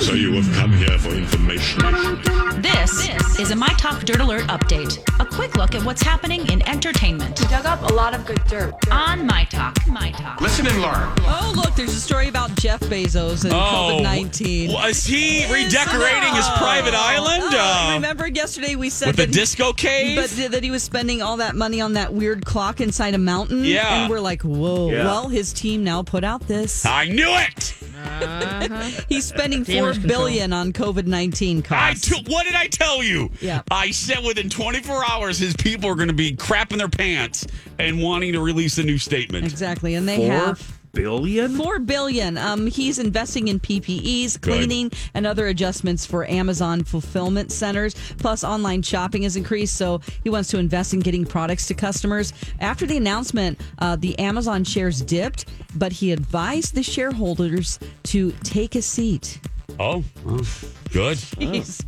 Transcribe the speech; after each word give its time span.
So 0.00 0.12
you 0.12 0.32
have 0.34 0.54
come 0.54 0.72
here 0.72 0.98
for 0.98 1.08
information. 1.10 1.80
This, 2.60 3.08
is 3.38 3.50
a 3.50 3.56
My 3.56 3.68
Talk 3.78 4.02
Dirt 4.04 4.20
Alert 4.20 4.42
update. 4.44 4.98
A 5.20 5.24
quick 5.24 5.56
look 5.56 5.74
at 5.74 5.82
what's 5.84 6.02
happening 6.02 6.46
in 6.50 6.66
entertainment 6.68 7.36
Dug 7.50 7.64
up 7.64 7.82
a 7.90 7.94
lot 7.94 8.14
of 8.14 8.24
good 8.26 8.42
dirt. 8.44 8.74
on 8.90 9.26
My 9.26 9.44
Talk. 9.44 9.76
My 9.88 10.10
Talk. 10.12 10.40
Listen 10.40 10.66
and 10.66 10.80
learn. 10.82 11.12
Oh, 11.20 11.52
look, 11.56 11.74
there's 11.74 11.94
a 11.94 12.00
story 12.00 12.28
about 12.28 12.54
Jeff 12.56 12.80
Bezos 12.80 13.44
and 13.44 13.52
COVID 13.52 14.02
19. 14.02 14.72
Was 14.72 15.04
he 15.04 15.44
redecorating 15.52 16.34
his 16.34 16.48
private 16.58 16.94
island? 16.94 17.54
Uh, 17.54 17.92
remember 17.94 18.26
yesterday 18.28 18.76
we 18.76 18.90
said 18.90 19.08
with 19.08 19.16
the 19.16 19.22
that 19.22 19.28
he- 19.34 19.40
disco 19.40 19.72
cave? 19.72 20.16
But 20.16 20.30
that 20.52 20.62
he 20.62 20.70
was 20.70 20.82
spending 20.82 21.22
all 21.22 21.38
that 21.38 21.56
money 21.56 21.80
on 21.80 21.94
that 21.94 22.12
weird 22.12 22.44
clock 22.44 22.80
inside 22.80 23.14
a 23.14 23.18
mountain. 23.18 23.64
Yeah. 23.64 24.02
And 24.02 24.10
we're 24.10 24.20
like, 24.20 24.42
whoa. 24.42 24.90
Yeah. 24.90 25.04
Well, 25.04 25.28
his 25.28 25.52
team 25.52 25.84
now 25.84 26.02
put 26.02 26.22
out 26.22 26.46
this. 26.46 26.84
I 26.84 27.06
knew 27.06 27.28
it. 27.30 27.74
Uh-huh. 28.06 29.00
He's 29.08 29.24
spending 29.26 29.64
four 29.64 29.94
billion 29.94 30.52
on 30.52 30.72
COVID 30.72 31.06
nineteen 31.06 31.58
I 31.70 31.92
costs. 31.94 32.08
t- 32.08 32.24
what 32.30 32.44
did 32.46 32.54
I 32.54 32.66
tell 32.68 33.02
you? 33.02 33.30
Yeah. 33.40 33.62
I 33.70 33.90
said 33.90 34.24
within 34.24 34.48
24 34.48 35.04
hours, 35.08 35.38
his 35.38 35.54
people 35.56 35.88
are 35.90 35.94
going 35.94 36.08
to 36.08 36.14
be 36.14 36.34
crapping 36.34 36.78
their 36.78 36.88
pants 36.88 37.46
and 37.78 38.02
wanting 38.02 38.32
to 38.32 38.40
release 38.40 38.78
a 38.78 38.82
new 38.82 38.98
statement. 38.98 39.44
exactly, 39.46 39.94
and 39.94 40.08
they 40.08 40.16
Four 40.16 40.30
have 40.32 40.78
billion? 40.96 41.54
Four 41.54 41.78
billion. 41.78 42.38
Um, 42.38 42.66
he's 42.66 42.98
investing 42.98 43.48
in 43.48 43.60
PPEs, 43.60 44.40
cleaning, 44.40 44.90
and 45.14 45.26
other 45.26 45.46
adjustments 45.46 46.06
for 46.06 46.28
Amazon 46.28 46.82
fulfillment 46.82 47.52
centers. 47.52 47.94
Plus, 48.18 48.42
online 48.42 48.82
shopping 48.82 49.22
has 49.22 49.36
increased, 49.36 49.76
so 49.76 50.00
he 50.24 50.30
wants 50.30 50.48
to 50.50 50.58
invest 50.58 50.94
in 50.94 51.00
getting 51.00 51.24
products 51.24 51.66
to 51.68 51.74
customers. 51.74 52.32
After 52.60 52.86
the 52.86 52.96
announcement, 52.96 53.60
uh, 53.78 53.96
the 53.96 54.18
Amazon 54.18 54.64
shares 54.64 55.02
dipped, 55.02 55.44
but 55.76 55.92
he 55.92 56.12
advised 56.12 56.74
the 56.74 56.82
shareholders 56.82 57.78
to 58.04 58.32
take 58.42 58.74
a 58.74 58.82
seat. 58.82 59.38
Oh, 59.78 60.02
well, 60.24 60.40
good. 60.92 61.18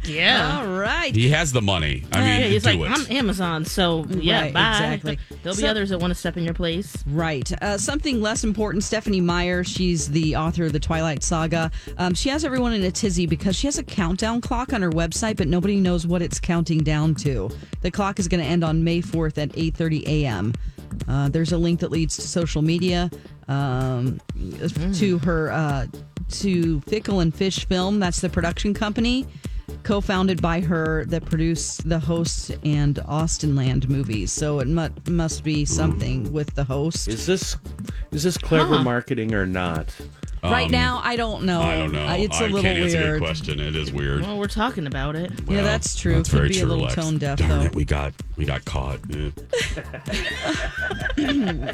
Yeah. 0.05 0.61
All 0.61 0.69
right. 0.79 1.15
He 1.15 1.31
has 1.31 1.53
the 1.53 1.63
money. 1.63 2.05
I 2.13 2.19
mean, 2.19 2.27
yeah, 2.29 2.47
he's 2.49 2.63
do 2.65 2.71
like, 2.73 2.91
it. 2.91 3.11
I'm 3.11 3.17
Amazon, 3.17 3.65
so 3.65 4.05
yeah, 4.11 4.43
Right, 4.43 4.53
bye. 4.53 4.71
exactly. 4.73 5.19
There'll 5.43 5.57
be 5.57 5.63
So- 5.63 5.69
others 5.69 5.89
that 5.91 5.99
want 5.99 6.11
to 6.11 6.15
step 6.15 6.37
in 6.37 6.45
your 6.45 6.53
place. 6.55 6.97
Right. 7.07 7.51
Uh, 7.63 7.79
something 7.79 8.21
less 8.21 8.45
important. 8.45 8.85
Stephenie 8.85 9.21
Meyer, 9.23 9.65
she's 9.65 10.09
the 10.09 10.37
author 10.37 10.65
of 10.65 10.73
the 10.73 10.81
Twilight 10.81 11.23
Saga. 11.23 11.71
Um, 11.97 12.13
she 12.15 12.29
has 12.29 12.45
everyone 12.45 12.75
in 12.75 12.83
a 12.83 12.91
tizzy 12.91 13.27
because 13.27 13.57
she 13.57 13.67
has 13.67 13.79
a 13.79 13.83
countdown 13.85 14.41
clock 14.43 14.73
on 14.75 14.83
her 14.83 14.91
website, 14.91 15.37
but 15.37 15.49
nobody 15.49 15.77
knows 15.81 16.07
what 16.07 16.21
it's 16.21 16.39
counting 16.41 16.79
down 16.83 17.15
to. 17.17 17.49
The 17.81 17.91
clock 17.91 18.19
is 18.19 18.29
going 18.29 18.43
to 18.43 18.49
end 18.49 18.65
on 18.65 18.85
May 18.85 19.01
4th 19.01 19.39
at 19.39 19.51
8:30 19.57 20.07
a.m. 20.07 20.53
Uh, 21.07 21.29
there's 21.29 21.53
a 21.53 21.59
link 21.59 21.81
that 21.81 21.91
leads 21.91 22.17
to 22.17 22.23
social 22.23 22.61
media, 22.61 23.11
um, 23.49 24.21
to 24.95 25.19
her, 25.19 25.51
uh, 25.51 25.87
to 26.31 26.81
Fickle 26.83 27.21
and 27.21 27.35
Fish 27.35 27.67
Film. 27.67 27.99
That's 28.01 28.21
the 28.21 28.29
production 28.29 28.75
company. 28.75 29.27
Co-founded 29.83 30.41
by 30.43 30.61
her 30.61 31.05
that 31.07 31.25
produced 31.27 31.89
the 31.89 31.99
host 31.99 32.51
and 32.65 32.97
Austenland 33.07 33.89
movies, 33.89 34.33
so 34.33 34.61
it 34.61 34.69
mu- 34.69 34.89
must 35.09 35.45
be 35.45 35.65
something 35.65 36.31
with 36.33 36.55
the 36.55 36.65
host. 36.65 37.07
Is 37.09 37.27
this 37.27 37.57
is 38.11 38.23
this 38.23 38.37
clever 38.39 38.83
marketing 38.83 39.35
or 39.35 39.47
not? 39.47 39.95
right 40.43 40.71
now, 40.71 41.01
I 41.05 41.17
don't 41.17 41.45
know. 41.45 41.61
Um, 41.61 41.67
I 41.69 41.77
don't 41.77 41.93
know. 41.93 42.07
It's 42.19 42.41
a 42.41 42.45
I 42.45 42.47
little 42.47 42.63
can't 42.63 42.79
answer 42.79 42.99
your 42.99 43.09
weird. 43.09 43.21
question. 43.23 43.61
It 43.61 43.77
is 43.77 43.93
weird. 43.93 44.23
Well, 44.23 44.39
we're 44.39 44.47
talking 44.47 44.87
about 44.87 45.17
it. 45.17 45.33
Yeah, 45.49 45.63
that's 45.63 45.95
true. 45.97 46.17
That's 46.17 46.31
Could 46.31 46.37
very 46.39 46.49
be 46.51 46.61
a 46.61 46.67
little 46.67 46.85
Lex. 46.85 46.95
tone 46.95 47.19
deaf, 47.19 47.39
Darn 47.39 47.51
though. 47.51 47.65
it, 47.67 47.75
we 47.75 47.85
got 47.85 48.13
we 48.37 48.45
got 48.47 48.65
caught. 48.65 49.01
Yeah. 49.09 49.31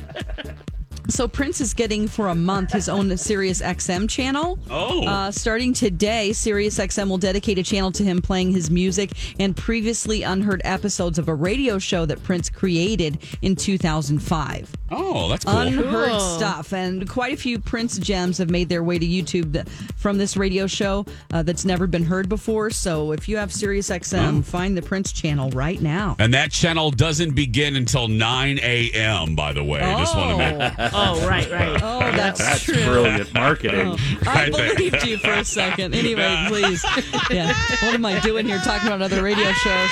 So 1.08 1.28
Prince 1.28 1.60
is 1.60 1.74
getting 1.74 2.08
for 2.08 2.28
a 2.28 2.34
month 2.34 2.72
his 2.72 2.88
own 2.88 3.14
Sirius 3.16 3.60
XM 3.60 4.08
channel. 4.08 4.58
Oh. 4.70 5.06
Uh, 5.06 5.30
starting 5.30 5.72
today, 5.74 6.32
Sirius 6.32 6.78
XM 6.78 7.08
will 7.08 7.18
dedicate 7.18 7.58
a 7.58 7.62
channel 7.62 7.92
to 7.92 8.02
him 8.02 8.22
playing 8.22 8.52
his 8.52 8.70
music 8.70 9.10
and 9.38 9.54
previously 9.56 10.22
unheard 10.22 10.62
episodes 10.64 11.18
of 11.18 11.28
a 11.28 11.34
radio 11.34 11.78
show 11.78 12.06
that 12.06 12.22
Prince 12.22 12.48
created 12.48 13.18
in 13.42 13.54
2005. 13.54 14.70
Oh, 14.90 15.28
that's 15.28 15.44
cool. 15.44 15.58
Unheard 15.58 16.10
Cool. 16.10 16.20
stuff, 16.20 16.72
and 16.72 17.08
quite 17.08 17.32
a 17.32 17.36
few 17.36 17.58
Prince 17.58 17.98
gems 17.98 18.38
have 18.38 18.50
made 18.50 18.68
their 18.68 18.82
way 18.84 18.98
to 18.98 19.06
YouTube 19.06 19.66
from 19.96 20.18
this 20.18 20.36
radio 20.36 20.66
show 20.66 21.04
uh, 21.32 21.42
that's 21.42 21.64
never 21.64 21.86
been 21.86 22.04
heard 22.04 22.28
before. 22.28 22.70
So 22.70 23.12
if 23.12 23.28
you 23.28 23.36
have 23.38 23.52
Sirius 23.52 23.90
XM, 23.90 24.44
find 24.44 24.76
the 24.76 24.82
Prince 24.82 25.12
channel 25.12 25.50
right 25.50 25.80
now. 25.80 26.16
and 26.18 26.32
that 26.34 26.50
channel 26.52 26.90
doesn't 26.90 27.34
begin 27.34 27.76
until 27.76 28.08
9 28.08 28.58
a.m. 28.62 29.34
By 29.34 29.52
the 29.52 29.64
way, 29.64 29.80
just 29.80 30.16
want 30.16 30.30
to 30.30 30.36
make 30.36 30.92
Oh, 30.96 31.26
right, 31.28 31.50
right. 31.50 31.74
Oh, 31.82 31.98
that's, 32.00 32.38
That's 32.38 32.62
true. 32.62 32.74
brilliant 32.84 33.34
marketing. 33.34 33.88
Oh, 33.88 33.96
I 34.26 34.44
Right 34.44 34.52
there. 34.56 34.74
believed 34.74 35.04
you 35.06 35.18
for 35.18 35.32
a 35.32 35.44
second. 35.44 35.94
Anyway, 35.94 36.44
please. 36.48 36.84
Yeah. 37.30 37.52
What 37.82 37.94
am 37.94 38.04
I 38.06 38.20
doing 38.20 38.46
here 38.46 38.58
talking 38.58 38.86
about 38.86 39.00
other 39.02 39.22
radio 39.22 39.50
shows? 39.52 39.90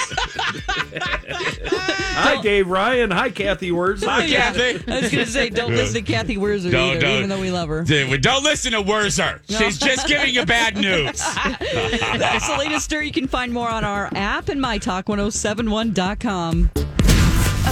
Hi, 2.14 2.40
Dave 2.42 2.68
Ryan. 2.68 3.10
Hi, 3.10 3.30
Cathy 3.30 3.70
Wurzer. 3.70 4.04
Hi, 4.06 4.28
Kathy. 4.28 4.84
I 4.90 5.00
was 5.00 5.10
going 5.10 5.24
to 5.24 5.26
say, 5.26 5.48
don't 5.48 5.70
listen 5.72 6.04
to 6.04 6.12
Cathy 6.12 6.36
Wurzer 6.36 6.70
Don't- 6.70 6.90
either, 6.92 7.00
don't. 7.00 7.16
even 7.18 7.30
though 7.30 7.40
we 7.40 7.50
love 7.50 7.68
her. 7.70 7.82
Don't 7.84 8.44
listen 8.44 8.72
to 8.72 8.82
Wurzer. 8.82 9.40
She's 9.48 9.78
just 9.78 10.06
giving 10.06 10.34
you 10.34 10.44
bad 10.44 10.76
news. 10.76 11.18
That's 11.18 12.46
the 12.48 12.56
latest 12.58 12.84
story. 12.84 13.06
You 13.06 13.12
can 13.12 13.26
find 13.28 13.50
more 13.52 13.70
on 13.70 13.82
our 13.84 14.10
app 14.14 14.48
and 14.50 14.62
mytalk1071.com. 14.62 16.70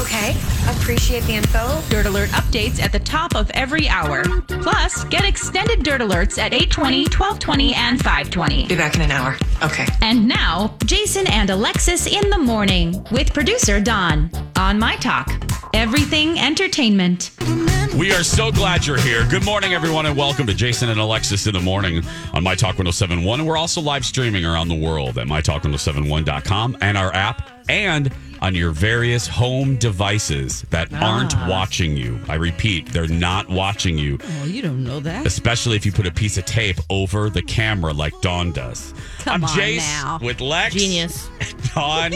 Okay, 0.00 0.30
appreciate 0.66 1.24
the 1.24 1.34
info. 1.34 1.82
Dirt 1.90 2.06
Alert 2.06 2.30
updates 2.30 2.80
at 2.80 2.90
the 2.90 2.98
top 2.98 3.36
of 3.36 3.50
every 3.50 3.86
hour. 3.86 4.24
Plus, 4.48 5.04
get 5.04 5.26
extended 5.26 5.82
Dirt 5.82 6.00
Alerts 6.00 6.38
at 6.38 6.54
820, 6.54 7.02
1220, 7.02 7.74
and 7.74 7.98
520. 7.98 8.66
Be 8.66 8.76
back 8.76 8.94
in 8.94 9.02
an 9.02 9.10
hour. 9.10 9.36
Okay. 9.62 9.84
And 10.00 10.26
now, 10.26 10.74
Jason 10.86 11.26
and 11.26 11.50
Alexis 11.50 12.06
in 12.06 12.30
the 12.30 12.38
morning 12.38 13.04
with 13.12 13.34
producer 13.34 13.78
Dawn 13.78 14.30
on 14.56 14.78
My 14.78 14.96
Talk. 14.96 15.30
Everything 15.74 16.38
entertainment. 16.38 17.32
We 17.94 18.14
are 18.14 18.24
so 18.24 18.50
glad 18.50 18.86
you're 18.86 18.96
here. 18.96 19.26
Good 19.28 19.44
morning, 19.44 19.74
everyone, 19.74 20.06
and 20.06 20.16
welcome 20.16 20.46
to 20.46 20.54
Jason 20.54 20.88
and 20.88 20.98
Alexis 20.98 21.46
in 21.46 21.52
the 21.52 21.60
morning 21.60 22.02
on 22.32 22.42
My 22.42 22.54
Talk 22.54 22.78
1071. 22.78 23.40
And 23.40 23.46
we're 23.46 23.58
also 23.58 23.82
live 23.82 24.06
streaming 24.06 24.46
around 24.46 24.68
the 24.68 24.74
world 24.74 25.18
at 25.18 25.26
MyTalk1071.com 25.26 26.78
and 26.80 26.96
our 26.96 27.14
app 27.14 27.50
and 27.68 28.10
on 28.40 28.54
your 28.54 28.70
various 28.70 29.26
home 29.26 29.76
devices 29.76 30.62
that 30.70 30.92
aren't 30.94 31.34
watching 31.46 31.96
you. 31.96 32.18
I 32.28 32.36
repeat, 32.36 32.86
they're 32.92 33.06
not 33.06 33.48
watching 33.50 33.98
you, 33.98 34.18
Oh, 34.40 34.44
you 34.46 34.62
don't 34.62 34.82
know 34.82 35.00
that. 35.00 35.26
especially 35.26 35.76
if 35.76 35.84
you 35.84 35.92
put 35.92 36.06
a 36.06 36.10
piece 36.10 36.38
of 36.38 36.44
tape 36.46 36.78
over 36.88 37.28
the 37.30 37.42
camera 37.42 37.92
like 37.92 38.12
Dawn 38.22 38.52
does. 38.52 38.94
Come 39.18 39.34
I'm 39.34 39.44
on 39.44 39.50
Jace 39.50 39.76
now. 39.78 40.18
with 40.22 40.40
Lex. 40.40 40.74
Genius. 40.74 41.28
Dawn. 41.74 42.14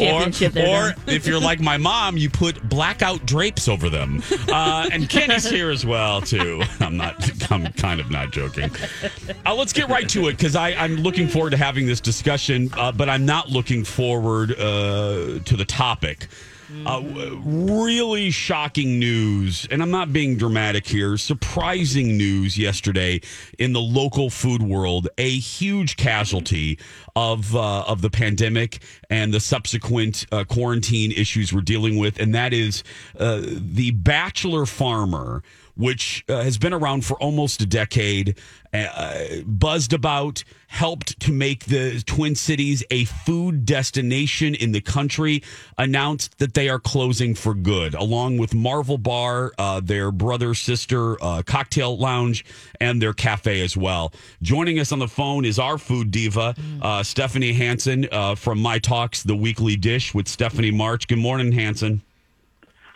or 0.00 0.22
or 0.56 0.94
if 1.06 1.26
you're 1.26 1.40
like 1.40 1.60
my 1.60 1.76
mom, 1.76 2.16
you 2.16 2.30
put 2.30 2.68
blackout 2.68 3.26
drapes 3.26 3.68
over 3.68 3.90
them. 3.90 4.22
Uh, 4.48 4.88
and 4.92 5.08
Kenny's 5.08 5.48
here 5.50 5.70
as 5.70 5.84
well 5.84 6.20
too. 6.20 6.62
I'm 6.80 6.96
not. 6.96 7.50
I'm 7.50 7.66
kind 7.72 8.00
of 8.00 8.10
not 8.10 8.30
joking. 8.30 8.70
Uh, 9.44 9.54
let's 9.54 9.72
get 9.72 9.88
right 9.88 10.08
to 10.10 10.28
it 10.28 10.36
because 10.36 10.54
I'm 10.56 10.96
looking 10.96 11.28
forward 11.28 11.50
to 11.50 11.56
having 11.56 11.86
this 11.86 12.00
discussion, 12.00 12.70
uh, 12.76 12.92
but 12.92 13.08
I'm 13.08 13.26
not 13.26 13.48
looking 13.48 13.84
forward 13.84 14.19
uh, 14.52 15.40
to 15.44 15.56
the 15.56 15.64
topic. 15.64 16.28
Uh, 16.86 17.02
really 17.42 18.30
shocking 18.30 19.00
news, 19.00 19.66
and 19.72 19.82
I'm 19.82 19.90
not 19.90 20.12
being 20.12 20.36
dramatic 20.36 20.86
here. 20.86 21.16
Surprising 21.16 22.16
news 22.16 22.56
yesterday 22.56 23.20
in 23.58 23.72
the 23.72 23.80
local 23.80 24.30
food 24.30 24.62
world. 24.62 25.08
A 25.18 25.30
huge 25.30 25.96
casualty 25.96 26.78
of 27.16 27.56
uh, 27.56 27.82
of 27.82 28.02
the 28.02 28.10
pandemic 28.10 28.82
and 29.10 29.34
the 29.34 29.40
subsequent 29.40 30.26
uh, 30.30 30.44
quarantine 30.44 31.10
issues 31.10 31.52
we're 31.52 31.60
dealing 31.60 31.98
with, 31.98 32.20
and 32.20 32.34
that 32.36 32.52
is 32.52 32.84
uh, 33.18 33.40
the 33.42 33.90
Bachelor 33.90 34.64
Farmer 34.64 35.42
which 35.80 36.24
uh, 36.28 36.42
has 36.42 36.58
been 36.58 36.74
around 36.74 37.06
for 37.06 37.14
almost 37.22 37.62
a 37.62 37.66
decade, 37.66 38.38
uh, 38.74 39.24
buzzed 39.46 39.94
about, 39.94 40.44
helped 40.68 41.18
to 41.18 41.32
make 41.32 41.64
the 41.64 42.02
Twin 42.06 42.34
Cities 42.34 42.84
a 42.90 43.06
food 43.06 43.64
destination 43.64 44.54
in 44.54 44.72
the 44.72 44.82
country, 44.82 45.42
announced 45.78 46.38
that 46.38 46.52
they 46.52 46.68
are 46.68 46.78
closing 46.78 47.34
for 47.34 47.54
good, 47.54 47.94
along 47.94 48.36
with 48.36 48.54
Marvel 48.54 48.98
Bar, 48.98 49.52
uh, 49.58 49.80
their 49.80 50.12
brother 50.12 50.52
sister 50.52 51.16
uh, 51.24 51.42
cocktail 51.46 51.96
lounge, 51.96 52.44
and 52.78 53.00
their 53.00 53.14
cafe 53.14 53.62
as 53.62 53.74
well. 53.74 54.12
Joining 54.42 54.78
us 54.78 54.92
on 54.92 54.98
the 54.98 55.08
phone 55.08 55.46
is 55.46 55.58
our 55.58 55.78
food 55.78 56.10
diva, 56.10 56.54
uh, 56.82 57.02
Stephanie 57.02 57.54
Hansen 57.54 58.06
uh, 58.12 58.34
from 58.34 58.60
My 58.60 58.78
Talks, 58.78 59.22
the 59.22 59.34
weekly 59.34 59.76
dish 59.76 60.12
with 60.12 60.28
Stephanie 60.28 60.70
March. 60.70 61.08
Good 61.08 61.18
morning, 61.18 61.52
Hansen. 61.52 62.02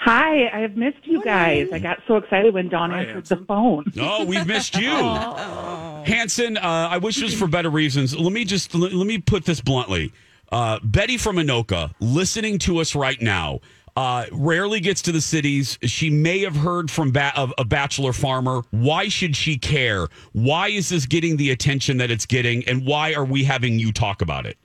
Hi, 0.04 0.50
I 0.52 0.58
have 0.60 0.76
missed 0.76 1.06
you 1.06 1.22
guys. 1.24 1.72
I 1.72 1.78
got 1.78 1.98
so 2.06 2.16
excited 2.16 2.52
when 2.52 2.68
Dawn 2.68 2.92
answered 2.92 3.24
the 3.24 3.42
phone. 3.46 3.90
Oh, 3.98 4.26
we've 4.26 4.46
missed 4.46 4.76
you, 4.78 4.90
Hansen. 4.90 6.58
Uh, 6.58 6.60
I 6.90 6.98
wish 6.98 7.16
it 7.16 7.24
was 7.24 7.32
for 7.34 7.46
better 7.46 7.70
reasons. 7.70 8.14
Let 8.14 8.30
me 8.34 8.44
just 8.44 8.74
let, 8.74 8.92
let 8.92 9.06
me 9.06 9.16
put 9.16 9.46
this 9.46 9.62
bluntly. 9.62 10.12
Uh, 10.52 10.78
Betty 10.84 11.16
from 11.16 11.36
Anoka, 11.36 11.90
listening 12.00 12.58
to 12.60 12.80
us 12.80 12.94
right 12.94 13.18
now, 13.22 13.60
uh, 13.96 14.26
rarely 14.30 14.78
gets 14.78 15.00
to 15.02 15.10
the 15.12 15.22
cities. 15.22 15.78
She 15.84 16.10
may 16.10 16.40
have 16.40 16.54
heard 16.54 16.90
from 16.90 17.10
ba- 17.10 17.32
of 17.34 17.54
a 17.56 17.64
bachelor 17.64 18.12
farmer. 18.12 18.60
Why 18.72 19.08
should 19.08 19.34
she 19.34 19.56
care? 19.56 20.08
Why 20.32 20.68
is 20.68 20.90
this 20.90 21.06
getting 21.06 21.38
the 21.38 21.50
attention 21.50 21.96
that 21.96 22.10
it's 22.10 22.26
getting? 22.26 22.62
And 22.68 22.86
why 22.86 23.14
are 23.14 23.24
we 23.24 23.44
having 23.44 23.78
you 23.78 23.90
talk 23.90 24.20
about 24.20 24.44
it? 24.44 24.58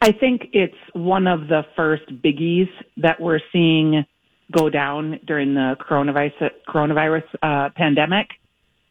I 0.00 0.12
think 0.12 0.50
it's 0.52 0.76
one 0.92 1.26
of 1.26 1.48
the 1.48 1.62
first 1.74 2.04
biggies 2.22 2.68
that 2.98 3.20
we're 3.20 3.40
seeing 3.52 4.04
go 4.52 4.70
down 4.70 5.20
during 5.26 5.54
the 5.54 5.76
coronavirus 5.80 6.50
coronavirus 6.68 7.24
uh, 7.42 7.70
pandemic, 7.74 8.28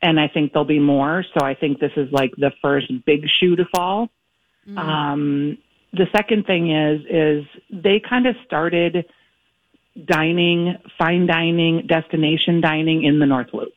and 0.02 0.20
I 0.20 0.28
think 0.28 0.54
there'll 0.54 0.66
be 0.66 0.80
more. 0.80 1.24
So 1.34 1.46
I 1.46 1.56
think 1.56 1.80
this 1.80 1.94
is 1.96 2.12
like 2.12 2.32
the 2.38 2.52
first 2.62 2.92
big 3.06 3.22
shoe 3.40 3.56
to 3.56 3.66
fall. 3.74 4.10
Um, 4.78 5.58
the 5.94 6.08
second 6.16 6.46
thing 6.46 6.72
is 6.72 7.02
is 7.10 7.46
they 7.72 8.02
kind 8.08 8.28
of 8.28 8.36
started 8.46 9.06
dining, 10.06 10.76
fine 10.98 11.26
dining, 11.26 11.88
destination 11.88 12.62
dining 12.62 13.04
in 13.04 13.20
the 13.20 13.26
North 13.26 13.54
Loop. 13.54 13.74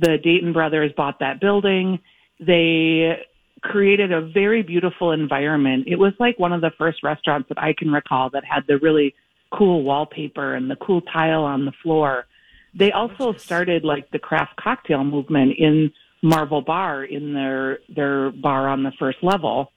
The 0.00 0.18
Dayton 0.22 0.52
brothers 0.52 0.92
bought 0.96 1.20
that 1.20 1.40
building. 1.40 2.00
They 2.40 3.24
created 3.62 4.12
a 4.12 4.20
very 4.20 4.62
beautiful 4.62 5.12
environment. 5.12 5.84
It 5.86 5.96
was 5.96 6.12
like 6.18 6.38
one 6.38 6.52
of 6.52 6.60
the 6.60 6.70
first 6.78 7.02
restaurants 7.02 7.48
that 7.48 7.58
I 7.58 7.74
can 7.76 7.90
recall 7.90 8.30
that 8.30 8.44
had 8.44 8.64
the 8.66 8.78
really 8.78 9.14
cool 9.52 9.82
wallpaper 9.82 10.54
and 10.54 10.70
the 10.70 10.76
cool 10.76 11.00
tile 11.00 11.44
on 11.44 11.64
the 11.64 11.72
floor. 11.82 12.26
They 12.74 12.92
also 12.92 13.32
started 13.32 13.84
like 13.84 14.10
the 14.10 14.18
craft 14.18 14.56
cocktail 14.56 15.04
movement 15.04 15.54
in 15.58 15.92
Marvel 16.22 16.62
Bar 16.62 17.04
in 17.04 17.32
their 17.32 17.78
their 17.88 18.30
bar 18.30 18.68
on 18.68 18.82
the 18.82 18.92
first 18.98 19.18
level. 19.22 19.72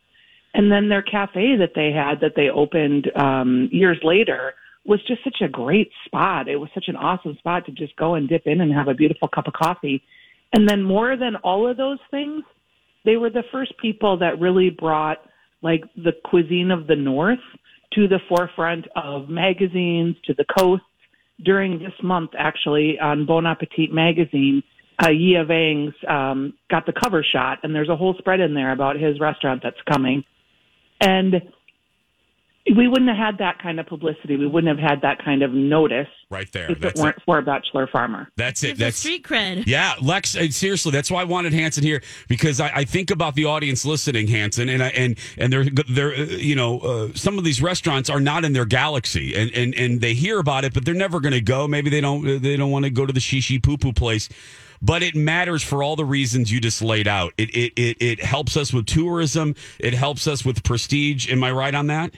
And 0.53 0.71
then 0.71 0.89
their 0.89 1.01
cafe 1.01 1.55
that 1.57 1.71
they 1.75 1.91
had 1.91 2.19
that 2.21 2.33
they 2.35 2.49
opened 2.49 3.09
um 3.15 3.69
years 3.71 3.99
later 4.03 4.53
was 4.85 4.99
just 5.07 5.23
such 5.23 5.41
a 5.41 5.47
great 5.47 5.91
spot. 6.05 6.47
It 6.47 6.57
was 6.57 6.69
such 6.73 6.87
an 6.87 6.95
awesome 6.95 7.37
spot 7.37 7.65
to 7.65 7.71
just 7.71 7.95
go 7.95 8.15
and 8.15 8.27
dip 8.27 8.47
in 8.47 8.61
and 8.61 8.73
have 8.73 8.87
a 8.87 8.95
beautiful 8.95 9.27
cup 9.27 9.47
of 9.47 9.53
coffee. 9.53 10.03
And 10.53 10.67
then 10.67 10.81
more 10.81 11.15
than 11.15 11.35
all 11.37 11.69
of 11.69 11.77
those 11.77 11.99
things, 12.09 12.43
they 13.05 13.17
were 13.17 13.29
the 13.29 13.43
first 13.51 13.73
people 13.81 14.17
that 14.19 14.39
really 14.39 14.69
brought 14.69 15.17
like 15.61 15.83
the 15.95 16.11
cuisine 16.25 16.71
of 16.71 16.87
the 16.87 16.95
North 16.95 17.39
to 17.93 18.07
the 18.07 18.19
forefront 18.29 18.87
of 18.95 19.29
magazines, 19.29 20.15
to 20.25 20.33
the 20.33 20.45
coast. 20.57 20.83
During 21.43 21.79
this 21.79 21.93
month, 22.03 22.31
actually, 22.37 22.99
on 22.99 23.25
Bon 23.25 23.47
Appetit 23.47 23.91
magazine, 23.91 24.61
uh, 25.03 25.09
Yia 25.09 25.43
Vang's 25.43 25.93
um, 26.07 26.53
got 26.69 26.85
the 26.85 26.93
cover 26.93 27.23
shot, 27.23 27.59
and 27.63 27.73
there's 27.73 27.89
a 27.89 27.95
whole 27.95 28.15
spread 28.19 28.39
in 28.39 28.53
there 28.53 28.71
about 28.71 28.95
his 28.95 29.19
restaurant 29.19 29.61
that's 29.63 29.81
coming. 29.91 30.23
And 30.99 31.41
we 32.75 32.87
wouldn't 32.87 33.07
have 33.09 33.17
had 33.17 33.37
that 33.39 33.59
kind 33.59 33.79
of 33.79 33.87
publicity. 33.87 34.37
We 34.37 34.45
wouldn't 34.47 34.77
have 34.79 34.89
had 34.89 35.01
that 35.01 35.23
kind 35.23 35.41
of 35.41 35.51
notice 35.51 36.07
Right 36.29 36.51
there. 36.51 36.71
if 36.71 36.83
it 36.83 36.95
weren't 36.95 37.21
for 37.25 37.41
Bachelor 37.41 37.87
Farmer. 37.87 38.29
That's 38.37 38.63
it. 38.63 38.77
That's 38.77 38.97
street 38.97 39.23
cred. 39.23 39.65
Yeah, 39.65 39.95
Lex. 40.01 40.35
uh, 40.37 40.47
Seriously, 40.49 40.91
that's 40.91 41.09
why 41.09 41.21
I 41.21 41.23
wanted 41.23 41.53
Hansen 41.53 41.83
here 41.83 42.01
because 42.27 42.59
I, 42.59 42.69
I 42.75 42.83
think 42.83 43.09
about 43.11 43.35
the 43.35 43.45
audience 43.45 43.83
listening, 43.85 44.27
Hansen, 44.27 44.69
and 44.69 44.83
I, 44.83 44.89
and 44.89 45.17
and 45.37 45.51
they're 45.51 45.65
they're 45.89 46.13
uh, 46.13 46.23
you 46.23 46.55
know 46.55 46.79
uh, 46.79 47.07
some 47.15 47.37
of 47.37 47.43
these 47.43 47.61
restaurants 47.61 48.09
are 48.09 48.19
not 48.19 48.45
in 48.45 48.53
their 48.53 48.65
galaxy, 48.65 49.35
and 49.35 49.51
and 49.55 49.73
and 49.75 49.99
they 50.01 50.13
hear 50.13 50.37
about 50.39 50.63
it, 50.63 50.73
but 50.73 50.85
they're 50.85 50.93
never 50.93 51.19
going 51.19 51.33
to 51.33 51.41
go. 51.41 51.67
Maybe 51.67 51.89
they 51.89 52.01
don't 52.01 52.27
uh, 52.27 52.37
they 52.39 52.57
don't 52.57 52.71
want 52.71 52.85
to 52.85 52.91
go 52.91 53.05
to 53.05 53.13
the 53.13 53.19
shishi 53.19 53.61
poo 53.61 53.77
poo 53.77 53.91
place. 53.93 54.29
But 54.83 55.03
it 55.03 55.15
matters 55.15 55.61
for 55.61 55.83
all 55.83 55.95
the 55.95 56.05
reasons 56.05 56.51
you 56.51 56.59
just 56.59 56.81
laid 56.81 57.07
out. 57.07 57.33
It, 57.37 57.49
it 57.55 57.73
it 57.75 57.97
it 58.01 58.19
helps 58.23 58.57
us 58.57 58.73
with 58.73 58.85
tourism. 58.87 59.53
It 59.79 59.93
helps 59.93 60.27
us 60.27 60.43
with 60.43 60.63
prestige. 60.63 61.29
Am 61.31 61.43
I 61.43 61.51
right 61.51 61.75
on 61.75 61.87
that? 61.87 62.13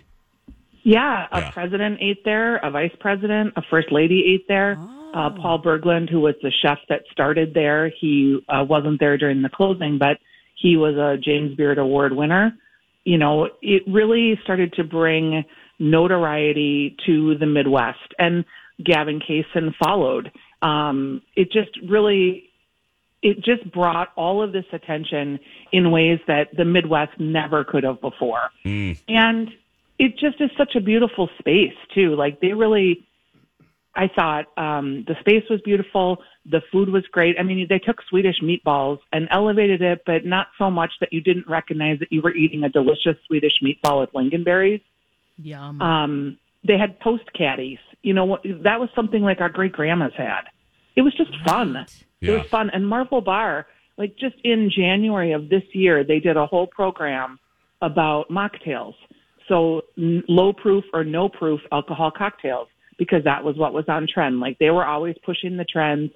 Yeah, 0.83 1.27
a 1.31 1.39
Yeah. 1.39 1.51
president 1.51 1.97
ate 2.01 2.23
there, 2.23 2.57
a 2.57 2.69
vice 2.69 2.95
president, 2.99 3.53
a 3.55 3.61
first 3.63 3.91
lady 3.91 4.33
ate 4.33 4.47
there. 4.47 4.77
Uh, 5.13 5.29
Paul 5.29 5.61
Berglund, 5.61 6.09
who 6.09 6.19
was 6.19 6.35
the 6.41 6.51
chef 6.51 6.79
that 6.89 7.03
started 7.11 7.53
there, 7.53 7.89
he 7.89 8.39
uh, 8.49 8.65
wasn't 8.67 8.99
there 8.99 9.17
during 9.17 9.41
the 9.41 9.49
closing, 9.49 9.97
but 9.97 10.17
he 10.55 10.75
was 10.75 10.95
a 10.95 11.17
James 11.17 11.55
Beard 11.55 11.77
Award 11.77 12.13
winner. 12.13 12.57
You 13.05 13.17
know, 13.17 13.49
it 13.61 13.83
really 13.87 14.39
started 14.43 14.73
to 14.73 14.83
bring 14.83 15.45
notoriety 15.79 16.95
to 17.05 17.37
the 17.37 17.45
Midwest, 17.45 18.13
and 18.17 18.43
Gavin 18.83 19.19
Kaysen 19.19 19.75
followed. 19.75 20.31
Um, 20.61 21.21
it 21.35 21.51
just 21.51 21.71
really 21.87 22.49
it 23.21 23.37
just 23.37 23.69
brought 23.71 24.09
all 24.17 24.43
of 24.43 24.51
this 24.51 24.65
attention 24.73 25.39
in 25.71 25.91
ways 25.91 26.19
that 26.27 26.49
the 26.57 26.65
Midwest 26.65 27.17
never 27.19 27.63
could 27.63 27.83
have 27.83 28.01
before. 28.01 28.49
And 29.07 29.49
it 29.99 30.17
just 30.17 30.41
is 30.41 30.49
such 30.57 30.75
a 30.75 30.81
beautiful 30.81 31.29
space 31.39 31.75
too. 31.93 32.15
Like 32.15 32.39
they 32.41 32.53
really 32.53 33.07
I 33.95 34.07
thought 34.07 34.45
um 34.57 35.05
the 35.07 35.15
space 35.19 35.43
was 35.49 35.61
beautiful, 35.61 36.23
the 36.45 36.61
food 36.71 36.89
was 36.89 37.05
great. 37.11 37.35
I 37.39 37.43
mean, 37.43 37.65
they 37.69 37.79
took 37.79 38.01
Swedish 38.09 38.39
meatballs 38.41 38.99
and 39.11 39.27
elevated 39.31 39.81
it, 39.81 40.03
but 40.05 40.25
not 40.25 40.47
so 40.57 40.69
much 40.71 40.91
that 40.99 41.13
you 41.13 41.21
didn't 41.21 41.47
recognize 41.47 41.99
that 41.99 42.11
you 42.11 42.21
were 42.21 42.33
eating 42.33 42.63
a 42.63 42.69
delicious 42.69 43.17
Swedish 43.27 43.61
meatball 43.61 44.01
with 44.01 44.11
lingonberries. 44.13 44.81
Yum. 45.37 45.81
Um 45.81 46.37
they 46.65 46.77
had 46.77 46.99
toast 47.01 47.31
caddies. 47.33 47.79
You 48.01 48.13
know, 48.13 48.25
what 48.25 48.41
that 48.43 48.79
was 48.79 48.89
something 48.95 49.21
like 49.21 49.41
our 49.41 49.49
great 49.49 49.71
grandmas 49.71 50.13
had. 50.17 50.41
It 50.95 51.01
was 51.01 51.13
just 51.15 51.31
fun. 51.45 51.85
It 52.21 52.31
was 52.31 52.47
fun. 52.47 52.69
And 52.69 52.87
Marvel 52.87 53.21
Bar, 53.21 53.67
like 53.97 54.15
just 54.17 54.35
in 54.43 54.69
January 54.69 55.33
of 55.33 55.49
this 55.49 55.63
year, 55.73 56.03
they 56.03 56.19
did 56.19 56.37
a 56.37 56.45
whole 56.45 56.67
program 56.67 57.39
about 57.81 58.29
mocktails. 58.29 58.95
So 59.47 59.81
n- 59.97 60.23
low 60.27 60.53
proof 60.53 60.83
or 60.93 61.03
no 61.03 61.29
proof 61.29 61.59
alcohol 61.71 62.11
cocktails 62.15 62.67
because 62.97 63.23
that 63.25 63.43
was 63.43 63.57
what 63.57 63.73
was 63.73 63.85
on 63.87 64.07
trend. 64.11 64.39
Like 64.39 64.57
they 64.59 64.69
were 64.69 64.85
always 64.85 65.15
pushing 65.25 65.57
the 65.57 65.65
trends. 65.65 66.11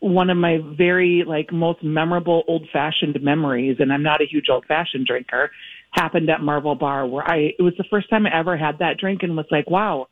One 0.00 0.30
of 0.30 0.36
my 0.36 0.58
very 0.76 1.24
like 1.26 1.52
most 1.52 1.82
memorable 1.82 2.44
old 2.46 2.68
fashioned 2.72 3.18
memories, 3.22 3.76
and 3.80 3.92
I'm 3.92 4.02
not 4.02 4.20
a 4.20 4.26
huge 4.30 4.46
old 4.50 4.64
fashioned 4.66 5.06
drinker, 5.06 5.50
happened 5.92 6.30
at 6.30 6.40
Marvel 6.40 6.74
Bar 6.74 7.06
where 7.06 7.28
I 7.28 7.52
it 7.58 7.62
was 7.62 7.74
the 7.78 7.84
first 7.90 8.10
time 8.10 8.26
I 8.26 8.38
ever 8.38 8.56
had 8.56 8.78
that 8.78 8.98
drink 8.98 9.22
and 9.22 9.36
was 9.36 9.46
like, 9.50 9.68
wow, 9.70 10.06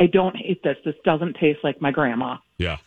I 0.00 0.06
don't 0.06 0.34
hate 0.34 0.62
this. 0.62 0.78
This 0.82 0.94
doesn't 1.04 1.36
taste 1.36 1.60
like 1.62 1.80
my 1.82 1.90
grandma. 1.90 2.38
Yeah. 2.56 2.78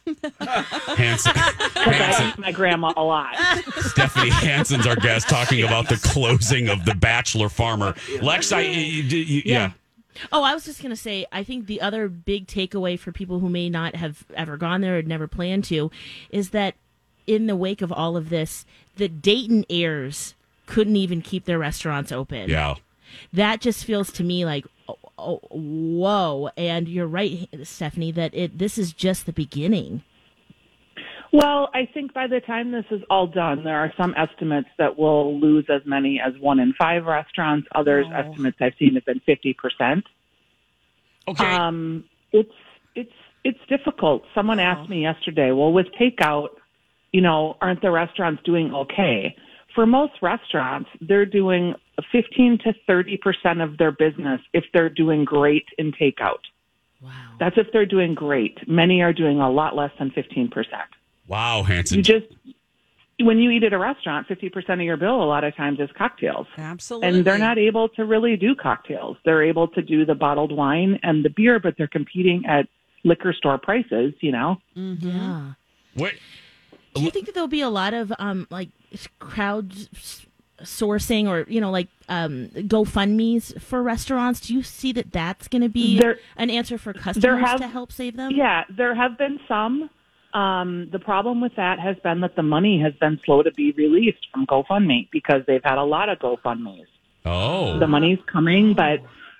Hansen. 0.98 1.32
Because 1.84 2.15
I 2.22 2.29
eat 2.29 2.38
my 2.39 2.51
grandma 2.53 2.93
a 2.96 3.03
lot. 3.03 3.36
Stephanie 3.82 4.29
Hansen's 4.29 4.88
our 4.88 4.96
guest 4.96 5.27
talking 5.27 5.63
about 5.63 5.89
the 5.89 5.98
closing 5.98 6.70
of 6.70 6.86
the 6.86 6.96
Bachelor 6.96 7.50
Farmer. 7.50 7.93
Lex, 8.22 8.53
I, 8.53 8.62
you, 8.62 9.03
you, 9.03 9.41
yeah. 9.46 9.72
Oh, 10.32 10.43
I 10.43 10.53
was 10.53 10.63
just 10.63 10.82
gonna 10.82 10.96
say. 10.96 11.25
I 11.32 11.43
think 11.43 11.65
the 11.67 11.82
other 11.82 12.08
big 12.08 12.48
takeaway 12.48 12.98
for 12.98 13.12
people 13.12 13.39
who 13.39 13.50
may 13.50 13.70
not 13.70 13.96
have 13.96 14.24
ever 14.34 14.55
gone 14.55 14.79
there 14.79 14.98
or 14.98 15.01
never 15.01 15.27
planned 15.27 15.65
to, 15.65 15.91
is 16.29 16.51
that 16.51 16.75
in 17.27 17.48
the 17.48 17.55
wake 17.55 17.82
of 17.82 17.91
all 17.91 18.15
of 18.15 18.29
this, 18.29 18.65
the 18.96 19.10
Dayton 19.10 19.65
heirs 19.70 20.36
couldn't 20.65 20.96
even 20.96 21.22
keep 21.22 21.43
their 21.43 21.60
restaurants 21.60 22.13
open. 22.13 22.50
Yeah. 22.50 22.75
that 23.34 23.60
just 23.60 23.84
feels 23.84 24.10
to 24.13 24.24
me 24.24 24.46
like 24.46 24.65
oh, 25.24 25.39
oh, 25.50 25.58
whoa 25.58 26.50
and 26.58 26.88
you're 26.88 27.08
right 27.08 27.50
stephanie 27.63 28.12
that 28.12 28.34
it 28.34 28.58
this 28.58 28.77
is 28.77 28.94
just 28.94 29.25
the 29.25 29.34
beginning 29.34 30.03
Well, 31.36 31.72
I 31.74 31.89
think 31.92 32.13
by 32.13 32.27
the 32.27 32.42
time 32.42 32.72
this 32.72 32.86
is 32.92 33.01
all 33.10 33.25
done, 33.25 33.63
there 33.63 33.77
are 33.77 33.92
some 33.98 34.13
estimates 34.15 34.70
that 34.77 35.00
will 35.00 35.39
lose 35.39 35.65
as 35.68 35.82
many 35.84 36.22
as 36.24 36.34
one 36.39 36.60
in 36.60 36.74
five 36.77 37.06
restaurants. 37.06 37.68
Others 37.74 38.06
estimates 38.13 38.58
I've 38.62 38.74
seen 38.77 38.94
have 38.94 39.06
been 39.06 39.20
fifty 39.25 39.56
percent. 39.56 40.06
Okay. 41.27 41.44
Um, 41.44 42.03
it's 42.32 42.53
it's 42.94 43.12
it's 43.44 43.60
difficult. 43.68 44.22
Someone 44.36 44.60
asked 44.60 44.88
me 44.89 45.01
yesterday, 45.01 45.51
well, 45.51 45.74
with 45.74 45.88
takeout, 46.00 46.50
you 47.12 47.22
know, 47.22 47.58
aren't 47.62 47.82
the 47.82 47.89
restaurants 47.89 48.44
doing 48.44 48.72
okay? 48.74 49.36
For 49.75 49.86
most 49.86 50.13
restaurants, 50.22 50.89
they're 51.01 51.25
doing 51.25 51.74
15 52.12 52.60
to 52.65 52.74
30 52.86 53.18
percent 53.18 53.62
of 53.62 53.77
their 53.77 53.92
business 53.92 54.42
if 54.53 54.65
they're 54.74 54.89
doing 54.89 55.25
great 55.25 55.65
in 55.77 55.92
takeout. 55.92 56.42
Wow. 57.01 57.12
That's 57.39 57.58
if 57.58 57.68
they're 57.74 57.86
doing 57.86 58.13
great. 58.13 58.68
Many 58.68 59.01
are 59.01 59.13
doing 59.13 59.39
a 59.39 59.50
lot 59.50 59.75
less 59.75 59.92
than 60.00 60.12
15 60.12 60.50
percent. 60.50 60.89
Wow, 61.27 61.63
Hansen. 61.63 61.98
You 61.98 62.03
just 62.03 62.25
when 63.20 63.38
you 63.39 63.51
eat 63.51 63.63
at 63.63 63.74
a 63.74 63.77
restaurant, 63.77 64.27
50% 64.27 64.74
of 64.74 64.82
your 64.82 64.98
bill 64.98 65.24
a 65.24 65.25
lot 65.25 65.44
of 65.44 65.56
times 65.56 65.80
is 65.80 65.89
cocktails. 65.98 66.48
Absolutely. 66.58 67.10
And 67.10 67.25
they're 67.25 67.38
not 67.38 67.58
able 67.58 67.89
to 67.89 68.06
really 68.06 68.36
do 68.36 68.56
cocktails. 68.56 69.18
They're 69.24 69.44
able 69.44 69.68
to 69.70 69.82
do 69.82 70.06
the 70.06 70.15
bottled 70.15 70.51
wine 70.51 71.00
and 71.03 71.24
the 71.24 71.30
beer, 71.30 71.60
but 71.60 71.75
they're 71.77 71.88
competing 71.88 72.46
at 72.48 72.68
liquor 73.03 73.34
store 73.34 73.58
prices, 73.58 74.13
you 74.20 74.32
know? 74.32 74.58
Yeah. 74.75 75.53
What? 75.94 76.13
Do 76.95 77.01
you 77.01 77.09
think 77.12 77.25
that 77.25 77.33
there'll 77.33 77.47
be 77.47 77.62
a 77.62 77.69
lot 77.69 77.93
of 77.93 78.13
um 78.19 78.47
like 78.50 78.69
crowd 79.19 79.73
sourcing 80.62 81.27
or 81.27 81.45
you 81.50 81.59
know 81.59 81.71
like 81.71 81.88
um 82.09 82.50
GoFundmes 82.55 83.59
for 83.62 83.81
restaurants? 83.83 84.39
Do 84.41 84.53
you 84.53 84.63
see 84.63 84.91
that 84.93 85.12
that's 85.12 85.47
going 85.47 85.62
to 85.62 85.69
be 85.69 85.97
There- 86.00 86.19
an 86.38 86.50
answer 86.50 86.77
for 86.77 86.93
customers 86.93 87.43
have- 87.45 87.59
to 87.59 87.67
help 87.67 87.91
save 87.91 88.15
them? 88.17 88.31
Yeah, 88.31 88.63
there 88.69 88.95
have 88.95 89.17
been 89.17 89.39
some. 89.47 89.89
Um, 90.33 90.89
the 90.91 90.97
problem 90.97 91.41
with 91.41 91.55
that 91.57 91.79
has 91.79 91.95
been 92.03 92.21
that 92.21 92.35
the 92.35 92.41
money 92.41 92.79
has 92.81 92.93
been 93.00 93.19
slow 93.23 93.43
to 93.43 93.51
be 93.51 93.71
released 93.73 94.25
from 94.31 94.47
GoFundMe 94.47 95.07
because 95.12 95.43
they've 95.45 95.63
had 95.63 95.77
a 95.77 95.83
lot 95.83 96.09
of 96.09 96.17
GoFundMes. 96.19 96.85
Oh. 97.23 97.77
The 97.77 97.85
money's 97.88 98.17
coming, 98.25 98.73
but 98.73 99.00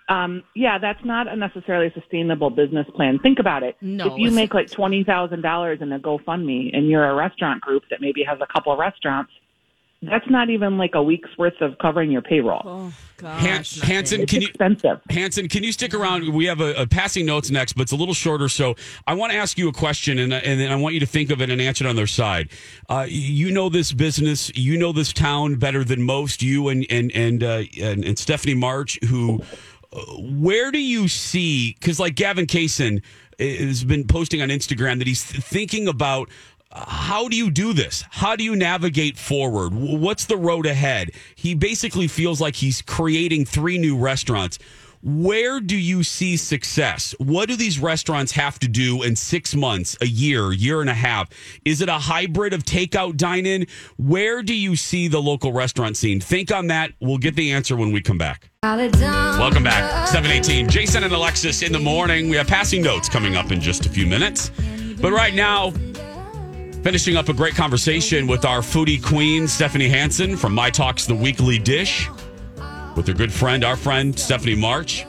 um, 0.10 0.44
yeah, 0.56 0.78
that's 0.78 1.04
not 1.06 1.28
a 1.28 1.36
necessarily 1.36 1.92
sustainable 1.94 2.50
business 2.50 2.88
plan. 2.96 3.20
Think 3.20 3.40
about 3.40 3.64
it. 3.64 3.76
No, 3.82 4.08
if 4.08 4.18
you 4.18 4.28
it's- 4.28 4.36
make 4.36 4.54
like 4.54 4.70
twenty 4.70 5.04
thousand 5.04 5.42
dollars 5.42 5.80
in 5.82 5.92
a 5.92 6.00
GoFundMe 6.00 6.76
and 6.76 6.90
you're 6.90 7.10
a 7.10 7.16
restaurant 7.16 7.62
group 7.62 7.84
that 7.90 8.02
maybe 8.02 8.24
has 8.24 8.40
a 8.42 8.48
couple 8.48 8.72
of 8.74 8.80
restaurants, 8.80 9.32
that's 10.02 10.30
not 10.30 10.50
even 10.50 10.78
like 10.78 10.96
a 10.96 11.02
week's 11.02 11.30
worth 11.38 11.60
of 11.62 11.78
covering 11.78 12.12
your 12.12 12.22
payroll. 12.22 12.62
Oh 12.66 12.94
Han- 13.22 13.64
Hansen, 13.84 14.22
It's 14.22 14.32
can 14.32 14.42
you 14.42 14.48
expensive. 14.50 15.00
Hansen, 15.10 15.48
can 15.48 15.64
you 15.64 15.72
stick 15.72 15.94
around? 15.94 16.28
We 16.34 16.46
have 16.46 16.60
a, 16.60 16.74
a 16.82 16.88
passing 16.88 17.26
notes 17.26 17.50
next, 17.50 17.74
but 17.74 17.84
it's 17.84 17.94
a 17.94 17.96
little 17.96 18.14
shorter. 18.14 18.50
So 18.50 18.76
I 19.08 19.14
want 19.14 19.32
to 19.32 19.38
ask 19.38 19.58
you 19.58 19.70
a 19.70 19.72
question, 19.74 20.20
and 20.20 20.34
and 20.34 20.60
then 20.60 20.72
I 20.72 20.76
want 20.76 20.94
you 20.94 21.00
to 21.00 21.06
think 21.06 21.32
of 21.32 21.42
it 21.42 21.50
and 21.50 21.62
answer 21.62 21.86
it 21.86 21.90
on 21.90 21.96
their 21.96 22.08
side. 22.08 22.50
Uh, 22.90 23.06
you 23.08 23.50
know 23.52 23.70
this 23.70 23.94
business, 23.94 24.52
you 24.58 24.78
know 24.78 24.92
this 24.92 25.14
town 25.14 25.56
better 25.56 25.86
than 25.86 26.02
most. 26.02 26.42
You 26.44 26.68
and 26.68 26.86
and 26.90 27.12
and 27.14 27.44
uh, 27.44 27.64
and, 27.82 28.04
and 28.04 28.20
Stephanie 28.20 28.56
March, 28.56 29.00
who, 29.06 29.42
where 30.18 30.72
do 30.72 30.80
you 30.80 31.08
see? 31.08 31.76
Because 31.80 32.00
like 32.00 32.16
Gavin 32.16 32.46
Kaysen 32.46 33.02
eh, 33.40 33.66
has 33.66 33.84
been 33.84 34.06
posting 34.06 34.42
on 34.42 34.50
Instagram 34.50 34.98
that 35.00 35.08
he's 35.08 35.24
thinking 35.24 35.88
about 35.88 36.30
uh, 36.72 36.86
how 36.86 37.28
do 37.28 37.36
you 37.36 37.52
do 37.52 37.74
this? 37.74 38.04
How 38.10 38.36
do 38.36 38.44
you 38.44 38.56
navigate 38.56 39.18
forward? 39.18 39.74
What's 39.74 40.26
the 40.26 40.38
road 40.38 40.66
ahead? 40.66 41.12
He 41.36 41.54
basically 41.54 42.08
feels 42.08 42.42
like 42.42 42.56
he's 42.56 42.82
creating 42.82 43.46
three 43.46 43.78
new 43.78 43.98
restaurants. 43.98 44.60
Where 45.06 45.60
do 45.60 45.78
you 45.78 46.02
see 46.02 46.38
success? 46.38 47.14
What 47.20 47.50
do 47.50 47.58
these 47.58 47.78
restaurants 47.78 48.32
have 48.32 48.58
to 48.60 48.70
do 48.70 49.04
in 49.04 49.18
six 49.18 49.54
months, 49.54 49.98
a 50.00 50.06
year, 50.06 50.54
year 50.54 50.80
and 50.80 50.90
a 50.90 50.94
half? 50.94 51.30
Is 51.66 51.82
it 51.82 51.90
a 51.90 52.00
hybrid 52.00 52.54
of 52.54 52.64
takeout 52.64 53.18
dine 53.18 53.46
in? 53.46 53.68
Where 53.98 54.42
do 54.42 54.56
you 54.56 54.78
see 54.78 55.10
the 55.10 55.22
local 55.22 55.52
restaurant 55.52 55.98
scene? 55.98 56.22
Think 56.22 56.54
on 56.54 56.68
that. 56.68 56.94
We'll 57.02 57.18
get 57.18 57.36
the 57.36 57.52
answer 57.52 57.76
when 57.76 57.92
we 57.92 58.00
come 58.00 58.18
back. 58.18 58.53
Welcome 58.64 59.64
back. 59.64 60.08
718. 60.08 60.70
Jason 60.70 61.04
and 61.04 61.12
Alexis 61.12 61.64
in 61.64 61.74
the 61.74 61.80
morning. 61.80 62.30
We 62.30 62.38
have 62.38 62.48
passing 62.48 62.82
notes 62.82 63.10
coming 63.10 63.36
up 63.36 63.52
in 63.52 63.60
just 63.60 63.86
a 63.86 63.90
few 63.90 64.08
minutes. 64.08 64.52
But 65.02 65.12
right 65.12 65.34
now, 65.34 65.72
finishing 66.82 67.18
up 67.18 67.28
a 67.28 67.34
great 67.34 67.56
conversation 67.56 68.26
with 68.26 68.46
our 68.46 68.60
foodie 68.60 69.04
queen, 69.04 69.50
Stephanie 69.50 69.90
Hansen 69.90 70.38
from 70.38 70.56
My 70.56 70.70
Talks 70.70 71.06
The 71.06 71.14
Weekly 71.14 71.60
Dish, 71.60 72.10
with 72.96 73.06
her 73.08 73.14
good 73.14 73.34
friend, 73.34 73.66
our 73.66 73.76
friend, 73.76 74.18
Stephanie 74.18 74.56
March, 74.56 75.06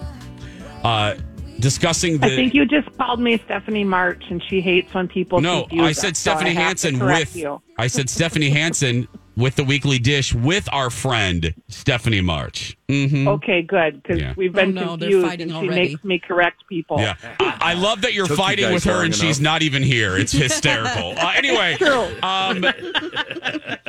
uh, 0.82 1.14
discussing 1.60 2.18
the. 2.18 2.26
I 2.26 2.30
think 2.30 2.54
you 2.54 2.66
just 2.66 2.90
called 2.98 3.20
me 3.20 3.38
Stephanie 3.44 3.84
March, 3.84 4.24
and 4.30 4.42
she 4.42 4.62
hates 4.62 4.92
when 4.92 5.06
people. 5.06 5.40
no, 5.40 5.68
I 5.78 5.92
said 5.92 6.16
so 6.16 6.32
Stephanie 6.32 6.54
Hansen 6.54 6.98
correct 6.98 7.34
with. 7.34 7.36
You. 7.36 7.62
I 7.78 7.86
said 7.86 8.10
Stephanie 8.10 8.50
Hansen 8.50 9.06
with 9.36 9.56
the 9.56 9.64
Weekly 9.64 9.98
Dish 9.98 10.34
with 10.34 10.68
our 10.72 10.90
friend, 10.90 11.54
Stephanie 11.68 12.20
March. 12.20 12.76
Hmm 12.88 13.26
Okay, 13.28 13.62
good 13.62 14.02
because 14.02 14.20
Yeah. 14.20 14.34
we've 14.36 14.52
been 14.52 14.76
Oh, 14.76 14.82
no, 14.82 14.96
confused, 14.98 15.40
and 15.40 15.50
she 15.50 15.56
already. 15.56 15.88
makes 15.92 16.04
me 16.04 16.18
correct 16.18 16.64
people. 16.68 16.98
Yeah, 17.00 17.14
I, 17.40 17.56
I 17.60 17.74
love 17.74 18.02
that 18.02 18.12
you're 18.12 18.26
Took 18.26 18.36
fighting 18.36 18.66
guys 18.66 18.74
with 18.74 18.84
her 18.84 18.92
long 18.96 19.04
and 19.06 19.14
she's 19.14 19.40
not 19.40 19.62
even 19.62 19.82
here. 19.82 20.18
It's 20.18 20.32
hysterical. 20.46 21.14
Uh, 21.18 21.32
anyway, 21.34 21.78
um, 22.22 22.64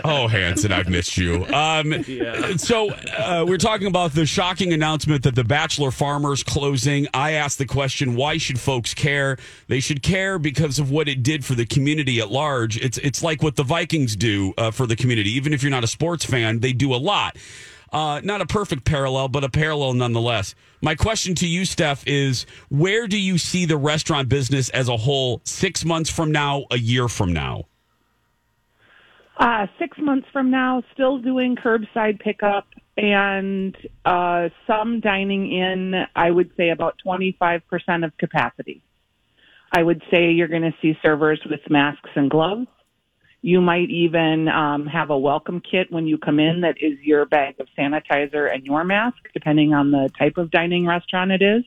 oh 0.03 0.27
Hansen, 0.27 0.71
I've 0.71 0.89
missed 0.89 1.17
you. 1.17 1.45
Um, 1.47 2.03
So 2.57 2.91
uh, 2.91 3.45
we're 3.47 3.57
talking 3.57 3.87
about 3.87 4.13
the 4.13 4.25
shocking 4.25 4.71
announcement 4.73 5.23
that 5.23 5.35
the 5.35 5.43
Bachelor 5.43 5.91
Farmers 5.91 6.43
closing. 6.43 7.07
I 7.13 7.31
asked 7.31 7.57
the 7.57 7.65
question: 7.65 8.15
Why 8.15 8.37
should 8.37 8.59
folks 8.59 8.93
care? 8.93 9.37
They 9.67 9.79
should 9.81 10.03
care 10.03 10.39
because 10.39 10.79
of 10.79 10.89
what 10.91 11.07
it 11.09 11.21
did 11.23 11.43
for 11.43 11.53
the 11.55 11.65
community 11.65 12.19
at 12.19 12.31
large. 12.31 12.77
It's 12.77 12.97
it's 12.99 13.21
like 13.21 13.43
what 13.43 13.55
the 13.57 13.63
Vikings 13.63 14.15
do 14.15 14.53
uh, 14.57 14.71
for 14.71 14.87
the 14.87 14.95
community. 14.95 15.31
Even 15.31 15.53
if 15.53 15.63
you're 15.63 15.69
not 15.71 15.83
a 15.83 15.87
sports 15.87 16.23
fan, 16.25 16.59
they 16.61 16.71
do 16.73 16.93
a 16.93 16.97
lot. 16.97 17.35
Uh, 17.91 18.19
not 18.23 18.41
a 18.41 18.45
perfect 18.45 18.83
parallel, 18.83 19.27
but 19.27 19.43
a 19.43 19.49
parallel 19.49 19.93
nonetheless. 19.93 20.55
My 20.81 20.95
question 20.95 21.35
to 21.35 21.47
you, 21.47 21.65
Steph, 21.65 22.03
is 22.05 22.45
where 22.69 23.07
do 23.07 23.17
you 23.17 23.37
see 23.37 23.65
the 23.65 23.77
restaurant 23.77 24.27
business 24.27 24.69
as 24.69 24.89
a 24.89 24.97
whole 24.97 25.41
six 25.45 25.85
months 25.85 26.09
from 26.09 26.31
now, 26.31 26.65
a 26.71 26.77
year 26.77 27.07
from 27.07 27.31
now? 27.31 27.65
Uh, 29.37 29.67
six 29.79 29.97
months 29.97 30.27
from 30.31 30.49
now, 30.49 30.81
still 30.93 31.17
doing 31.17 31.55
curbside 31.55 32.19
pickup 32.19 32.67
and 32.97 33.75
uh, 34.05 34.47
some 34.65 35.01
dining 35.01 35.51
in. 35.51 35.93
I 36.15 36.31
would 36.31 36.51
say 36.55 36.69
about 36.69 36.95
twenty 37.03 37.35
five 37.37 37.61
percent 37.67 38.05
of 38.05 38.17
capacity. 38.17 38.81
I 39.71 39.83
would 39.83 40.01
say 40.09 40.31
you're 40.31 40.47
going 40.47 40.61
to 40.61 40.75
see 40.81 40.97
servers 41.03 41.41
with 41.49 41.59
masks 41.69 42.09
and 42.15 42.29
gloves. 42.29 42.67
You 43.45 43.61
might 43.61 43.91
even 43.91 44.47
um, 44.47 44.87
have 44.87 45.11
a 45.11 45.17
welcome 45.19 45.61
kit 45.61 45.91
when 45.91 46.07
you 46.07 46.17
come 46.17 46.39
in 46.39 46.61
that 46.61 46.77
is 46.81 46.97
your 47.03 47.27
bag 47.27 47.59
of 47.59 47.67
sanitizer 47.77 48.51
and 48.51 48.65
your 48.65 48.83
mask, 48.83 49.17
depending 49.35 49.71
on 49.71 49.91
the 49.91 50.09
type 50.17 50.37
of 50.37 50.49
dining 50.49 50.87
restaurant 50.87 51.29
it 51.29 51.43
is. 51.43 51.63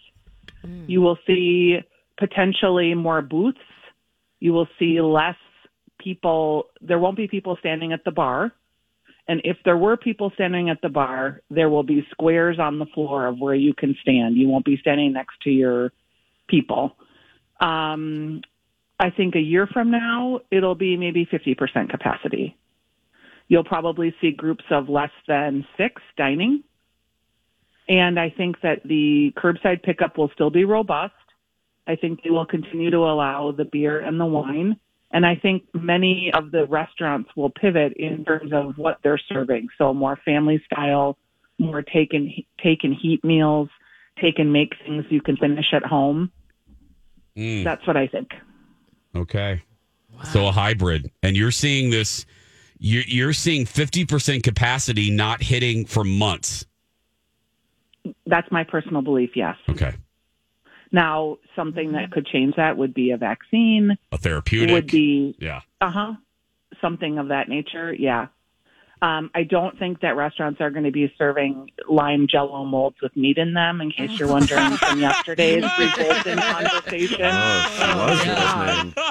You 0.89 1.03
will 1.03 1.19
see 1.25 1.79
potentially 2.19 2.95
more 2.95 3.23
booths. 3.23 3.61
You 4.41 4.55
will 4.55 4.67
see 4.77 5.01
less 5.01 5.37
people. 6.01 6.65
There 6.81 6.99
won't 6.99 7.17
be 7.17 7.29
people 7.29 7.57
standing 7.61 7.93
at 7.93 8.03
the 8.05 8.11
bar. 8.11 8.51
And 9.29 9.41
if 9.45 9.59
there 9.65 9.77
were 9.77 9.97
people 9.97 10.33
standing 10.35 10.71
at 10.71 10.83
the 10.83 10.89
bar, 10.89 11.43
there 11.49 11.71
will 11.71 11.85
be 11.85 12.05
squares 12.11 12.59
on 12.59 12.81
the 12.81 12.87
floor 12.87 13.27
of 13.27 13.39
where 13.39 13.55
you 13.55 13.73
can 13.73 13.95
stand. 14.03 14.37
You 14.37 14.49
won't 14.49 14.65
be 14.65 14.79
standing 14.79 15.13
next 15.13 15.41
to 15.45 15.51
your 15.51 15.93
people. 16.49 16.97
Um, 17.61 18.41
I 19.00 19.11
think 19.11 19.37
a 19.37 19.40
year 19.40 19.67
from 19.67 19.90
now, 19.90 20.40
it'll 20.50 20.75
be 20.75 20.97
maybe 20.97 21.26
50% 21.26 21.90
capacity. 21.90 22.57
You'll 23.47 23.64
probably 23.64 24.14
see 24.21 24.33
groups 24.33 24.64
of 24.71 24.88
less 24.88 25.12
than 25.26 25.67
six 25.76 26.02
dining. 26.17 26.64
And 27.88 28.19
I 28.19 28.31
think 28.37 28.61
that 28.62 28.83
the 28.85 29.33
curbside 29.37 29.83
pickup 29.83 30.19
will 30.19 30.31
still 30.35 30.50
be 30.50 30.64
robust. 30.64 31.14
I 31.87 31.97
think 31.97 32.23
they 32.23 32.31
will 32.31 32.45
continue 32.45 32.90
to 32.90 32.99
allow 32.99 33.52
the 33.52 33.64
beer 33.64 34.00
and 34.00 34.21
the 34.21 34.26
wine. 34.26 34.78
And 35.11 35.25
I 35.25 35.37
think 35.37 35.64
many 35.73 36.31
of 36.35 36.50
the 36.50 36.67
restaurants 36.67 37.31
will 37.35 37.49
pivot 37.49 37.95
in 37.97 38.25
terms 38.26 38.52
of 38.52 38.76
what 38.76 38.99
they're 39.02 39.21
serving. 39.33 39.69
So 39.78 39.95
more 39.95 40.19
family 40.23 40.62
style, 40.71 41.17
more 41.59 41.81
take 41.81 42.12
and, 42.12 42.31
take 42.62 42.85
and 42.85 42.95
heat 42.95 43.25
meals, 43.25 43.71
take 44.21 44.38
and 44.38 44.52
make 44.52 44.75
things 44.85 45.07
you 45.09 45.23
can 45.23 45.38
finish 45.38 45.73
at 45.73 45.83
home. 45.83 46.31
Mm, 47.37 47.64
That's 47.64 47.87
what 47.87 47.97
I 47.97 48.07
think. 48.07 48.28
Okay. 49.15 49.62
So 50.33 50.49
a 50.49 50.53
hybrid. 50.53 51.11
And 51.23 51.37
you're 51.37 51.50
seeing 51.53 51.91
this, 51.91 52.27
you're, 52.79 53.05
you're 53.07 53.33
seeing 53.33 53.65
50% 53.67 54.43
capacity 54.43 55.11
not 55.11 55.43
hitting 55.43 55.85
for 55.85 56.03
months. 56.05 56.67
That's 58.27 58.50
my 58.50 58.65
personal 58.65 59.03
belief, 59.03 59.31
yes. 59.37 59.57
Okay. 59.69 59.95
Now, 60.91 61.37
something 61.55 61.93
that 61.93 62.11
could 62.11 62.27
change 62.27 62.57
that 62.57 62.77
would 62.79 62.95
be 62.95 63.11
a 63.11 63.17
vaccine, 63.19 63.97
A 64.11 64.17
therapeutic. 64.19 64.73
would 64.73 64.87
be, 64.87 65.37
yeah. 65.38 65.61
uh 65.81 65.91
huh, 65.91 66.12
something 66.81 67.19
of 67.19 67.29
that 67.29 67.49
nature, 67.49 67.93
yeah. 67.93 68.29
Um, 69.00 69.31
I 69.35 69.45
don't 69.45 69.78
think 69.78 70.00
that 70.00 70.17
restaurants 70.17 70.61
are 70.61 70.71
going 70.71 70.85
to 70.85 70.90
be 70.90 71.12
serving 71.19 71.71
lime 71.88 72.26
jello 72.28 72.64
molds 72.64 72.97
with 73.00 73.14
meat 73.17 73.38
in 73.38 73.55
them, 73.55 73.81
in 73.81 73.90
case 73.93 74.19
you're 74.19 74.28
wondering 74.28 74.76
from 74.76 75.00
yesterday's 75.09 75.62
revolting 75.78 76.37
conversation. 76.37 77.21
Oh, 77.23 78.21
she 78.23 78.28
was 78.31 78.95
listening. 78.95 78.95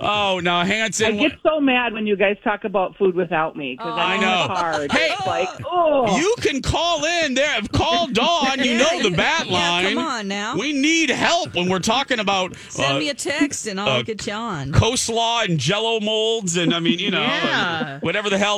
Oh, 0.00 0.40
no, 0.42 0.56
I 0.56 0.66
get 0.66 1.38
so 1.42 1.60
mad 1.60 1.92
when 1.92 2.06
you 2.06 2.16
guys 2.16 2.36
talk 2.42 2.64
about 2.64 2.96
food 2.96 3.14
without 3.14 3.56
me 3.56 3.74
because 3.76 3.96
I 3.96 4.14
I'm 4.14 4.20
know. 4.20 4.80
in 4.82 4.88
the 4.88 4.94
Hey. 4.94 5.10
it's 5.12 5.26
like, 5.26 5.48
oh, 5.64 6.16
You 6.18 6.34
can 6.40 6.62
call 6.62 7.04
in 7.04 7.34
there. 7.34 7.60
Call 7.72 8.08
Dawn. 8.08 8.58
You 8.58 8.76
know 8.78 9.02
the 9.02 9.10
bat 9.16 9.46
Yeah, 9.46 9.52
line. 9.70 9.94
come 9.94 9.98
on 9.98 10.28
now. 10.28 10.56
We 10.56 10.72
need 10.72 11.10
help 11.10 11.54
when 11.54 11.68
we're 11.68 11.78
talking 11.78 12.18
about 12.18 12.56
Send 12.68 12.96
uh, 12.96 12.98
me 12.98 13.08
a 13.08 13.14
text 13.14 13.66
and 13.68 13.80
I'll 13.80 14.00
uh, 14.00 14.02
get 14.02 14.26
you 14.26 14.32
on. 14.32 14.72
coleslaw 14.72 15.44
and 15.44 15.58
jello 15.60 16.00
molds 16.00 16.56
and 16.56 16.74
I 16.74 16.80
mean, 16.80 16.98
you 16.98 17.10
know, 17.12 17.22
Yeah. 17.22 18.00
whatever 18.00 18.28
the 18.28 18.38
hell 18.38 18.57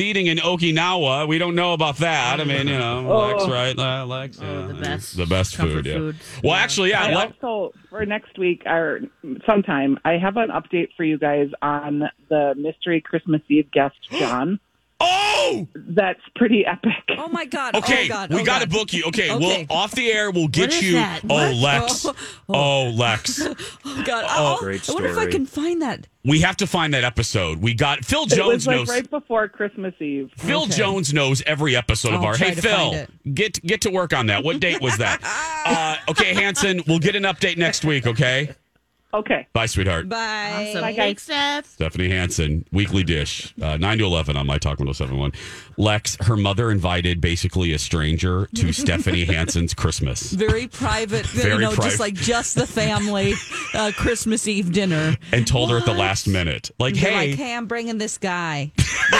Eating 0.00 0.26
in 0.26 0.38
Okinawa. 0.38 1.28
We 1.28 1.36
don't 1.38 1.54
know 1.54 1.74
about 1.74 1.98
that. 1.98 2.40
I 2.40 2.44
mean, 2.44 2.66
you 2.66 2.78
know, 2.78 3.02
Lex, 3.02 3.46
right? 3.48 3.78
Uh, 3.78 4.06
Lex, 4.06 4.38
Oh, 4.40 4.44
yeah. 4.60 4.66
the 4.68 4.74
best 4.74 5.16
the 5.16 5.26
best 5.26 5.56
food. 5.56 5.84
Yeah. 5.84 5.94
foods. 5.94 6.18
Well, 6.42 6.56
Yeah. 6.56 6.62
actually, 6.62 6.90
yeah. 6.90 7.02
I 7.04 7.14
Lex, 7.14 7.32
also 7.42 7.74
for 7.90 8.06
next 8.06 8.38
week 8.38 8.62
or 8.64 9.00
sometime 9.46 9.98
I 10.04 10.12
have 10.12 10.36
an 10.38 10.48
update 10.48 10.88
for 10.96 11.04
you 11.04 11.18
guys 11.18 11.50
on 11.60 12.04
the 12.30 12.54
mystery 12.56 13.00
Christmas 13.02 13.42
Eve 13.48 13.70
guest 13.70 13.96
John. 14.12 14.58
Oh, 15.04 15.66
That's 15.74 16.20
pretty 16.36 16.64
epic. 16.64 16.92
Oh 17.18 17.28
my 17.28 17.44
God. 17.44 17.74
okay. 17.76 18.06
Oh 18.06 18.08
God. 18.08 18.30
we 18.32 18.40
oh 18.40 18.44
got 18.44 18.62
to 18.62 18.68
book 18.68 18.92
you. 18.92 19.04
Okay, 19.06 19.30
Okay. 19.32 19.66
well, 19.68 19.78
off 19.78 19.92
the 19.92 20.10
air, 20.10 20.30
we'll 20.30 20.48
get 20.48 20.80
you. 20.80 20.92
that? 20.92 21.22
Oh, 21.28 21.34
What? 21.34 21.54
Lex. 21.56 22.06
Oh, 22.06 22.14
Oh, 22.48 22.90
Lex. 22.90 23.40
Oh 23.84 24.02
God. 24.04 24.24
Oh, 24.28 24.56
Oh, 24.56 24.60
great 24.60 24.88
I 24.88 24.92
wonder 24.92 25.08
if 25.08 25.18
I 25.18 25.26
can 25.26 25.44
find 25.46 25.82
that. 25.82 26.06
We 26.24 26.40
have 26.40 26.56
to 26.58 26.66
find 26.68 26.94
that 26.94 27.02
episode. 27.04 27.58
We 27.60 27.74
got 27.74 28.04
Phil 28.04 28.22
It 28.24 28.30
Jones 28.30 28.48
was 28.54 28.66
like 28.68 28.76
knows. 28.76 28.88
right 28.88 29.10
before 29.10 29.48
Christmas 29.48 29.92
Eve. 30.00 30.30
Phil 30.36 30.62
Okay. 30.62 30.72
Jones 30.72 31.12
knows 31.12 31.42
every 31.46 31.74
episode 31.76 32.14
of 32.14 32.20
I'll 32.20 32.26
our. 32.28 32.36
Hey, 32.36 32.54
Phil, 32.54 33.06
get 33.34 33.60
get 33.64 33.80
to 33.82 33.90
work 33.90 34.12
on 34.12 34.26
that. 34.26 34.44
What 34.44 34.60
date 34.60 34.80
was 34.80 34.98
that? 34.98 35.20
uh, 35.66 36.10
okay, 36.12 36.32
Hansen, 36.34 36.82
we'll 36.86 37.00
get 37.00 37.16
an 37.16 37.24
update 37.24 37.56
next 37.56 37.84
week. 37.84 38.06
Okay, 38.06 38.50
Okay. 39.14 39.46
bye, 39.52 39.66
sweetheart. 39.66 40.08
Bye. 40.08 40.68
Awesome. 40.70 40.80
Bye, 40.80 40.92
guys. 40.92 40.96
Thanks, 40.96 41.22
Steph. 41.24 41.66
Stephanie 41.66 42.08
Hansen, 42.08 42.64
Weekly 42.72 43.02
Dish, 43.02 43.52
uh, 43.60 43.76
9 43.76 43.98
to 43.98 44.04
11 44.04 44.36
on 44.38 44.46
My 44.46 44.56
Talk 44.58 44.78
1071. 44.78 45.32
Lex, 45.76 46.16
her 46.22 46.36
mother 46.36 46.70
invited 46.70 47.20
basically 47.20 47.72
a 47.74 47.78
stranger 47.78 48.46
to 48.54 48.72
Stephanie 48.72 49.24
Hansen's 49.24 49.74
Christmas 49.74 50.32
Very 50.32 50.66
private, 50.66 51.26
Very 51.26 51.54
you 51.54 51.58
know, 51.60 51.72
private. 51.72 51.82
just 51.90 52.00
like 52.00 52.14
just 52.14 52.54
the 52.54 52.66
family 52.66 53.34
uh, 53.74 53.92
Christmas 53.96 54.48
Eve 54.48 54.72
dinner. 54.72 55.16
and 55.32 55.46
told 55.46 55.70
her 55.70 55.76
at 55.78 55.84
the 55.84 55.92
last 55.94 56.26
minute, 56.26 56.70
like, 56.78 56.94
They're 56.94 57.10
hey, 57.12 57.30
like, 57.30 57.38
hey, 57.38 57.54
I'm 57.54 57.66
bringing 57.66 57.98
this 57.98 58.16
guy. 58.18 58.72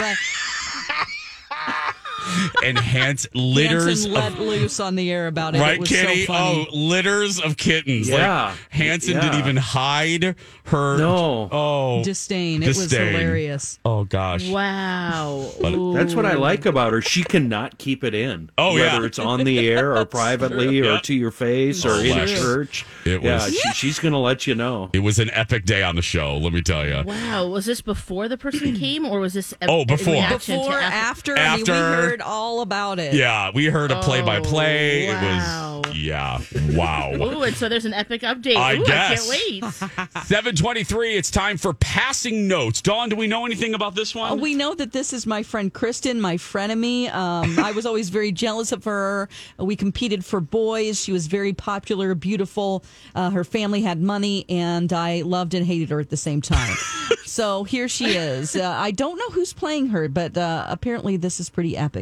They're 2.24 2.44
like, 2.54 2.64
and 2.64 2.78
Hans 2.78 3.26
litters 3.34 4.04
Hansen 4.04 4.10
of 4.16 4.38
let 4.38 4.38
loose 4.38 4.80
on 4.80 4.94
the 4.96 5.10
air 5.10 5.26
about 5.26 5.54
it. 5.54 5.60
Right, 5.60 5.74
it 5.74 5.80
was 5.80 5.88
Kenny? 5.88 6.20
So 6.26 6.32
funny. 6.32 6.68
oh, 6.70 6.76
litters 6.76 7.40
of 7.40 7.56
kittens. 7.56 8.08
Yeah. 8.08 8.46
Like, 8.50 8.56
Hansen 8.70 9.14
Yeah. 9.14 9.20
didn't 9.22 9.38
even 9.40 9.56
hide 9.56 10.36
her. 10.66 10.98
No. 10.98 11.48
Oh. 11.50 12.02
disdain. 12.04 12.62
It 12.62 12.68
was 12.68 12.90
hilarious. 12.90 13.78
Oh, 13.84 14.04
gosh. 14.04 14.48
Wow. 14.48 15.50
But- 15.60 15.92
That's 15.94 16.14
what 16.14 16.26
I 16.26 16.34
like 16.34 16.66
about 16.66 16.92
her. 16.92 17.00
She 17.00 17.22
cannot 17.22 17.78
keep 17.78 18.04
it 18.04 18.14
in. 18.14 18.50
Oh, 18.58 18.76
yeah. 18.76 18.94
Whether 18.94 19.06
it's 19.06 19.18
on 19.18 19.44
the 19.44 19.68
air 19.68 19.96
or 19.96 20.04
privately 20.06 20.80
true. 20.80 20.88
or 20.88 20.92
Yeah. 20.94 21.00
to 21.00 21.14
your 21.14 21.30
face 21.30 21.84
or 21.84 21.90
Oh, 21.92 21.98
in 22.00 22.16
Lex. 22.16 22.32
church. 22.32 22.86
It 23.04 23.22
yeah, 23.22 23.34
was- 23.44 23.54
she, 23.56 23.72
she's 23.72 23.98
going 23.98 24.12
to 24.12 24.18
let 24.18 24.46
you 24.46 24.54
know. 24.54 24.90
It 24.92 25.00
was 25.00 25.18
an 25.18 25.30
epic 25.32 25.64
day 25.64 25.82
on 25.82 25.96
the 25.96 26.02
show, 26.02 26.36
let 26.38 26.52
me 26.52 26.62
tell 26.62 26.86
you. 26.86 27.02
Wow. 27.04 27.46
Was 27.48 27.66
this 27.66 27.80
before 27.80 28.28
the 28.28 28.36
person 28.38 28.74
came, 28.78 29.04
or 29.04 29.20
was 29.20 29.34
this? 29.34 29.52
A, 29.60 29.66
Oh, 29.68 29.84
before. 29.84 30.14
in 30.14 30.20
reaction 30.20 30.54
to 30.56 30.60
Before, 30.64 30.78
after? 30.78 31.36
after, 31.36 31.36
I 31.36 31.56
mean, 31.56 31.64
we 31.66 31.72
After. 31.72 32.12
Heard 32.12 32.21
all 32.21 32.61
about 32.61 32.99
it. 32.99 33.14
Yeah, 33.14 33.50
we 33.54 33.66
heard 33.66 33.90
a 33.90 34.00
play 34.02 34.21
by 34.21 34.40
play. 34.40 35.07
It 35.07 35.14
wow. 35.14 35.81
was, 35.85 35.96
yeah, 35.96 36.40
wow. 36.77 37.12
Ooh, 37.14 37.42
and 37.42 37.57
so 37.57 37.70
there's 37.70 37.87
an 37.87 37.94
epic 37.94 38.20
update. 38.20 38.57
I 38.57 38.77
Ooh, 38.77 38.85
guess. 38.85 39.31
I 39.31 39.37
can't 39.37 39.62
wait. 39.62 40.25
723, 40.27 41.16
it's 41.16 41.31
time 41.31 41.57
for 41.57 41.72
passing 41.72 42.46
notes. 42.46 42.83
Dawn, 42.83 43.09
do 43.09 43.16
we 43.16 43.27
know 43.27 43.46
anything 43.46 43.72
about 43.75 43.94
this 43.94 44.14
one? 44.14 44.33
Uh, 44.33 44.35
we 44.35 44.55
know 44.55 44.75
that 44.75 44.92
this 44.92 45.14
is 45.14 45.27
my 45.27 45.42
friend 45.42 45.72
Kristen, 45.72 46.20
my 46.20 46.37
frenemy. 46.37 47.11
Um, 47.12 47.59
I 47.59 47.72
was 47.72 47.87
always 47.87 48.11
very 48.11 48.31
jealous 48.31 48.72
of 48.72 48.85
her. 48.85 49.31
We 49.59 49.75
competed 49.75 50.22
for 50.22 50.40
boys. 50.40 51.03
She 51.03 51.12
was 51.12 51.29
very 51.29 51.55
popular, 51.55 52.14
beautiful. 52.14 52.85
Uh, 53.14 53.31
her 53.31 53.44
family 53.44 53.81
had 53.81 54.03
money, 54.03 54.44
and 54.51 54.92
I 54.92 55.22
loved 55.22 55.55
and 55.55 55.64
hated 55.64 55.88
her 55.88 56.01
at 56.01 56.11
the 56.11 56.16
same 56.18 56.42
time. 56.42 56.77
so 57.25 57.64
here 57.64 57.88
she 57.88 58.16
is. 58.16 58.55
Uh, 58.55 58.68
I 58.68 58.90
don't 58.90 59.16
know 59.16 59.31
who's 59.31 59.55
playing 59.55 59.88
her, 59.88 60.09
but 60.09 60.37
uh, 60.37 60.66
apparently 60.68 61.16
this 61.16 61.40
is 61.40 61.48
pretty 61.48 61.75
epic. 61.77 62.01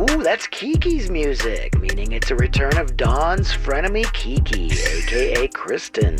Ooh, 0.00 0.22
that's 0.22 0.46
Kiki's 0.46 1.10
music, 1.10 1.78
meaning 1.78 2.12
it's 2.12 2.30
a 2.30 2.34
return 2.34 2.78
of 2.78 2.96
Dawn's 2.96 3.52
frenemy 3.52 4.10
Kiki, 4.14 4.70
aka 4.72 5.46
Kristen. 5.48 6.16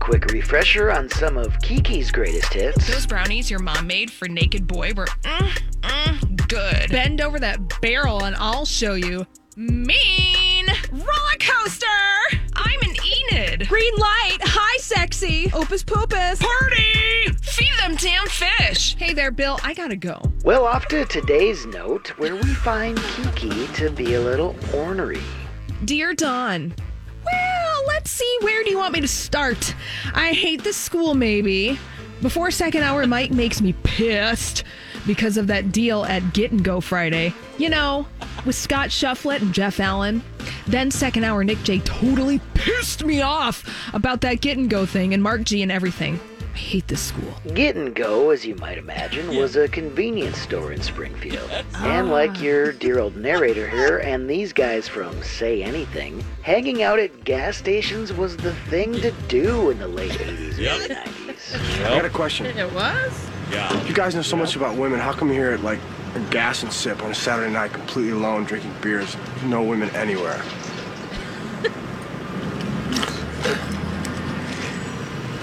Quick 0.00 0.32
refresher 0.32 0.90
on 0.90 1.10
some 1.10 1.36
of 1.36 1.58
Kiki's 1.58 2.10
greatest 2.10 2.54
hits. 2.54 2.88
Those 2.88 3.06
brownies 3.06 3.50
your 3.50 3.60
mom 3.60 3.86
made 3.86 4.10
for 4.10 4.28
Naked 4.28 4.66
Boy 4.66 4.94
were 4.96 5.04
mm, 5.24 5.62
mm, 5.82 6.48
good. 6.48 6.90
Bend 6.90 7.20
over 7.20 7.38
that 7.38 7.82
barrel 7.82 8.24
and 8.24 8.34
I'll 8.36 8.64
show 8.64 8.94
you. 8.94 9.26
Mean 9.56 10.66
roller 10.90 11.38
coaster. 11.38 11.86
I'm 12.54 12.80
an 12.80 12.96
Enid. 13.30 13.68
Green 13.68 13.94
light. 13.96 14.38
Hi, 14.94 15.00
sexy. 15.00 15.50
Opus 15.52 15.82
Popus. 15.82 16.40
Party. 16.40 17.32
Feed 17.42 17.72
them 17.80 17.94
damn 17.96 18.26
fish. 18.26 18.94
Hey 18.96 19.12
there, 19.12 19.30
Bill. 19.30 19.58
I 19.62 19.74
gotta 19.74 19.96
go. 19.96 20.20
Well, 20.44 20.64
off 20.64 20.86
to 20.88 21.04
today's 21.04 21.66
note, 21.66 22.08
where 22.18 22.34
we 22.34 22.54
find 22.54 22.98
Kiki 22.98 23.66
to 23.74 23.90
be 23.90 24.14
a 24.14 24.20
little 24.20 24.56
ornery. 24.74 25.20
Dear 25.84 26.14
Don. 26.14 26.74
Well, 27.24 27.84
let's 27.86 28.10
see. 28.10 28.38
Where 28.40 28.62
do 28.64 28.70
you 28.70 28.78
want 28.78 28.92
me 28.92 29.00
to 29.00 29.08
start? 29.08 29.74
I 30.14 30.32
hate 30.32 30.62
this 30.64 30.76
school, 30.76 31.14
maybe. 31.14 31.78
Before 32.20 32.50
second 32.50 32.82
hour, 32.82 33.06
Mike 33.06 33.30
makes 33.30 33.60
me 33.60 33.74
pissed 33.84 34.64
because 35.06 35.36
of 35.36 35.46
that 35.48 35.72
deal 35.72 36.04
at 36.04 36.32
Get 36.32 36.50
and 36.52 36.64
Go 36.64 36.80
Friday. 36.80 37.34
You 37.58 37.68
know, 37.68 38.06
with 38.44 38.56
Scott 38.56 38.88
Shufflett 38.88 39.42
and 39.42 39.52
Jeff 39.52 39.80
Allen. 39.80 40.22
Then 40.66 40.90
second 40.90 41.24
hour, 41.24 41.44
Nick 41.44 41.62
J 41.62 41.80
totally 41.80 42.40
pissed 42.54 43.04
me 43.04 43.20
off 43.22 43.64
about 43.94 44.20
that 44.22 44.40
Get 44.40 44.58
and 44.58 44.70
Go 44.70 44.86
thing 44.86 45.14
and 45.14 45.22
Mark 45.22 45.44
G 45.44 45.62
and 45.62 45.72
everything. 45.72 46.20
I 46.40 46.56
hate 46.56 46.88
this 46.88 47.00
school. 47.00 47.32
Get 47.54 47.76
and 47.76 47.94
Go, 47.94 48.28
as 48.28 48.44
you 48.44 48.54
might 48.56 48.76
imagine, 48.76 49.36
was 49.36 49.56
a 49.56 49.68
convenience 49.68 50.36
store 50.38 50.72
in 50.72 50.82
Springfield. 50.82 51.50
And 51.76 52.10
like 52.10 52.42
your 52.42 52.72
dear 52.72 52.98
old 52.98 53.16
narrator 53.16 53.66
here 53.68 53.98
and 53.98 54.28
these 54.28 54.52
guys 54.52 54.86
from 54.86 55.22
Say 55.22 55.62
Anything, 55.62 56.22
hanging 56.42 56.82
out 56.82 56.98
at 56.98 57.24
gas 57.24 57.56
stations 57.56 58.12
was 58.12 58.36
the 58.36 58.54
thing 58.68 58.92
to 59.00 59.12
do 59.28 59.70
in 59.70 59.78
the 59.78 59.88
late 59.88 60.12
80s, 60.12 60.58
early 60.58 60.94
90s. 60.94 61.84
I 61.86 61.88
got 61.88 62.04
a 62.04 62.10
question. 62.10 62.46
It 62.46 62.70
was. 62.74 63.31
Yeah. 63.52 63.84
You 63.84 63.92
guys 63.92 64.14
know 64.14 64.22
so 64.22 64.36
much 64.36 64.56
about 64.56 64.76
women. 64.76 64.98
How 64.98 65.12
come 65.12 65.28
you're 65.28 65.44
here 65.44 65.52
at 65.52 65.62
like 65.62 65.78
a 66.14 66.20
gas 66.30 66.62
and 66.62 66.72
sip 66.72 67.02
on 67.02 67.10
a 67.10 67.14
Saturday 67.14 67.52
night, 67.52 67.72
completely 67.72 68.12
alone, 68.12 68.44
drinking 68.44 68.74
beers? 68.80 69.14
No 69.44 69.62
women 69.62 69.90
anywhere. 69.90 70.42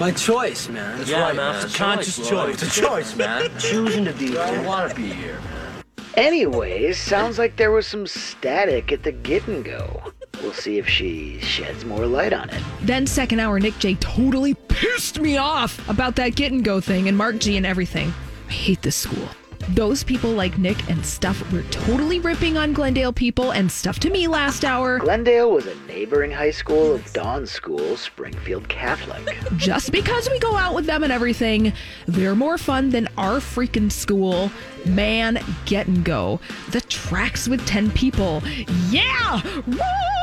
By 0.00 0.12
choice, 0.12 0.68
man. 0.68 0.98
That's 0.98 1.10
yeah, 1.10 1.20
right, 1.20 1.36
man. 1.36 1.52
man. 1.52 1.64
It's 1.64 1.74
a 1.74 1.78
conscious 1.78 2.16
Choice, 2.16 2.28
choice. 2.30 2.62
It's 2.62 2.78
a 2.78 2.80
choice, 2.80 3.16
man. 3.16 3.50
Choosing 3.58 4.06
to 4.06 4.12
be 4.14 4.28
here. 4.28 4.40
I 4.40 4.66
want 4.66 4.90
to 4.90 4.96
be 4.96 5.08
here. 5.08 5.38
man. 5.40 5.84
Anyways, 6.14 6.98
sounds 6.98 7.38
like 7.38 7.56
there 7.58 7.70
was 7.70 7.86
some 7.86 8.06
static 8.06 8.90
at 8.92 9.04
the 9.04 9.12
Get 9.12 9.46
and 9.46 9.64
Go. 9.64 10.02
We'll 10.42 10.52
see 10.52 10.78
if 10.78 10.88
she 10.88 11.38
sheds 11.40 11.84
more 11.84 12.06
light 12.06 12.32
on 12.32 12.48
it. 12.50 12.62
Then 12.82 13.06
second 13.06 13.40
hour, 13.40 13.60
Nick 13.60 13.78
J 13.78 13.94
totally 13.96 14.54
pissed 14.68 15.20
me 15.20 15.36
off 15.36 15.86
about 15.88 16.16
that 16.16 16.34
get 16.34 16.52
and 16.52 16.64
go 16.64 16.80
thing 16.80 17.08
and 17.08 17.16
Mark 17.16 17.38
G 17.38 17.56
and 17.56 17.66
everything. 17.66 18.12
I 18.48 18.52
hate 18.52 18.82
this 18.82 18.96
school. 18.96 19.28
Those 19.68 20.02
people 20.02 20.30
like 20.30 20.58
Nick 20.58 20.88
and 20.88 21.04
stuff 21.04 21.52
were 21.52 21.62
totally 21.64 22.18
ripping 22.18 22.56
on 22.56 22.72
Glendale 22.72 23.12
people 23.12 23.52
and 23.52 23.70
stuff 23.70 24.00
to 24.00 24.10
me 24.10 24.26
last 24.26 24.64
hour. 24.64 24.98
Glendale 24.98 25.52
was 25.52 25.66
a 25.66 25.74
neighboring 25.86 26.32
high 26.32 26.50
school 26.50 26.94
of 26.94 27.12
Dawn's 27.12 27.50
school, 27.50 27.96
Springfield 27.96 28.68
Catholic. 28.68 29.36
Just 29.56 29.92
because 29.92 30.28
we 30.30 30.38
go 30.38 30.56
out 30.56 30.74
with 30.74 30.86
them 30.86 31.04
and 31.04 31.12
everything, 31.12 31.72
they're 32.06 32.34
more 32.34 32.58
fun 32.58 32.90
than 32.90 33.06
our 33.16 33.36
freaking 33.36 33.92
school. 33.92 34.50
Man, 34.86 35.38
get 35.66 35.86
and 35.86 36.04
go. 36.04 36.40
The 36.70 36.80
tracks 36.80 37.46
with 37.46 37.64
10 37.66 37.90
people. 37.92 38.42
Yeah! 38.88 39.42
Woo! 39.66 40.19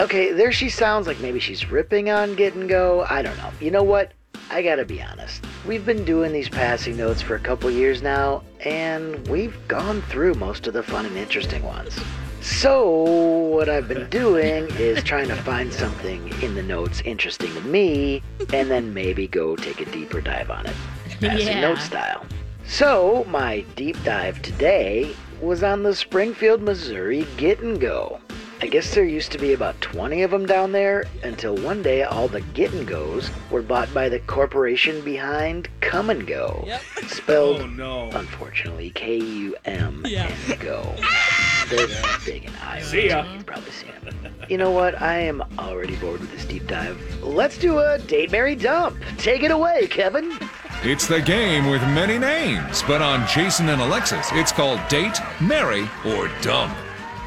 Okay, 0.00 0.30
there 0.32 0.52
she 0.52 0.68
sounds 0.68 1.08
like 1.08 1.18
maybe 1.18 1.40
she's 1.40 1.70
ripping 1.70 2.08
on 2.08 2.36
Get 2.36 2.54
and 2.54 2.68
Go. 2.68 3.04
I 3.10 3.20
don't 3.20 3.36
know. 3.38 3.50
You 3.60 3.72
know 3.72 3.82
what? 3.82 4.12
I 4.50 4.62
gotta 4.62 4.84
be 4.84 5.02
honest. 5.02 5.44
We've 5.66 5.84
been 5.84 6.04
doing 6.04 6.32
these 6.32 6.48
passing 6.48 6.96
notes 6.96 7.20
for 7.20 7.34
a 7.34 7.40
couple 7.40 7.68
years 7.70 8.00
now, 8.00 8.42
and 8.60 9.26
we've 9.26 9.56
gone 9.66 10.00
through 10.02 10.34
most 10.34 10.66
of 10.68 10.72
the 10.72 10.82
fun 10.84 11.04
and 11.04 11.16
interesting 11.16 11.64
ones. 11.64 11.98
So, 12.40 12.88
what 12.88 13.68
I've 13.68 13.88
been 13.88 14.08
doing 14.08 14.68
is 14.76 15.02
trying 15.02 15.26
to 15.28 15.36
find 15.36 15.72
something 15.72 16.32
in 16.42 16.54
the 16.54 16.62
notes 16.62 17.02
interesting 17.04 17.52
to 17.54 17.60
me, 17.62 18.22
and 18.54 18.70
then 18.70 18.94
maybe 18.94 19.26
go 19.26 19.56
take 19.56 19.80
a 19.80 19.84
deeper 19.86 20.20
dive 20.20 20.48
on 20.50 20.64
it. 20.66 20.76
Passing 21.20 21.48
Yeah. 21.48 21.60
note 21.60 21.78
style. 21.78 22.24
So, 22.64 23.26
my 23.28 23.64
deep 23.74 23.96
dive 24.04 24.40
today 24.42 25.16
was 25.40 25.64
on 25.64 25.82
the 25.82 25.94
Springfield, 25.94 26.62
Missouri 26.62 27.26
Get 27.36 27.58
and 27.60 27.80
Go. 27.80 28.20
I 28.60 28.66
guess 28.66 28.92
there 28.92 29.04
used 29.04 29.30
to 29.32 29.38
be 29.38 29.52
about 29.52 29.80
20 29.80 30.22
of 30.22 30.32
them 30.32 30.44
down 30.44 30.72
there 30.72 31.04
until 31.22 31.56
one 31.56 31.80
day 31.80 32.02
all 32.02 32.26
the 32.26 32.40
Get 32.40 32.72
and 32.72 32.86
Go's 32.86 33.30
were 33.52 33.62
bought 33.62 33.92
by 33.94 34.08
the 34.08 34.18
corporation 34.20 35.00
behind 35.04 35.68
Come 35.80 36.10
and 36.10 36.26
Go. 36.26 36.66
Spelled, 37.06 37.60
oh, 37.80 38.10
unfortunately, 38.12 38.90
K 38.90 39.18
U 39.18 39.56
M 39.64 40.04
and 40.04 40.60
Go. 40.60 40.92
They're 41.70 41.86
big 42.24 42.46
in 42.46 42.52
Iowa. 42.56 42.84
See 42.84 43.08
ya. 43.08 43.32
You've 43.32 43.46
probably 43.46 43.70
seen 43.70 43.92
them. 44.02 44.34
You 44.48 44.58
know 44.58 44.72
what? 44.72 45.00
I 45.00 45.18
am 45.18 45.42
already 45.58 45.94
bored 45.96 46.20
with 46.20 46.32
this 46.32 46.44
deep 46.44 46.66
dive. 46.66 47.00
Let's 47.22 47.58
do 47.58 47.78
a 47.78 47.98
date, 47.98 48.32
Mary 48.32 48.56
dump. 48.56 48.96
Take 49.18 49.44
it 49.44 49.52
away, 49.52 49.86
Kevin. 49.86 50.36
It's 50.82 51.06
the 51.06 51.20
game 51.20 51.70
with 51.70 51.82
many 51.82 52.18
names, 52.18 52.82
but 52.88 53.02
on 53.02 53.26
Jason 53.28 53.68
and 53.68 53.80
Alexis, 53.80 54.28
it's 54.32 54.50
called 54.52 54.80
Date, 54.88 55.18
Marry, 55.40 55.88
or 56.06 56.28
Dump. 56.40 56.76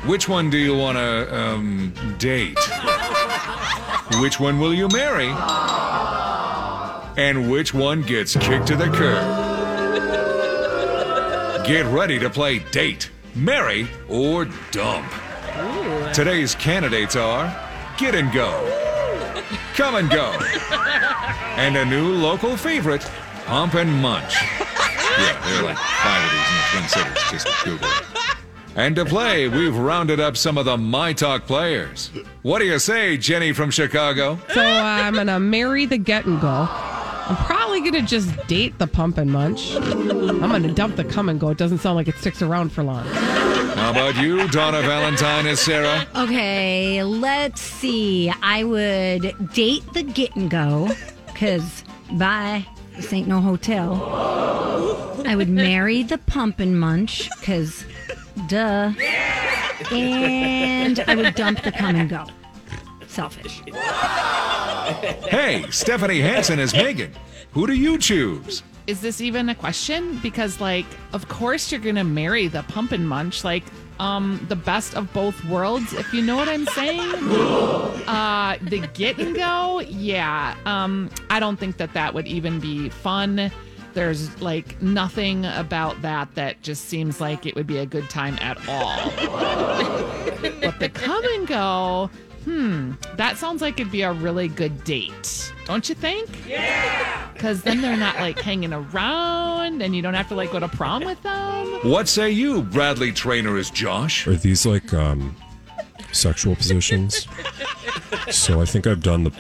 Which 0.05 0.27
one 0.27 0.49
do 0.49 0.57
you 0.57 0.75
want 0.75 0.97
to, 0.97 1.35
um, 1.37 1.93
date? 2.17 2.57
Which 4.19 4.39
one 4.39 4.59
will 4.59 4.73
you 4.73 4.87
marry? 4.89 5.27
And 7.17 7.51
which 7.51 7.73
one 7.73 8.01
gets 8.01 8.35
kicked 8.35 8.67
to 8.67 8.75
the 8.75 8.89
curb? 8.89 9.23
Get 11.67 11.85
ready 11.85 12.17
to 12.19 12.29
play 12.29 12.59
Date, 12.71 13.11
Marry, 13.35 13.87
or 14.09 14.45
Dump. 14.71 15.05
Today's 16.13 16.55
candidates 16.55 17.15
are 17.15 17.55
Get 17.97 18.15
and 18.15 18.33
Go, 18.33 18.51
Come 19.75 19.95
and 19.95 20.09
Go, 20.09 20.31
and 21.57 21.77
a 21.77 21.85
new 21.85 22.13
local 22.15 22.57
favorite, 22.57 23.03
Pump 23.45 23.75
and 23.75 23.93
Munch. 24.01 24.33
Yeah, 25.11 25.37
there 25.45 25.59
are 25.59 25.63
like 25.65 25.77
five 25.77 26.23
of 26.23 26.31
these 26.31 26.47
in 26.47 26.55
the 26.55 26.63
Twin 26.71 26.87
Cities. 26.87 27.43
Just 27.43 27.65
Google 27.65 27.85
it. 27.89 28.10
And 28.75 28.95
to 28.95 29.03
play, 29.03 29.49
we've 29.49 29.75
rounded 29.77 30.19
up 30.21 30.37
some 30.37 30.57
of 30.57 30.65
the 30.65 30.77
My 30.77 31.11
Talk 31.11 31.45
players. 31.45 32.09
What 32.41 32.59
do 32.59 32.65
you 32.65 32.79
say, 32.79 33.17
Jenny 33.17 33.51
from 33.51 33.69
Chicago? 33.69 34.39
So 34.53 34.61
uh, 34.61 34.81
I'm 34.81 35.13
gonna 35.13 35.39
marry 35.39 35.85
the 35.85 35.97
get 35.97 36.25
and 36.25 36.39
go. 36.39 36.47
I'm 36.47 37.35
probably 37.45 37.81
gonna 37.81 38.01
just 38.01 38.35
date 38.47 38.77
the 38.79 38.87
pump 38.87 39.17
and 39.17 39.29
munch. 39.29 39.75
I'm 39.75 40.39
gonna 40.39 40.73
dump 40.73 40.95
the 40.95 41.03
come 41.03 41.27
and 41.27 41.39
go. 41.39 41.49
It 41.49 41.57
doesn't 41.57 41.79
sound 41.79 41.97
like 41.97 42.07
it 42.07 42.15
sticks 42.15 42.41
around 42.41 42.71
for 42.71 42.83
long. 42.83 43.05
How 43.05 43.91
about 43.91 44.15
you, 44.15 44.47
Donna 44.49 44.81
Valentine 44.81 45.47
and 45.47 45.57
Sarah? 45.57 46.07
Okay, 46.15 47.03
let's 47.03 47.59
see. 47.59 48.31
I 48.41 48.63
would 48.63 49.53
date 49.53 49.83
the 49.93 50.03
get 50.03 50.35
and 50.35 50.49
go 50.49 50.89
because 51.27 51.83
bye. 52.13 52.65
This 52.95 53.11
ain't 53.11 53.27
no 53.27 53.41
hotel. 53.41 54.03
I 55.25 55.35
would 55.35 55.49
marry 55.49 56.03
the 56.03 56.17
pump 56.17 56.59
and 56.59 56.79
munch 56.79 57.29
because 57.39 57.85
duh. 58.51 58.91
And 59.91 60.99
I 60.99 61.15
would 61.15 61.35
dump 61.35 61.63
the 61.63 61.71
come 61.71 61.95
and 61.95 62.09
go. 62.09 62.25
Selfish. 63.07 63.61
Hey, 65.29 65.65
Stephanie 65.69 66.19
Hansen 66.19 66.59
is 66.59 66.73
Megan. 66.73 67.13
Who 67.53 67.65
do 67.65 67.73
you 67.73 67.97
choose? 67.97 68.61
Is 68.87 68.99
this 68.99 69.21
even 69.21 69.47
a 69.47 69.55
question? 69.55 70.19
Because 70.21 70.59
like, 70.59 70.85
of 71.13 71.29
course 71.29 71.71
you're 71.71 71.79
gonna 71.79 72.03
marry 72.03 72.47
the 72.47 72.63
pump 72.63 72.91
and 72.91 73.07
munch, 73.07 73.45
like 73.45 73.63
um 73.99 74.45
the 74.49 74.55
best 74.55 74.95
of 74.95 75.13
both 75.13 75.43
worlds, 75.45 75.93
if 75.93 76.13
you 76.13 76.21
know 76.21 76.35
what 76.35 76.49
I'm 76.49 76.65
saying. 76.65 76.99
uh 78.07 78.57
the 78.63 78.85
get 78.93 79.17
and 79.17 79.33
go, 79.33 79.79
yeah. 79.79 80.55
Um, 80.65 81.09
I 81.29 81.39
don't 81.39 81.57
think 81.57 81.77
that 81.77 81.93
that 81.93 82.13
would 82.13 82.27
even 82.27 82.59
be 82.59 82.89
fun. 82.89 83.49
There's 83.93 84.41
like 84.41 84.81
nothing 84.81 85.45
about 85.45 86.01
that 86.01 86.33
that 86.35 86.61
just 86.61 86.85
seems 86.85 87.19
like 87.19 87.45
it 87.45 87.55
would 87.55 87.67
be 87.67 87.77
a 87.77 87.85
good 87.85 88.09
time 88.09 88.37
at 88.39 88.57
all. 88.67 89.11
but 90.61 90.79
the 90.79 90.89
come 90.93 91.23
and 91.33 91.47
go, 91.47 92.09
hmm, 92.45 92.93
that 93.17 93.37
sounds 93.37 93.61
like 93.61 93.79
it'd 93.79 93.91
be 93.91 94.01
a 94.01 94.13
really 94.13 94.47
good 94.47 94.83
date, 94.83 95.53
don't 95.65 95.87
you 95.89 95.95
think? 95.95 96.29
Yeah. 96.47 97.29
Because 97.33 97.63
then 97.63 97.81
they're 97.81 97.97
not 97.97 98.15
like 98.17 98.39
hanging 98.39 98.73
around, 98.73 99.81
and 99.81 99.95
you 99.95 100.01
don't 100.01 100.13
have 100.13 100.27
to 100.29 100.35
like 100.35 100.51
go 100.51 100.59
to 100.59 100.67
prom 100.67 101.03
with 101.03 101.21
them. 101.23 101.67
What 101.83 102.07
say 102.07 102.29
you, 102.31 102.61
Bradley 102.61 103.11
Trainer 103.11 103.57
is 103.57 103.69
Josh? 103.69 104.27
Are 104.27 104.35
these 104.35 104.65
like 104.65 104.93
um, 104.93 105.35
sexual 106.11 106.55
positions? 106.55 107.27
So 108.29 108.61
I 108.61 108.65
think 108.65 108.87
I've 108.87 109.01
done 109.01 109.23
the 109.23 109.33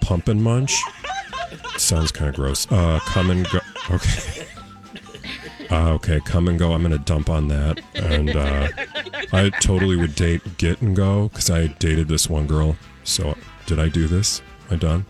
pump 0.00 0.28
and 0.28 0.42
munch. 0.42 0.80
Sounds 1.76 2.10
kind 2.10 2.28
of 2.28 2.34
gross. 2.34 2.70
Uh, 2.70 2.98
come 3.06 3.30
and 3.30 3.48
go. 3.50 3.60
Okay. 3.90 4.46
Uh, 5.70 5.92
okay, 5.92 6.18
come 6.20 6.48
and 6.48 6.58
go. 6.58 6.72
I'm 6.72 6.80
gonna 6.80 6.96
dump 6.96 7.28
on 7.28 7.48
that, 7.48 7.80
and 7.94 8.34
uh, 8.34 8.68
I 9.34 9.50
totally 9.60 9.96
would 9.96 10.14
date 10.14 10.56
get 10.56 10.80
and 10.80 10.96
go 10.96 11.28
because 11.28 11.50
I 11.50 11.66
dated 11.66 12.08
this 12.08 12.28
one 12.28 12.46
girl. 12.46 12.74
So 13.04 13.36
did 13.66 13.78
I 13.78 13.90
do 13.90 14.06
this? 14.06 14.40
Am 14.70 14.76
I 14.76 14.76
done? 14.76 15.06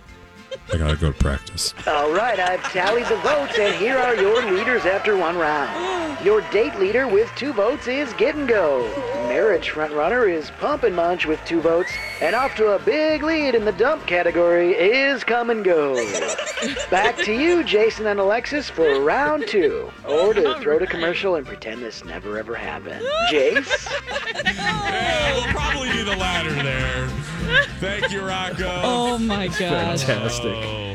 I 0.72 0.76
gotta 0.76 0.96
go 0.96 1.12
to 1.12 1.18
practice. 1.18 1.74
All 1.86 2.12
right, 2.12 2.40
I've 2.40 2.62
tallied 2.72 3.06
the 3.06 3.16
votes, 3.18 3.56
and 3.58 3.74
here 3.76 3.98
are 3.98 4.16
your 4.16 4.44
leaders 4.52 4.84
after 4.84 5.16
one 5.16 5.38
round. 5.38 6.24
Your 6.24 6.40
date 6.50 6.74
leader 6.80 7.06
with 7.06 7.30
two 7.36 7.52
votes 7.52 7.86
is 7.86 8.12
Get 8.14 8.34
and 8.34 8.48
Go. 8.48 9.17
Marriage 9.38 9.70
frontrunner 9.70 10.28
is 10.28 10.50
Pump 10.58 10.82
and 10.82 10.96
Munch 10.96 11.24
with 11.24 11.38
two 11.44 11.60
votes, 11.60 11.92
and 12.20 12.34
off 12.34 12.56
to 12.56 12.72
a 12.72 12.78
big 12.80 13.22
lead 13.22 13.54
in 13.54 13.64
the 13.64 13.70
dump 13.70 14.04
category 14.04 14.72
is 14.72 15.22
Come 15.22 15.50
and 15.50 15.64
Go. 15.64 15.94
Back 16.90 17.16
to 17.18 17.32
you, 17.32 17.62
Jason 17.62 18.08
and 18.08 18.18
Alexis, 18.18 18.68
for 18.68 19.00
round 19.00 19.46
two. 19.46 19.92
Or 20.08 20.34
to 20.34 20.58
throw 20.60 20.80
to 20.80 20.88
commercial 20.88 21.36
and 21.36 21.46
pretend 21.46 21.82
this 21.82 22.04
never 22.04 22.36
ever 22.36 22.56
happened. 22.56 23.00
Jace? 23.30 23.88
Yeah, 24.44 25.34
we'll 25.34 25.54
probably 25.54 25.90
do 25.92 26.02
the 26.04 26.16
latter 26.16 26.52
there. 26.60 27.06
Thank 27.78 28.10
you, 28.10 28.22
Rocco. 28.26 28.64
Oh 28.82 29.18
my 29.18 29.46
god. 29.46 30.00
Fantastic. 30.00 30.88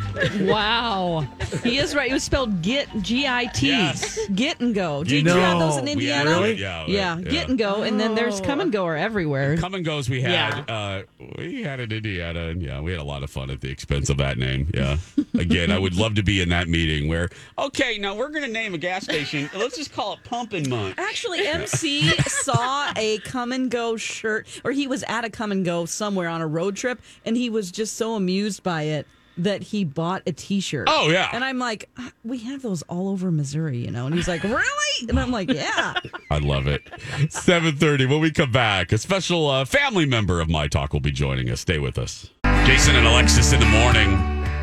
Wow. 0.47 1.25
He 1.63 1.77
is 1.79 1.95
right. 1.95 2.11
It 2.11 2.13
was 2.13 2.23
spelled 2.23 2.61
get 2.61 2.87
G 3.01 3.25
I 3.25 3.45
T. 3.45 3.69
Yes. 3.69 4.19
Get 4.35 4.59
and 4.59 4.75
go. 4.75 4.99
You 4.99 5.05
Did 5.05 5.25
you 5.25 5.31
have 5.31 5.57
those 5.59 5.77
in 5.77 5.87
Indiana? 5.87 6.29
had- 6.29 6.39
Really? 6.41 6.53
yeah, 6.61 6.85
Yeah. 6.87 7.17
yeah. 7.17 7.31
Get 7.31 7.49
and 7.49 7.57
go. 7.57 7.81
And 7.81 7.99
then 7.99 8.13
there's 8.13 8.32
come 8.41 8.59
and 8.59 8.71
go 8.71 8.85
are 8.85 8.95
everywhere. 8.95 9.57
Come 9.57 9.73
and 9.73 9.85
goes 9.85 10.09
we 10.09 10.21
had. 10.21 10.69
Uh, 10.69 11.03
we 11.37 11.63
had 11.63 11.79
it 11.79 11.91
in 11.91 11.97
Indiana, 11.97 12.47
and 12.47 12.61
yeah, 12.61 12.79
we 12.81 12.91
had 12.91 12.99
a 12.99 13.03
lot 13.03 13.23
of 13.23 13.29
fun 13.29 13.49
at 13.49 13.61
the 13.61 13.69
expense 13.69 14.09
of 14.09 14.17
that 14.17 14.37
name. 14.37 14.69
Yeah. 14.73 14.97
Again, 15.33 15.71
I 15.71 15.79
would 15.79 15.95
love 15.95 16.15
to 16.15 16.23
be 16.23 16.41
in 16.41 16.49
that 16.49 16.67
meeting 16.67 17.07
where, 17.07 17.29
okay, 17.57 17.97
now 17.97 18.15
we're 18.15 18.29
going 18.29 18.43
to 18.43 18.51
name 18.51 18.73
a 18.73 18.77
gas 18.77 19.03
station. 19.03 19.49
Let's 19.55 19.77
just 19.77 19.93
call 19.93 20.13
it 20.13 20.23
Pump 20.23 20.53
and 20.53 20.69
Munch. 20.69 20.95
Actually, 20.97 21.45
MC 21.47 22.09
saw 22.21 22.91
a 22.95 23.19
come 23.19 23.51
and 23.51 23.69
go 23.69 23.97
shirt, 23.97 24.47
or 24.63 24.71
he 24.71 24.87
was 24.87 25.03
at 25.03 25.25
a 25.25 25.29
come 25.29 25.51
and 25.51 25.65
go 25.65 25.85
somewhere 25.85 26.29
on 26.29 26.41
a 26.41 26.47
road 26.47 26.75
trip, 26.75 27.01
and 27.25 27.35
he 27.35 27.49
was 27.49 27.71
just 27.71 27.95
so 27.95 28.15
amused 28.15 28.63
by 28.63 28.83
it 28.83 29.07
that 29.37 29.63
he 29.63 29.83
bought 29.83 30.21
a 30.27 30.31
T-shirt. 30.31 30.87
Oh, 30.89 31.09
yeah. 31.09 31.29
and 31.33 31.43
I'm 31.43 31.57
like, 31.59 31.89
"Ah, 31.97 32.11
we 32.23 32.37
have 32.39 32.61
those 32.61 32.81
all 32.83 33.09
over 33.09 33.31
Missouri, 33.31 33.77
you 33.79 33.91
know. 33.91 34.05
And 34.05 34.15
he's 34.15 34.27
like, 34.27 34.43
really? 34.43 35.09
And 35.09 35.19
I'm 35.19 35.31
like, 35.31 35.51
yeah. 35.51 35.93
I 36.29 36.37
love 36.37 36.67
it. 36.67 36.85
7:30 37.29 38.09
when 38.09 38.19
we 38.19 38.31
come 38.31 38.51
back, 38.51 38.91
a 38.91 38.97
special 38.97 39.49
uh, 39.49 39.65
family 39.65 40.05
member 40.05 40.39
of 40.39 40.49
My 40.49 40.67
Talk 40.67 40.93
will 40.93 40.99
be 40.99 41.11
joining 41.11 41.49
us. 41.49 41.61
Stay 41.61 41.79
with 41.79 41.97
us. 41.97 42.29
Jason 42.65 42.95
and 42.95 43.07
Alexis 43.07 43.53
in 43.53 43.59
the 43.59 43.65
morning. 43.65 44.11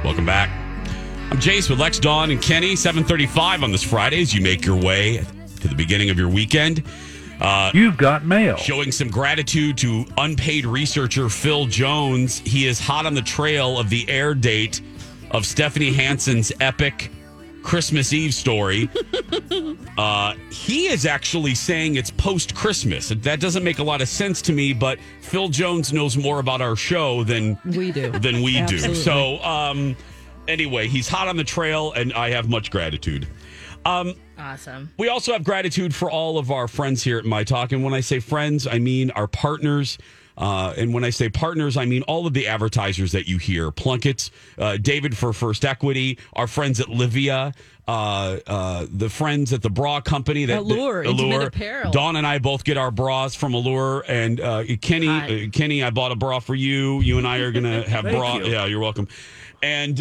Welcome 0.05 0.25
back. 0.25 0.49
I'm 1.31 1.39
Jace 1.39 1.69
with 1.71 1.79
Lex, 1.79 1.99
Dawn, 1.99 2.31
and 2.31 2.41
Kenny. 2.41 2.75
7:35 2.75 3.63
on 3.63 3.73
this 3.73 3.83
Friday 3.83 4.21
as 4.23 4.35
you 4.35 4.41
make 4.41 4.65
your 4.65 4.77
way 4.81 5.25
to 5.61 5.69
the 5.69 5.75
beginning 5.75 6.11
of 6.11 6.19
your 6.19 6.29
weekend. 6.29 6.83
Uh, 7.41 7.71
You've 7.73 7.97
got 7.97 8.25
mail. 8.25 8.57
Showing 8.57 8.93
some 8.93 9.09
gratitude 9.09 9.79
to 9.79 10.05
unpaid 10.19 10.67
researcher 10.67 11.29
Phil 11.29 11.67
Jones. 11.67 12.41
He 12.41 12.67
is 12.67 12.79
hot 12.79 13.07
on 13.07 13.15
the 13.15 13.23
trail 13.23 13.79
of 13.79 13.89
the 13.89 14.09
air 14.09 14.35
date 14.35 14.81
of 15.31 15.47
Stephanie 15.47 15.93
Hansen's 15.93 16.53
epic 16.61 17.11
Christmas 17.63 18.13
Eve 18.13 18.35
story. 18.35 18.91
uh, 19.99 20.35
he 20.51 20.87
is 20.89 21.07
actually 21.07 21.55
saying 21.55 21.97
it's 21.97 22.11
post 22.11 22.55
Christmas. 22.55 23.09
That 23.09 23.41
doesn't 23.41 23.65
make 23.65 23.79
a 23.79 23.85
lot 23.85 24.01
of 24.03 24.09
sense 24.09 24.43
to 24.43 24.53
me, 24.53 24.73
but 24.73 24.99
Phil 25.21 25.49
Jones 25.49 25.93
knows 25.93 26.17
more 26.17 26.41
about 26.41 26.61
our 26.61 26.77
show 26.77 27.25
than 27.25 27.59
we 27.65 27.93
do. 27.93 28.11
Than 28.11 28.43
we 28.43 28.63
do. 28.63 28.95
So, 28.95 29.39
um, 29.43 29.97
anyway, 30.49 30.89
he's 30.89 31.09
hot 31.09 31.29
on 31.29 31.37
the 31.37 31.45
trail, 31.45 31.93
and 31.93 32.13
I 32.13 32.31
have 32.31 32.49
much 32.49 32.71
gratitude. 32.71 33.27
Um, 33.85 34.15
Awesome. 34.39 34.91
we 34.99 35.09
also 35.09 35.33
have 35.33 35.45
gratitude 35.45 35.95
for 35.95 36.11
all 36.11 36.39
of 36.39 36.51
our 36.51 36.69
friends 36.69 37.03
here 37.03 37.19
at 37.19 37.25
My 37.25 37.45
Talk. 37.45 37.73
And 37.73 37.85
when 37.85 37.95
I 37.95 38.01
say 38.01 38.21
friends, 38.21 38.67
I 38.67 38.79
mean 38.79 39.11
our 39.13 39.27
partners. 39.27 39.99
Uh, 40.39 40.73
and 40.79 40.95
when 40.95 41.05
I 41.05 41.11
say 41.11 41.29
partners, 41.29 41.77
I 41.77 41.85
mean 41.85 42.03
all 42.05 42.27
of 42.27 42.33
the 42.33 42.47
advertisers 42.47 43.13
that 43.13 43.29
you 43.29 43.37
hear 43.37 43.71
Plunkett's, 43.71 44.31
uh, 44.59 44.79
David 44.79 45.15
for 45.17 45.35
First 45.35 45.65
Equity, 45.67 46.19
our 46.33 46.47
friends 46.47 46.81
at 46.81 46.89
Livia, 46.89 47.53
uh, 47.87 48.39
uh, 48.47 48.87
the 48.91 49.11
friends 49.11 49.53
at 49.53 49.61
the 49.61 49.69
bra 49.69 50.01
company 50.01 50.47
that 50.47 50.61
Allure, 50.61 51.03
that- 51.03 51.11
Intimate 51.11 51.43
Apparel. 51.49 51.91
Dawn 51.93 52.17
and 52.17 52.27
I 52.27 52.39
both 52.39 52.65
get 52.65 52.79
our 52.79 52.91
bras 52.91 53.35
from 53.35 53.53
Allure, 53.53 54.03
and 54.09 54.41
uh, 54.41 54.65
Kenny, 54.81 55.09
uh, 55.09 55.51
Kenny, 55.53 55.83
I 55.83 55.91
bought 55.91 56.13
a 56.13 56.17
bra 56.17 56.39
for 56.39 56.55
you. 56.55 57.01
You 57.03 57.19
and 57.19 57.27
I 57.27 57.39
are 57.39 57.53
gonna 57.53 57.83
have 57.89 58.05
bra. 58.05 58.37
you. 58.37 58.47
Yeah, 58.47 58.65
you're 58.65 58.81
welcome. 58.81 59.09
And 59.63 60.01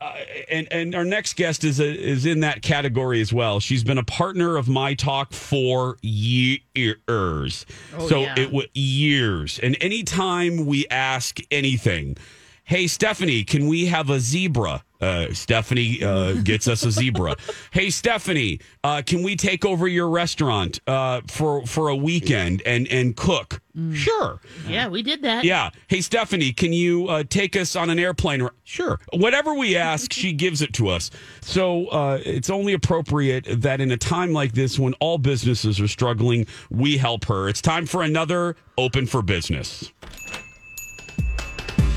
uh, 0.00 0.14
and 0.50 0.66
and 0.70 0.94
our 0.94 1.04
next 1.04 1.36
guest 1.36 1.62
is 1.62 1.78
a, 1.78 1.86
is 1.86 2.24
in 2.24 2.40
that 2.40 2.62
category 2.62 3.20
as 3.20 3.32
well. 3.32 3.60
She's 3.60 3.84
been 3.84 3.98
a 3.98 4.04
partner 4.04 4.56
of 4.56 4.68
my 4.68 4.94
talk 4.94 5.32
for 5.32 5.98
years. 6.02 7.66
Oh, 7.96 8.08
so 8.08 8.20
yeah. 8.20 8.34
it 8.38 8.50
was 8.50 8.66
years. 8.72 9.58
And 9.58 9.76
anytime 9.80 10.64
we 10.64 10.86
ask 10.88 11.38
anything, 11.50 12.16
hey 12.64 12.86
Stephanie, 12.86 13.44
can 13.44 13.68
we 13.68 13.86
have 13.86 14.08
a 14.08 14.20
zebra? 14.20 14.84
Uh, 15.00 15.32
Stephanie 15.32 16.02
uh, 16.02 16.34
gets 16.42 16.68
us 16.68 16.84
a 16.84 16.90
zebra. 16.90 17.36
hey 17.72 17.90
Stephanie, 17.90 18.60
uh, 18.84 19.02
can 19.04 19.22
we 19.22 19.36
take 19.36 19.64
over 19.64 19.88
your 19.88 20.08
restaurant 20.08 20.80
uh, 20.86 21.20
for 21.26 21.66
for 21.66 21.88
a 21.88 21.96
weekend 21.96 22.62
and 22.66 22.86
and 22.88 23.16
cook? 23.16 23.60
Sure. 23.92 24.40
Yeah, 24.66 24.88
we 24.88 25.02
did 25.02 25.22
that. 25.22 25.44
Yeah. 25.44 25.70
Hey, 25.86 26.00
Stephanie, 26.00 26.52
can 26.52 26.72
you 26.72 27.06
uh, 27.08 27.22
take 27.28 27.54
us 27.54 27.76
on 27.76 27.88
an 27.88 27.98
airplane? 27.98 28.48
Sure. 28.64 28.98
Whatever 29.12 29.54
we 29.54 29.76
ask, 29.76 30.12
she 30.12 30.32
gives 30.40 30.60
it 30.60 30.72
to 30.74 30.88
us. 30.88 31.10
So 31.40 31.86
uh, 31.86 32.18
it's 32.24 32.50
only 32.50 32.72
appropriate 32.72 33.46
that 33.62 33.80
in 33.80 33.92
a 33.92 33.96
time 33.96 34.32
like 34.32 34.52
this, 34.52 34.78
when 34.78 34.94
all 34.94 35.18
businesses 35.18 35.80
are 35.80 35.88
struggling, 35.88 36.46
we 36.68 36.96
help 36.96 37.24
her. 37.26 37.48
It's 37.48 37.62
time 37.62 37.86
for 37.86 38.02
another 38.02 38.56
Open 38.76 39.06
for 39.06 39.22
Business. 39.22 39.92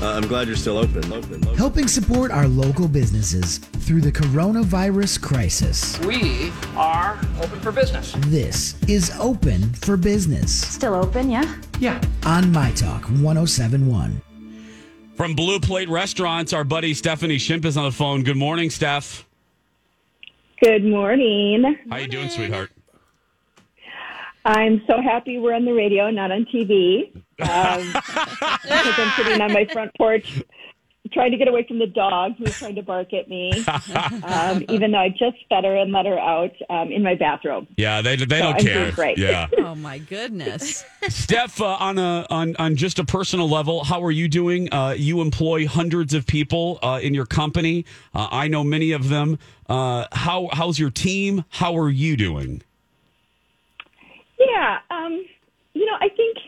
Uh, 0.02 0.12
I'm 0.12 0.26
glad 0.26 0.48
you're 0.48 0.56
still 0.56 0.76
open. 0.76 1.04
open, 1.12 1.44
open. 1.44 1.56
helping 1.56 1.88
support 1.88 2.30
our 2.30 2.46
local 2.48 2.88
businesses 2.88 3.58
through 3.58 4.00
the 4.00 4.10
coronavirus 4.12 5.22
crisis. 5.22 5.98
We 6.00 6.52
are 6.76 7.18
open 7.40 7.60
for 7.60 7.72
business. 7.72 8.12
This 8.26 8.80
is 8.88 9.12
Open 9.18 9.72
for 9.74 9.96
Business 9.96 10.52
Still 10.52 10.94
open, 10.94 11.30
yeah? 11.30 11.56
Yeah. 11.78 12.00
on 12.26 12.50
My 12.52 12.72
Talk 12.72 13.04
1071. 13.04 14.20
From 15.16 15.34
Blue 15.34 15.60
Plate 15.60 15.88
Restaurants, 15.88 16.52
our 16.52 16.64
buddy 16.64 16.92
Stephanie 16.92 17.38
Shimp 17.38 17.64
is 17.64 17.76
on 17.76 17.84
the 17.84 17.92
phone. 17.92 18.24
Good 18.24 18.36
morning, 18.36 18.70
Steph. 18.70 19.26
Good 20.60 20.84
morning. 20.84 21.76
How 21.88 21.98
you 21.98 22.08
doing, 22.08 22.28
sweetheart? 22.30 22.70
I'm 24.44 24.82
so 24.86 25.00
happy 25.00 25.38
we're 25.38 25.54
on 25.54 25.64
the 25.64 25.72
radio, 25.72 26.10
not 26.10 26.30
on 26.32 26.46
TV. 26.46 27.23
Um, 27.40 27.92
because 27.92 28.98
I'm 28.98 29.10
sitting 29.16 29.40
on 29.40 29.52
my 29.52 29.66
front 29.72 29.92
porch 29.96 30.42
trying 31.12 31.30
to 31.30 31.36
get 31.36 31.46
away 31.46 31.64
from 31.68 31.78
the 31.78 31.86
dog 31.86 32.32
who's 32.38 32.56
trying 32.58 32.74
to 32.74 32.82
bark 32.82 33.12
at 33.12 33.28
me. 33.28 33.52
Um, 34.24 34.64
even 34.70 34.90
though 34.90 34.98
I 34.98 35.10
just 35.10 35.36
fed 35.48 35.62
her 35.64 35.76
and 35.76 35.92
let 35.92 36.06
her 36.06 36.18
out 36.18 36.50
um, 36.70 36.90
in 36.90 37.02
my 37.04 37.14
bathrobe. 37.14 37.68
Yeah, 37.76 38.00
they, 38.02 38.16
they 38.16 38.24
So 38.24 38.44
don't 38.44 38.54
I'm 38.56 38.60
care. 38.64 38.74
doing 38.74 38.94
great. 38.94 39.18
Yeah. 39.18 39.46
Oh 39.58 39.74
my 39.76 39.98
goodness. 39.98 40.84
Steph, 41.08 41.60
uh, 41.60 41.76
on 41.80 41.98
a 41.98 42.26
on 42.30 42.54
on 42.58 42.76
just 42.76 42.98
a 42.98 43.04
personal 43.04 43.48
level, 43.48 43.82
how 43.84 44.02
are 44.04 44.10
you 44.10 44.28
doing? 44.28 44.72
Uh, 44.72 44.94
you 44.96 45.20
employ 45.20 45.66
hundreds 45.66 46.14
of 46.14 46.26
people 46.26 46.78
uh, 46.82 47.00
in 47.02 47.12
your 47.14 47.26
company. 47.26 47.84
Uh, 48.14 48.28
I 48.30 48.48
know 48.48 48.62
many 48.64 48.92
of 48.92 49.08
them. 49.08 49.38
Uh, 49.68 50.06
how 50.12 50.48
how's 50.52 50.78
your 50.78 50.90
team? 50.90 51.44
How 51.50 51.76
are 51.76 51.90
you 51.90 52.16
doing? 52.16 52.62
Yeah, 54.38 54.78
um, 54.90 55.24
you 55.74 55.86
know, 55.86 55.96
I 56.00 56.08
think 56.08 56.38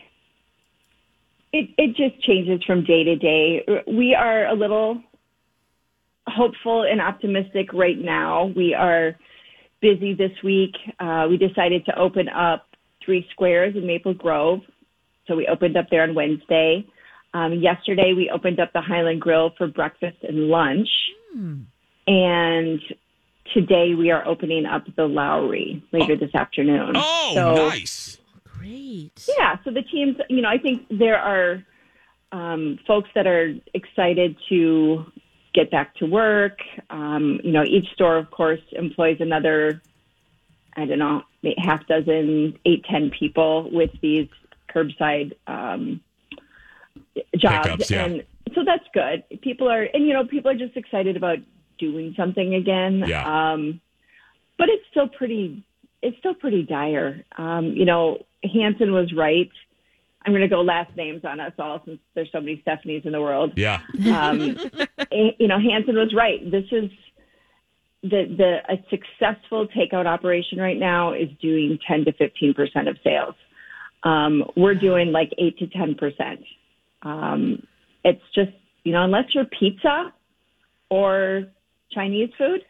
it 1.57 1.69
it 1.77 1.95
just 1.95 2.21
changes 2.23 2.63
from 2.65 2.83
day 2.83 3.03
to 3.03 3.15
day. 3.15 3.65
We 3.87 4.13
are 4.15 4.45
a 4.47 4.53
little 4.53 5.01
hopeful 6.27 6.83
and 6.83 7.01
optimistic 7.01 7.73
right 7.73 7.97
now. 7.97 8.45
We 8.55 8.73
are 8.73 9.15
busy 9.81 10.13
this 10.13 10.31
week. 10.43 10.75
Uh, 10.99 11.27
we 11.29 11.37
decided 11.37 11.85
to 11.85 11.97
open 11.97 12.29
up 12.29 12.65
three 13.03 13.25
squares 13.31 13.75
in 13.75 13.87
Maple 13.87 14.13
Grove, 14.13 14.59
so 15.27 15.35
we 15.35 15.47
opened 15.47 15.77
up 15.77 15.85
there 15.89 16.03
on 16.03 16.13
Wednesday. 16.15 16.85
Um, 17.33 17.53
yesterday, 17.53 18.13
we 18.13 18.29
opened 18.29 18.59
up 18.59 18.73
the 18.73 18.81
Highland 18.81 19.21
Grill 19.21 19.51
for 19.57 19.67
breakfast 19.67 20.17
and 20.23 20.47
lunch, 20.49 20.89
and 22.07 22.79
today 23.53 23.93
we 23.95 24.11
are 24.11 24.25
opening 24.27 24.65
up 24.65 24.83
the 24.95 25.05
Lowry 25.07 25.83
later 25.91 26.15
this 26.15 26.33
afternoon. 26.35 26.93
Oh, 26.95 27.31
So- 27.33 27.55
nice. 27.69 28.16
Great. 28.67 29.27
yeah, 29.37 29.57
so 29.63 29.71
the 29.71 29.81
teams, 29.81 30.17
you 30.29 30.41
know, 30.41 30.49
I 30.49 30.57
think 30.57 30.85
there 30.89 31.17
are 31.17 31.63
um, 32.31 32.79
folks 32.85 33.09
that 33.15 33.27
are 33.27 33.53
excited 33.73 34.35
to 34.49 35.05
get 35.53 35.71
back 35.71 35.95
to 35.95 36.05
work. 36.05 36.59
Um, 36.89 37.39
you 37.43 37.51
know, 37.51 37.63
each 37.63 37.87
store, 37.93 38.17
of 38.17 38.29
course, 38.31 38.61
employs 38.73 39.17
another, 39.19 39.81
I 40.75 40.85
don't 40.85 40.99
know, 40.99 41.23
half 41.57 41.87
dozen, 41.87 42.57
eight, 42.65 42.83
ten 42.85 43.11
people 43.17 43.69
with 43.71 43.91
these 44.01 44.27
curbside 44.73 45.33
um, 45.47 46.01
jobs, 47.37 47.67
Pickups, 47.67 47.91
yeah. 47.91 48.05
and 48.05 48.23
so 48.53 48.63
that's 48.65 48.85
good. 48.93 49.23
People 49.41 49.69
are, 49.69 49.83
and 49.83 50.05
you 50.05 50.13
know, 50.13 50.25
people 50.25 50.51
are 50.51 50.57
just 50.57 50.75
excited 50.75 51.15
about 51.15 51.39
doing 51.77 52.13
something 52.17 52.55
again. 52.55 53.03
Yeah. 53.07 53.51
Um, 53.53 53.81
but 54.57 54.69
it's 54.69 54.83
still 54.89 55.07
pretty 55.07 55.63
it's 56.01 56.17
still 56.19 56.33
pretty 56.33 56.63
dire. 56.63 57.23
Um, 57.37 57.73
you 57.75 57.85
know, 57.85 58.25
Hansen 58.43 58.91
was 58.91 59.13
right. 59.15 59.49
I'm 60.25 60.33
going 60.33 60.41
to 60.41 60.47
go 60.47 60.61
last 60.61 60.95
names 60.95 61.21
on 61.23 61.39
us 61.39 61.53
all 61.57 61.81
since 61.85 61.99
there's 62.13 62.29
so 62.31 62.39
many 62.39 62.61
Stephanies 62.65 63.05
in 63.05 63.13
the 63.13 63.21
world. 63.21 63.53
Yeah. 63.55 63.79
Um, 64.11 64.57
eh, 64.99 65.31
you 65.39 65.47
know, 65.47 65.59
Hansen 65.59 65.95
was 65.95 66.13
right. 66.15 66.39
This 66.49 66.65
is 66.71 66.89
the 68.03 68.25
the 68.37 68.57
a 68.69 68.77
successful 68.89 69.67
takeout 69.67 70.05
operation 70.05 70.59
right 70.59 70.77
now 70.77 71.13
is 71.13 71.29
doing 71.41 71.79
10 71.87 72.05
to 72.05 72.11
15 72.13 72.53
percent 72.53 72.87
of 72.87 72.97
sales. 73.03 73.35
Um, 74.03 74.43
we're 74.55 74.75
doing 74.75 75.11
like 75.11 75.31
eight 75.37 75.57
to 75.59 75.67
10 75.67 75.95
percent. 75.95 76.41
Um, 77.01 77.65
it's 78.03 78.21
just 78.35 78.51
you 78.83 78.93
know, 78.93 79.03
unless 79.03 79.25
you're 79.33 79.45
pizza 79.45 80.13
or 80.89 81.45
Chinese 81.91 82.29
food, 82.37 82.61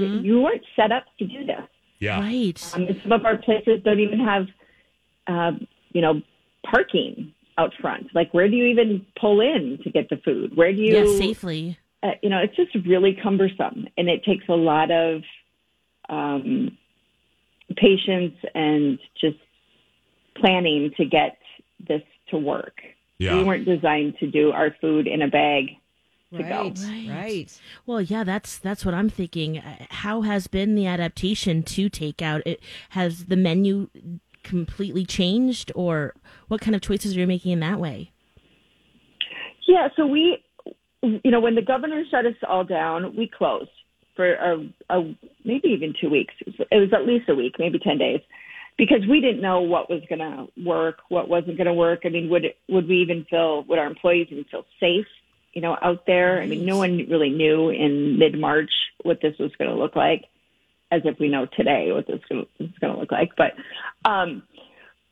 you, 0.00 0.20
you 0.20 0.40
weren't 0.40 0.64
set 0.74 0.90
up 0.92 1.04
to 1.18 1.26
do 1.26 1.46
this. 1.46 1.68
Yeah. 2.02 2.18
Right. 2.18 2.74
Um, 2.74 2.82
and 2.82 3.00
some 3.00 3.12
of 3.12 3.24
our 3.24 3.36
places 3.36 3.80
don't 3.84 4.00
even 4.00 4.18
have, 4.18 4.46
uh, 5.28 5.52
you 5.92 6.00
know, 6.00 6.20
parking 6.68 7.32
out 7.56 7.72
front. 7.80 8.08
Like, 8.12 8.34
where 8.34 8.48
do 8.48 8.56
you 8.56 8.64
even 8.64 9.06
pull 9.20 9.40
in 9.40 9.78
to 9.84 9.90
get 9.90 10.08
the 10.08 10.16
food? 10.24 10.56
Where 10.56 10.72
do 10.72 10.80
you 10.80 10.96
Yeah, 10.96 11.16
safely. 11.16 11.78
Uh, 12.02 12.10
you 12.20 12.28
know, 12.28 12.38
it's 12.38 12.56
just 12.56 12.74
really 12.88 13.16
cumbersome, 13.22 13.86
and 13.96 14.08
it 14.08 14.24
takes 14.24 14.44
a 14.48 14.54
lot 14.54 14.90
of 14.90 15.22
um, 16.08 16.76
patience 17.76 18.34
and 18.52 18.98
just 19.20 19.38
planning 20.36 20.90
to 20.96 21.04
get 21.04 21.38
this 21.86 22.02
to 22.30 22.36
work. 22.36 22.80
Yeah. 23.18 23.38
We 23.38 23.44
weren't 23.44 23.64
designed 23.64 24.14
to 24.18 24.26
do 24.28 24.50
our 24.50 24.74
food 24.80 25.06
in 25.06 25.22
a 25.22 25.28
bag 25.28 25.76
to 26.38 26.42
go. 26.42 26.72
Right. 27.12 27.46
Well, 27.86 28.00
yeah, 28.00 28.24
that's 28.24 28.58
that's 28.58 28.84
what 28.84 28.94
I'm 28.94 29.08
thinking. 29.08 29.58
Uh, 29.58 29.86
How 29.90 30.22
has 30.22 30.46
been 30.46 30.74
the 30.74 30.86
adaptation 30.86 31.62
to 31.62 31.88
takeout? 31.88 32.42
It 32.46 32.60
has 32.90 33.26
the 33.26 33.36
menu 33.36 33.88
completely 34.42 35.06
changed, 35.06 35.70
or 35.74 36.14
what 36.48 36.60
kind 36.60 36.74
of 36.74 36.80
choices 36.80 37.16
are 37.16 37.20
you 37.20 37.26
making 37.26 37.52
in 37.52 37.60
that 37.60 37.78
way? 37.78 38.10
Yeah, 39.68 39.88
so 39.96 40.06
we, 40.06 40.44
you 41.02 41.30
know, 41.30 41.40
when 41.40 41.54
the 41.54 41.62
governor 41.62 42.02
shut 42.10 42.26
us 42.26 42.34
all 42.48 42.64
down, 42.64 43.16
we 43.16 43.28
closed 43.28 43.70
for 44.16 44.34
a, 44.34 44.68
a 44.90 45.14
maybe 45.44 45.68
even 45.68 45.94
two 45.98 46.10
weeks. 46.10 46.34
It 46.40 46.46
was, 46.48 46.66
it 46.70 46.76
was 46.76 46.92
at 46.92 47.06
least 47.06 47.28
a 47.28 47.34
week, 47.34 47.54
maybe 47.58 47.78
ten 47.78 47.96
days, 47.98 48.20
because 48.76 49.06
we 49.08 49.20
didn't 49.20 49.40
know 49.40 49.60
what 49.60 49.88
was 49.88 50.02
going 50.08 50.18
to 50.18 50.48
work, 50.62 50.98
what 51.08 51.28
wasn't 51.28 51.56
going 51.56 51.68
to 51.68 51.72
work. 51.72 52.00
I 52.04 52.08
mean, 52.08 52.28
would 52.28 52.44
would 52.68 52.88
we 52.88 53.00
even 53.00 53.24
feel 53.30 53.64
would 53.64 53.78
our 53.78 53.86
employees 53.86 54.26
even 54.30 54.44
feel 54.50 54.64
safe, 54.80 55.06
you 55.52 55.60
know, 55.60 55.76
out 55.82 56.06
there? 56.06 56.40
I 56.40 56.46
mean, 56.46 56.64
no 56.64 56.78
one 56.78 56.96
really 57.10 57.30
knew 57.30 57.70
in 57.70 58.18
mid 58.18 58.38
March 58.38 58.70
what 59.02 59.20
this 59.20 59.36
was 59.38 59.52
going 59.56 59.70
to 59.70 59.76
look 59.76 59.96
like. 59.96 60.24
as 60.90 61.02
if 61.04 61.18
we 61.18 61.28
know 61.28 61.46
today 61.46 61.90
what 61.92 62.06
this 62.06 62.20
is 62.60 62.70
going 62.80 62.92
to 62.94 63.00
look 63.00 63.10
like. 63.10 63.30
But 63.36 63.54
um, 64.08 64.42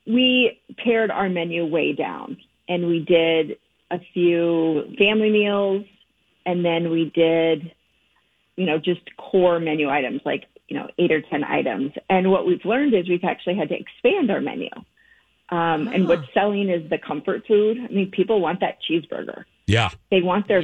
we 0.06 0.60
pared 0.76 1.10
our 1.10 1.28
menu 1.28 1.64
way 1.66 1.92
down, 1.94 2.36
and 2.68 2.86
we 2.86 3.00
did 3.00 3.58
a 3.90 3.98
few 4.12 4.94
family 4.98 5.30
meals, 5.30 5.84
and 6.44 6.64
then 6.64 6.90
we 6.90 7.10
did, 7.14 7.72
you 8.56 8.66
know, 8.66 8.78
just 8.78 9.00
core 9.16 9.58
menu 9.58 9.88
items 9.88 10.20
like 10.24 10.44
you 10.68 10.76
know 10.78 10.88
eight 10.98 11.12
or 11.12 11.22
ten 11.22 11.42
items. 11.44 11.92
And 12.08 12.30
what 12.30 12.46
we've 12.46 12.64
learned 12.64 12.94
is 12.94 13.08
we've 13.08 13.24
actually 13.24 13.56
had 13.56 13.70
to 13.70 13.76
expand 13.78 14.30
our 14.30 14.40
menu. 14.40 14.70
Um, 15.48 15.88
And 15.88 16.06
what's 16.06 16.32
selling 16.32 16.68
is 16.70 16.88
the 16.88 16.98
comfort 16.98 17.44
food. 17.48 17.78
I 17.78 17.92
mean, 17.92 18.10
people 18.10 18.40
want 18.40 18.60
that 18.60 18.78
cheeseburger. 18.88 19.44
Yeah. 19.70 19.90
They 20.10 20.22
want 20.22 20.48
their 20.48 20.62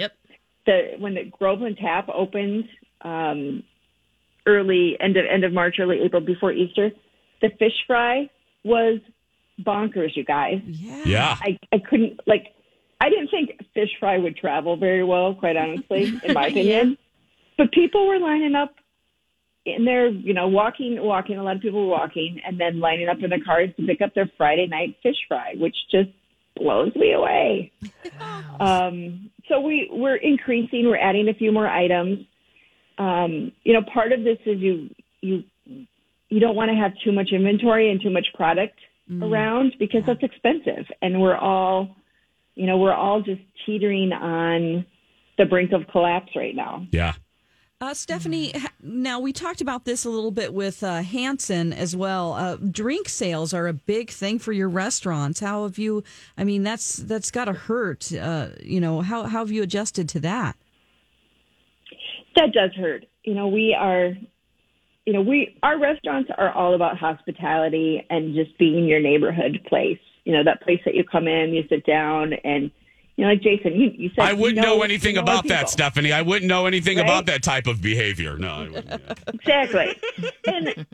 the 0.67 0.95
when 0.99 1.15
the 1.15 1.25
Groveland 1.25 1.79
Tap 1.79 2.09
opened 2.13 2.65
um, 3.03 3.63
early 4.47 4.97
end 5.01 5.17
of 5.17 5.25
end 5.27 5.45
of 5.45 5.53
March, 5.53 5.77
early 5.79 6.01
April 6.01 6.21
before 6.21 6.53
Easter. 6.53 6.91
The 7.41 7.51
fish 7.59 7.75
fry 7.87 8.29
was 8.65 8.99
bonkers, 9.61 10.17
you 10.17 10.25
guys. 10.25 10.61
Yeah. 10.65 11.03
Yeah. 11.05 11.37
I, 11.41 11.59
I 11.73 11.79
couldn't 11.79 12.21
like 12.27 12.47
I 13.01 13.09
didn't 13.09 13.29
think 13.29 13.51
fish 13.75 13.91
fry 14.01 14.19
would 14.19 14.37
travel 14.37 14.77
very 14.77 15.05
well, 15.05 15.35
quite 15.35 15.57
honestly, 15.57 16.13
in 16.25 16.35
my 16.35 16.47
opinion. 16.49 16.99
But 17.57 17.73
people 17.73 18.09
were 18.09 18.19
lining 18.19 18.55
up 18.55 18.75
in 19.65 19.85
there, 19.85 20.09
you 20.09 20.35
know, 20.35 20.49
walking 20.49 21.01
walking, 21.01 21.39
a 21.39 21.43
lot 21.43 21.57
of 21.57 21.63
people 21.63 21.87
were 21.87 21.93
walking 21.93 22.41
and 22.45 22.59
then 22.59 22.81
lining 22.81 23.09
up 23.09 23.19
in 23.23 23.31
the 23.31 23.41
cars 23.45 23.71
to 23.77 23.87
pick 23.87 24.01
up 24.01 24.15
their 24.15 24.31
Friday 24.37 24.67
night 24.67 24.97
fish 25.03 25.17
fry, 25.29 25.55
which 25.59 25.77
just 25.91 26.11
blows 26.57 26.95
me 26.97 27.13
away. 27.13 27.73
Um, 28.59 29.31
so 29.49 29.61
we 29.61 29.89
we're 29.93 30.17
increasing. 30.17 30.87
We're 30.87 30.97
adding 30.97 31.29
a 31.29 31.35
few 31.35 31.53
more 31.53 31.69
items. 31.69 32.27
Um, 32.99 33.53
you 33.65 33.75
know, 33.75 33.83
part 33.83 34.13
of 34.13 34.25
this 34.25 34.39
is 34.47 34.59
you 34.59 34.91
you 35.21 35.45
you 36.29 36.41
don't 36.41 36.57
want 36.57 36.71
to 36.71 36.77
have 36.77 36.93
too 37.05 37.13
much 37.13 37.33
inventory 37.33 37.91
and 37.91 38.01
too 38.01 38.11
much 38.11 38.27
product 38.35 38.79
around 39.23 39.75
because 39.79 40.05
that's 40.07 40.23
expensive, 40.23 40.87
and 41.03 41.21
we're 41.21 41.37
all, 41.37 41.97
you 42.55 42.67
know, 42.67 42.79
we're 42.79 42.95
all 42.95 43.21
just 43.21 43.43
teetering 43.65 44.13
on 44.13 44.85
the 45.39 45.45
brink 45.45 45.73
of 45.73 45.87
collapse 45.89 46.35
right 46.35 46.57
now. 46.57 46.87
Yeah. 46.91 47.13
Uh, 47.79 47.93
Stephanie, 47.93 48.53
ha- 48.53 48.73
now 48.83 49.21
we 49.21 49.35
talked 49.35 49.61
about 49.61 49.85
this 49.85 50.07
a 50.07 50.09
little 50.09 50.31
bit 50.31 50.55
with 50.55 50.83
uh, 50.83 51.03
Hansen 51.03 51.75
as 51.75 51.95
well. 51.95 52.33
Uh, 52.33 52.57
drink 52.57 53.07
sales 53.07 53.53
are 53.53 53.67
a 53.67 53.75
big 53.75 54.09
thing 54.09 54.39
for 54.39 54.53
your 54.53 54.71
restaurants. 54.71 55.41
How 55.41 55.65
have 55.65 55.77
you? 55.77 56.03
I 56.39 56.45
mean, 56.45 56.63
that's 56.63 56.97
that's 56.97 57.31
got 57.31 57.45
to 57.45 57.53
hurt. 57.53 58.11
Uh, 58.15 58.49
you 58.63 58.81
know, 58.81 59.03
how 59.03 59.25
how 59.25 59.41
have 59.41 59.51
you 59.51 59.63
adjusted 59.63 60.09
to 60.11 60.21
that? 60.21 60.57
That 62.37 62.55
does 62.55 62.73
hurt. 62.75 63.05
You 63.25 63.35
know, 63.35 63.49
we 63.49 63.77
are, 63.79 64.15
you 65.05 65.13
know, 65.13 65.21
we 65.21 65.59
our 65.63 65.79
restaurants 65.79 66.31
are 66.39 66.53
all 66.53 66.75
about 66.75 66.97
hospitality 66.97 68.07
and 68.09 68.35
just 68.35 68.57
being 68.59 68.87
your 68.87 69.01
neighborhood 69.01 69.61
place. 69.69 69.99
You 70.25 70.33
know, 70.33 70.45
that 70.45 70.63
place 70.63 70.81
that 70.87 70.95
you 70.95 71.05
come 71.05 71.29
in, 71.29 71.53
you 71.53 71.65
sit 71.69 71.85
down, 71.85 72.33
and 72.43 72.71
you 73.17 73.25
know, 73.25 73.31
like 73.31 73.41
Jason, 73.43 73.75
you, 73.75 73.91
you 73.97 74.11
said 74.15 74.25
I 74.25 74.33
wouldn't 74.35 74.57
you 74.57 74.63
know, 74.63 74.83
anything 74.83 75.15
you 75.17 75.23
know 75.23 75.23
about 75.23 75.47
that. 75.49 75.69
Stephanie. 75.71 76.13
I 76.13 76.23
wouldn't 76.23 76.49
know 76.49 76.67
anything 76.67 76.99
Right? 76.99 77.07
about 77.07 77.27
that 77.27 77.43
type 77.43 77.67
of 77.67 77.81
behavior. 77.81 78.37
No, 78.39 78.49
I 78.49 78.69
wouldn't. 78.69 79.03
Exactly. 79.35 79.97
and 80.47 80.87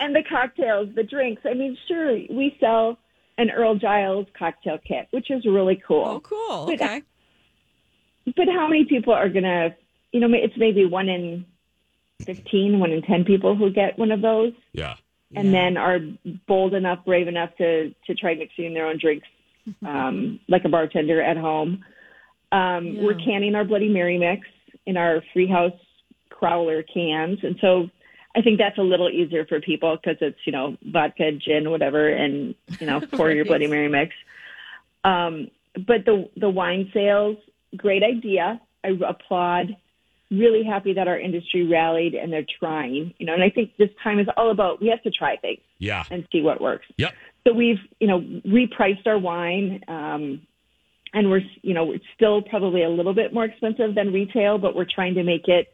and 0.00 0.14
the 0.14 0.22
cocktails, 0.28 0.88
the 0.94 1.02
drinks. 1.02 1.42
I 1.44 1.54
mean, 1.54 1.76
sure, 1.88 2.12
we 2.30 2.56
sell 2.60 2.98
an 3.36 3.50
Earl 3.50 3.74
Giles 3.76 4.26
cocktail 4.38 4.78
kit, 4.86 5.08
which 5.10 5.30
is 5.30 5.44
really 5.44 5.80
cool. 5.86 6.04
Oh, 6.04 6.20
cool. 6.20 6.66
But- 6.66 6.80
uh, 6.80 6.84
Okay. 6.84 7.02
But 8.36 8.46
how 8.48 8.68
many 8.68 8.84
people 8.84 9.14
are 9.14 9.28
gonna? 9.30 9.74
You 10.12 10.20
know, 10.20 10.28
it's 10.32 10.56
maybe 10.58 10.84
one 10.84 11.08
in 11.08 11.46
fifteen, 12.24 12.78
one 12.78 12.90
in 12.92 13.02
ten 13.02 13.24
people 13.24 13.56
who 13.56 13.70
get 13.70 13.98
one 13.98 14.10
of 14.12 14.20
those, 14.20 14.52
Yeah. 14.72 14.96
and 15.34 15.52
then 15.54 15.76
are 15.78 15.98
bold 16.46 16.74
enough, 16.74 17.04
brave 17.06 17.26
enough 17.28 17.56
to 17.56 17.94
to 18.06 18.14
try 18.14 18.34
mixing 18.34 18.74
their 18.74 18.86
own 18.86 18.98
drinks, 18.98 19.26
um, 19.86 20.40
like 20.48 20.64
a 20.64 20.68
bartender 20.68 21.22
at 21.22 21.36
home. 21.36 21.84
Um, 22.50 23.02
We're 23.02 23.14
canning 23.14 23.54
our 23.54 23.64
Bloody 23.64 23.88
Mary 23.88 24.18
mix 24.18 24.46
in 24.86 24.96
our 24.96 25.22
Freehouse 25.34 25.78
Crowler 26.30 26.82
cans, 26.92 27.38
and 27.42 27.56
so 27.60 27.90
I 28.34 28.42
think 28.42 28.58
that's 28.58 28.78
a 28.78 28.82
little 28.82 29.10
easier 29.10 29.44
for 29.46 29.60
people 29.60 29.96
because 29.96 30.18
it's 30.20 30.38
you 30.44 30.52
know 30.52 30.76
vodka, 30.86 31.32
gin, 31.32 31.70
whatever, 31.70 32.08
and 32.08 32.54
you 32.80 32.86
know 32.86 33.00
pour 33.12 33.30
your 33.30 33.44
Bloody 33.44 33.66
Mary 33.66 33.88
mix. 33.88 34.14
Um, 35.04 35.50
but 35.74 36.04
the 36.04 36.28
the 36.36 36.48
wine 36.48 36.90
sales, 36.94 37.36
great 37.76 38.02
idea. 38.02 38.60
I 38.84 38.90
applaud. 39.06 39.76
Really 40.30 40.62
happy 40.62 40.92
that 40.92 41.08
our 41.08 41.18
industry 41.18 41.66
rallied 41.66 42.14
and 42.14 42.32
they're 42.32 42.46
trying. 42.58 43.14
You 43.18 43.26
know, 43.26 43.34
and 43.34 43.42
I 43.42 43.50
think 43.50 43.76
this 43.78 43.88
time 44.02 44.18
is 44.18 44.26
all 44.36 44.50
about 44.50 44.80
we 44.80 44.88
have 44.88 45.02
to 45.02 45.10
try 45.10 45.36
things 45.36 45.60
Yeah. 45.78 46.04
and 46.10 46.26
see 46.30 46.42
what 46.42 46.60
works. 46.60 46.86
Yep. 46.98 47.14
So 47.46 47.54
we've, 47.54 47.78
you 47.98 48.06
know, 48.06 48.20
repriced 48.46 49.06
our 49.06 49.18
wine, 49.18 49.82
um, 49.88 50.42
and 51.14 51.30
we're, 51.30 51.40
you 51.62 51.72
know, 51.72 51.92
it's 51.92 52.04
still 52.14 52.42
probably 52.42 52.82
a 52.82 52.90
little 52.90 53.14
bit 53.14 53.32
more 53.32 53.46
expensive 53.46 53.94
than 53.94 54.12
retail, 54.12 54.58
but 54.58 54.76
we're 54.76 54.84
trying 54.84 55.14
to 55.14 55.22
make 55.22 55.48
it 55.48 55.72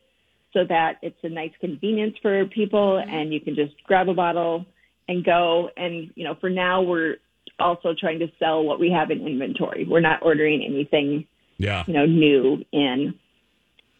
so 0.53 0.64
that 0.69 0.99
it's 1.03 1.19
a 1.25 1.29
nice 1.29 1.51
convenience 1.61 2.17
for 2.23 2.45
people, 2.47 2.99
and 2.99 3.35
you 3.35 3.40
can 3.40 3.57
just 3.57 3.73
grab 3.83 4.09
a 4.09 4.14
bottle 4.14 4.64
and 5.09 5.25
go. 5.25 5.69
And 5.77 6.12
you 6.14 6.23
know, 6.23 6.37
for 6.40 6.49
now, 6.49 6.83
we're 6.83 7.17
also 7.59 7.93
trying 7.99 8.21
to 8.21 8.29
sell 8.38 8.62
what 8.62 8.79
we 8.79 8.90
have 8.93 9.11
in 9.11 9.27
inventory. 9.27 9.85
We're 9.85 9.99
not 10.01 10.21
ordering 10.23 10.62
anything, 10.64 11.27
Yeah. 11.59 11.83
you 11.88 11.95
know, 11.95 12.07
new 12.07 12.64
in. 12.71 13.14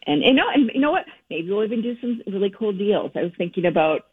And 0.07 0.21
you 0.23 0.33
know, 0.33 0.45
and 0.53 0.69
you 0.73 0.81
know 0.81 0.91
what? 0.91 1.05
Maybe 1.29 1.49
we'll 1.51 1.63
even 1.63 1.81
do 1.81 1.99
some 1.99 2.21
really 2.27 2.49
cool 2.51 2.71
deals. 2.73 3.11
I 3.15 3.23
was 3.23 3.31
thinking 3.37 3.65
about 3.65 4.05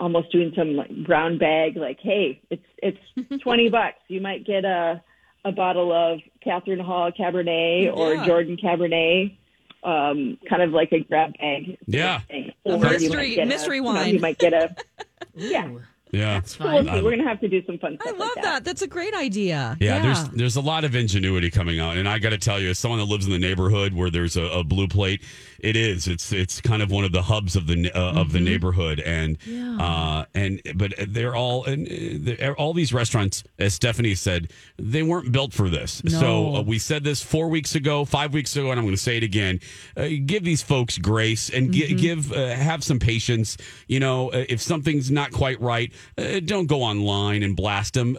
almost 0.00 0.32
doing 0.32 0.52
some 0.56 0.74
like 0.74 0.90
brown 1.06 1.38
bag, 1.38 1.76
like, 1.76 1.98
hey, 2.02 2.40
it's 2.50 2.64
it's 2.78 3.42
twenty 3.42 3.68
bucks. 3.68 3.98
You 4.08 4.20
might 4.20 4.44
get 4.44 4.64
a 4.64 5.02
a 5.44 5.52
bottle 5.52 5.92
of 5.92 6.20
Catherine 6.42 6.80
Hall 6.80 7.12
Cabernet 7.12 7.94
or 7.94 8.16
Jordan 8.24 8.56
Cabernet, 8.56 9.36
um, 9.84 10.38
kind 10.48 10.62
of 10.62 10.70
like 10.70 10.90
a 10.92 11.00
grab 11.00 11.34
bag. 11.38 11.76
Yeah. 11.86 12.20
thing. 12.20 12.52
Or 12.64 12.76
you 12.76 12.80
mystery- 12.80 13.34
get 13.36 13.42
a- 13.44 13.46
mystery 13.46 13.76
you 13.76 13.82
know, 13.82 13.90
wine. 13.92 14.14
you 14.14 14.20
might 14.20 14.38
get 14.38 14.52
a 14.54 14.74
yeah. 15.34 15.68
Yeah. 16.14 16.42
So 16.42 16.64
We'll 16.64 17.04
We're 17.04 17.10
gonna 17.10 17.28
have 17.28 17.40
to 17.40 17.48
do 17.48 17.64
some 17.66 17.78
fun 17.78 17.96
stuff. 17.96 18.06
I 18.06 18.10
stuff 18.10 18.20
love 18.20 18.30
like 18.36 18.44
that. 18.44 18.64
That's 18.64 18.82
a 18.82 18.86
great 18.86 19.14
idea. 19.14 19.76
Yeah, 19.80 20.00
there's 20.00 20.28
there's 20.30 20.56
a 20.56 20.60
lot 20.60 20.84
of 20.84 20.94
ingenuity 20.94 21.50
coming 21.50 21.80
out, 21.80 21.96
and 21.96 22.08
I 22.08 22.18
got 22.18 22.30
to 22.30 22.38
tell 22.38 22.60
you, 22.60 22.70
as 22.70 22.78
someone 22.78 23.00
that 23.00 23.06
lives 23.06 23.26
in 23.26 23.32
the 23.32 23.38
neighborhood 23.38 23.92
where 23.94 24.10
there's 24.10 24.36
a, 24.36 24.44
a 24.44 24.64
blue 24.64 24.88
plate, 24.88 25.22
it 25.64 25.76
is. 25.76 26.06
It's 26.06 26.32
it's 26.32 26.60
kind 26.60 26.82
of 26.82 26.90
one 26.90 27.04
of 27.04 27.12
the 27.12 27.22
hubs 27.22 27.56
of 27.56 27.66
the 27.66 27.90
uh, 27.94 28.20
of 28.20 28.32
the 28.32 28.40
neighborhood, 28.40 29.00
and 29.00 29.38
uh, 29.80 30.24
and 30.34 30.60
but 30.74 30.94
they're 31.08 31.34
all 31.34 31.64
and 31.64 31.86
uh, 31.88 31.90
they're- 32.36 32.52
all 32.54 32.72
these 32.74 32.92
restaurants, 32.92 33.42
as 33.58 33.74
Stephanie 33.74 34.14
said, 34.14 34.50
they 34.78 35.02
weren't 35.02 35.32
built 35.32 35.52
for 35.52 35.68
this. 35.68 36.02
So 36.06 36.56
uh, 36.56 36.62
we 36.62 36.78
said 36.78 37.02
this 37.04 37.22
four 37.22 37.48
weeks 37.48 37.74
ago, 37.74 38.04
five 38.04 38.32
weeks 38.34 38.54
ago, 38.56 38.70
and 38.70 38.78
I'm 38.78 38.84
going 38.84 38.94
to 38.96 39.02
say 39.02 39.16
it 39.16 39.22
again. 39.24 39.60
Uh, 39.96 40.08
give 40.26 40.44
these 40.44 40.62
folks 40.62 40.98
grace 40.98 41.50
and 41.50 41.72
gi- 41.72 41.94
give 41.94 42.32
uh, 42.32 42.54
have 42.54 42.84
some 42.84 42.98
patience. 42.98 43.56
You 43.88 44.00
know, 44.00 44.30
if 44.30 44.60
something's 44.60 45.10
not 45.10 45.32
quite 45.32 45.60
right, 45.60 45.92
uh, 46.18 46.40
don't 46.44 46.66
go 46.66 46.82
online 46.82 47.42
and 47.42 47.56
blast 47.56 47.94
them. 47.94 48.16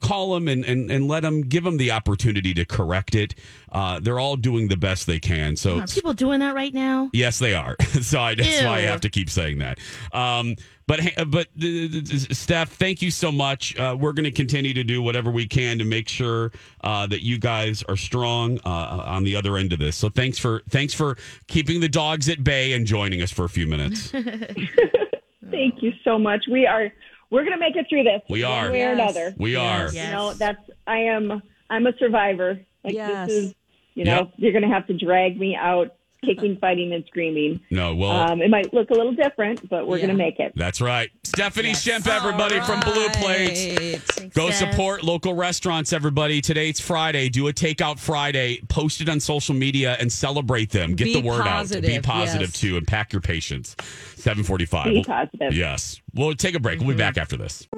Call 0.00 0.34
them 0.34 0.48
and, 0.48 0.64
and, 0.64 0.90
and 0.90 1.08
let 1.08 1.20
them 1.20 1.42
give 1.42 1.64
them 1.64 1.76
the 1.78 1.90
opportunity 1.92 2.52
to 2.54 2.64
correct 2.64 3.14
it. 3.14 3.34
Uh, 3.72 4.00
they're 4.00 4.18
all 4.18 4.36
doing 4.36 4.68
the 4.68 4.76
best 4.76 5.06
they 5.06 5.18
can. 5.18 5.56
So 5.56 5.80
Are 5.80 5.86
people 5.86 6.12
doing 6.12 6.40
that 6.40 6.54
right 6.54 6.72
now? 6.72 7.10
Yes, 7.12 7.38
they 7.38 7.54
are. 7.54 7.76
so 8.02 8.20
I, 8.20 8.34
that's 8.34 8.62
why 8.62 8.78
I 8.78 8.80
have 8.82 9.00
to 9.02 9.10
keep 9.10 9.28
saying 9.30 9.58
that. 9.58 9.78
Um, 10.12 10.56
but 10.86 11.00
but 11.28 11.48
uh, 11.60 12.04
Steph, 12.32 12.70
thank 12.70 13.02
you 13.02 13.10
so 13.10 13.32
much. 13.32 13.76
Uh, 13.76 13.96
we're 13.98 14.12
going 14.12 14.24
to 14.24 14.30
continue 14.30 14.72
to 14.72 14.84
do 14.84 15.02
whatever 15.02 15.30
we 15.30 15.46
can 15.46 15.78
to 15.78 15.84
make 15.84 16.08
sure 16.08 16.52
uh, 16.82 17.06
that 17.08 17.22
you 17.22 17.38
guys 17.38 17.82
are 17.88 17.96
strong 17.96 18.60
uh, 18.64 19.02
on 19.04 19.24
the 19.24 19.34
other 19.34 19.56
end 19.56 19.72
of 19.72 19.80
this. 19.80 19.96
So 19.96 20.08
thanks 20.08 20.38
for 20.38 20.62
thanks 20.70 20.94
for 20.94 21.16
keeping 21.48 21.80
the 21.80 21.88
dogs 21.88 22.28
at 22.28 22.44
bay 22.44 22.72
and 22.72 22.86
joining 22.86 23.20
us 23.20 23.32
for 23.32 23.44
a 23.44 23.48
few 23.48 23.66
minutes. 23.66 24.12
Thank 25.50 25.82
you 25.82 25.92
so 26.04 26.18
much. 26.18 26.44
We 26.50 26.66
are 26.66 26.92
we're 27.30 27.44
gonna 27.44 27.58
make 27.58 27.76
it 27.76 27.86
through 27.88 28.04
this. 28.04 28.22
We 28.28 28.44
are. 28.44 28.64
one 28.64 28.72
way 28.72 28.84
or 28.84 28.92
another. 28.92 29.34
We 29.38 29.56
are. 29.56 29.90
You 29.90 30.02
know, 30.10 30.34
that's 30.34 30.60
I 30.86 30.98
am 30.98 31.42
I'm 31.70 31.86
a 31.86 31.96
survivor. 31.98 32.60
Like 32.86 32.94
Yes. 32.94 33.28
this 33.28 33.36
is 33.46 33.54
you 33.94 34.04
know, 34.04 34.16
Yep. 34.16 34.30
you're 34.36 34.52
gonna 34.52 34.68
have 34.72 34.86
to 34.88 34.94
drag 34.94 35.38
me 35.40 35.56
out 35.56 35.94
kicking, 36.24 36.56
fighting 36.56 36.92
and 36.92 37.04
screaming. 37.06 37.60
No, 37.70 37.94
well, 37.94 38.10
Um, 38.10 38.42
it 38.42 38.50
might 38.50 38.72
look 38.74 38.90
a 38.90 38.94
little 38.94 39.12
different, 39.14 39.68
but 39.70 39.86
we're 39.86 39.98
Yeah. 39.98 40.06
gonna 40.06 40.18
make 40.18 40.38
it. 40.40 40.52
That's 40.56 40.80
right. 40.80 41.08
Stephanie 41.24 41.72
Shimp, 41.72 42.06
everybody 42.06 42.58
from 42.60 42.80
Blue 42.80 43.08
Plates. 43.10 44.20
Go 44.34 44.50
Steph. 44.50 44.70
support 44.72 45.04
local 45.04 45.34
restaurants, 45.34 45.92
everybody. 45.92 46.40
Today 46.40 46.68
it's 46.68 46.80
Friday. 46.80 47.28
Do 47.28 47.46
a 47.48 47.52
takeout 47.52 47.98
Friday. 47.98 48.60
Post 48.68 49.00
it 49.00 49.08
on 49.08 49.20
social 49.20 49.54
media 49.54 49.96
and 50.00 50.10
celebrate 50.12 50.70
them. 50.70 50.94
Get 50.94 51.04
Be 51.04 51.12
the 51.14 51.20
word 51.20 51.40
out. 51.42 51.44
Be 51.44 51.48
positive, 51.50 52.02
positive 52.02 52.48
yes. 52.48 52.60
too 52.60 52.76
and 52.76 52.86
pack 52.86 53.12
your 53.12 53.22
patience. 53.22 53.76
745. 54.16 54.84
Be 54.86 54.92
We'll- 54.94 55.04
positive. 55.04 55.54
Yes. 55.54 56.00
We'll 56.12 56.34
take 56.34 56.54
a 56.54 56.60
break. 56.60 56.80
We'll 56.80 56.88
be 56.88 56.94
back 56.96 57.16
after 57.18 57.36
this. 57.36 57.68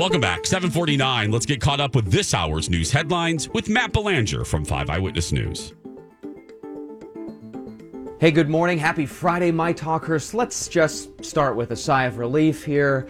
Welcome 0.00 0.22
back. 0.22 0.46
749. 0.46 1.30
Let's 1.30 1.44
get 1.44 1.60
caught 1.60 1.78
up 1.78 1.94
with 1.94 2.10
this 2.10 2.32
hour's 2.32 2.70
news 2.70 2.90
headlines 2.90 3.50
with 3.50 3.68
Matt 3.68 3.92
Belanger 3.92 4.46
from 4.46 4.64
5 4.64 4.88
Eyewitness 4.88 5.30
News. 5.30 5.74
Hey, 8.20 8.32
good 8.32 8.50
morning. 8.50 8.76
Happy 8.76 9.06
Friday, 9.06 9.50
my 9.50 9.72
talkers. 9.72 10.34
Let's 10.34 10.68
just 10.68 11.24
start 11.24 11.56
with 11.56 11.70
a 11.70 11.76
sigh 11.76 12.04
of 12.04 12.18
relief 12.18 12.62
here. 12.62 13.08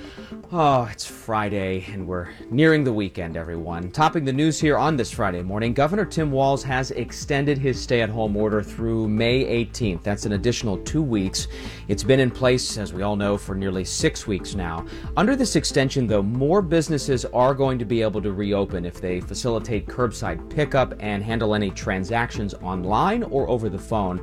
Oh, 0.52 0.84
it's 0.84 1.04
Friday 1.04 1.84
and 1.88 2.06
we're 2.06 2.28
nearing 2.48 2.84
the 2.84 2.92
weekend, 2.92 3.36
everyone. 3.36 3.90
Topping 3.90 4.24
the 4.24 4.32
news 4.32 4.60
here 4.60 4.78
on 4.78 4.96
this 4.96 5.10
Friday 5.10 5.42
morning, 5.42 5.74
Governor 5.74 6.04
Tim 6.04 6.30
Walz 6.30 6.62
has 6.62 6.92
extended 6.92 7.58
his 7.58 7.80
stay 7.80 8.02
at 8.02 8.08
home 8.08 8.36
order 8.36 8.62
through 8.62 9.08
May 9.08 9.64
18th. 9.64 10.04
That's 10.04 10.26
an 10.26 10.32
additional 10.32 10.78
two 10.78 11.02
weeks. 11.02 11.48
It's 11.88 12.04
been 12.04 12.20
in 12.20 12.30
place, 12.30 12.78
as 12.78 12.92
we 12.92 13.02
all 13.02 13.16
know, 13.16 13.36
for 13.36 13.56
nearly 13.56 13.84
six 13.84 14.28
weeks 14.28 14.54
now. 14.54 14.86
Under 15.16 15.34
this 15.34 15.56
extension, 15.56 16.06
though, 16.06 16.22
more 16.22 16.62
businesses 16.62 17.24
are 17.24 17.52
going 17.52 17.80
to 17.80 17.84
be 17.84 18.00
able 18.00 18.22
to 18.22 18.30
reopen 18.30 18.84
if 18.84 19.00
they 19.00 19.20
facilitate 19.20 19.86
curbside 19.86 20.48
pickup 20.54 20.94
and 21.00 21.24
handle 21.24 21.56
any 21.56 21.72
transactions 21.72 22.54
online 22.54 23.24
or 23.24 23.48
over 23.48 23.68
the 23.68 23.76
phone. 23.76 24.22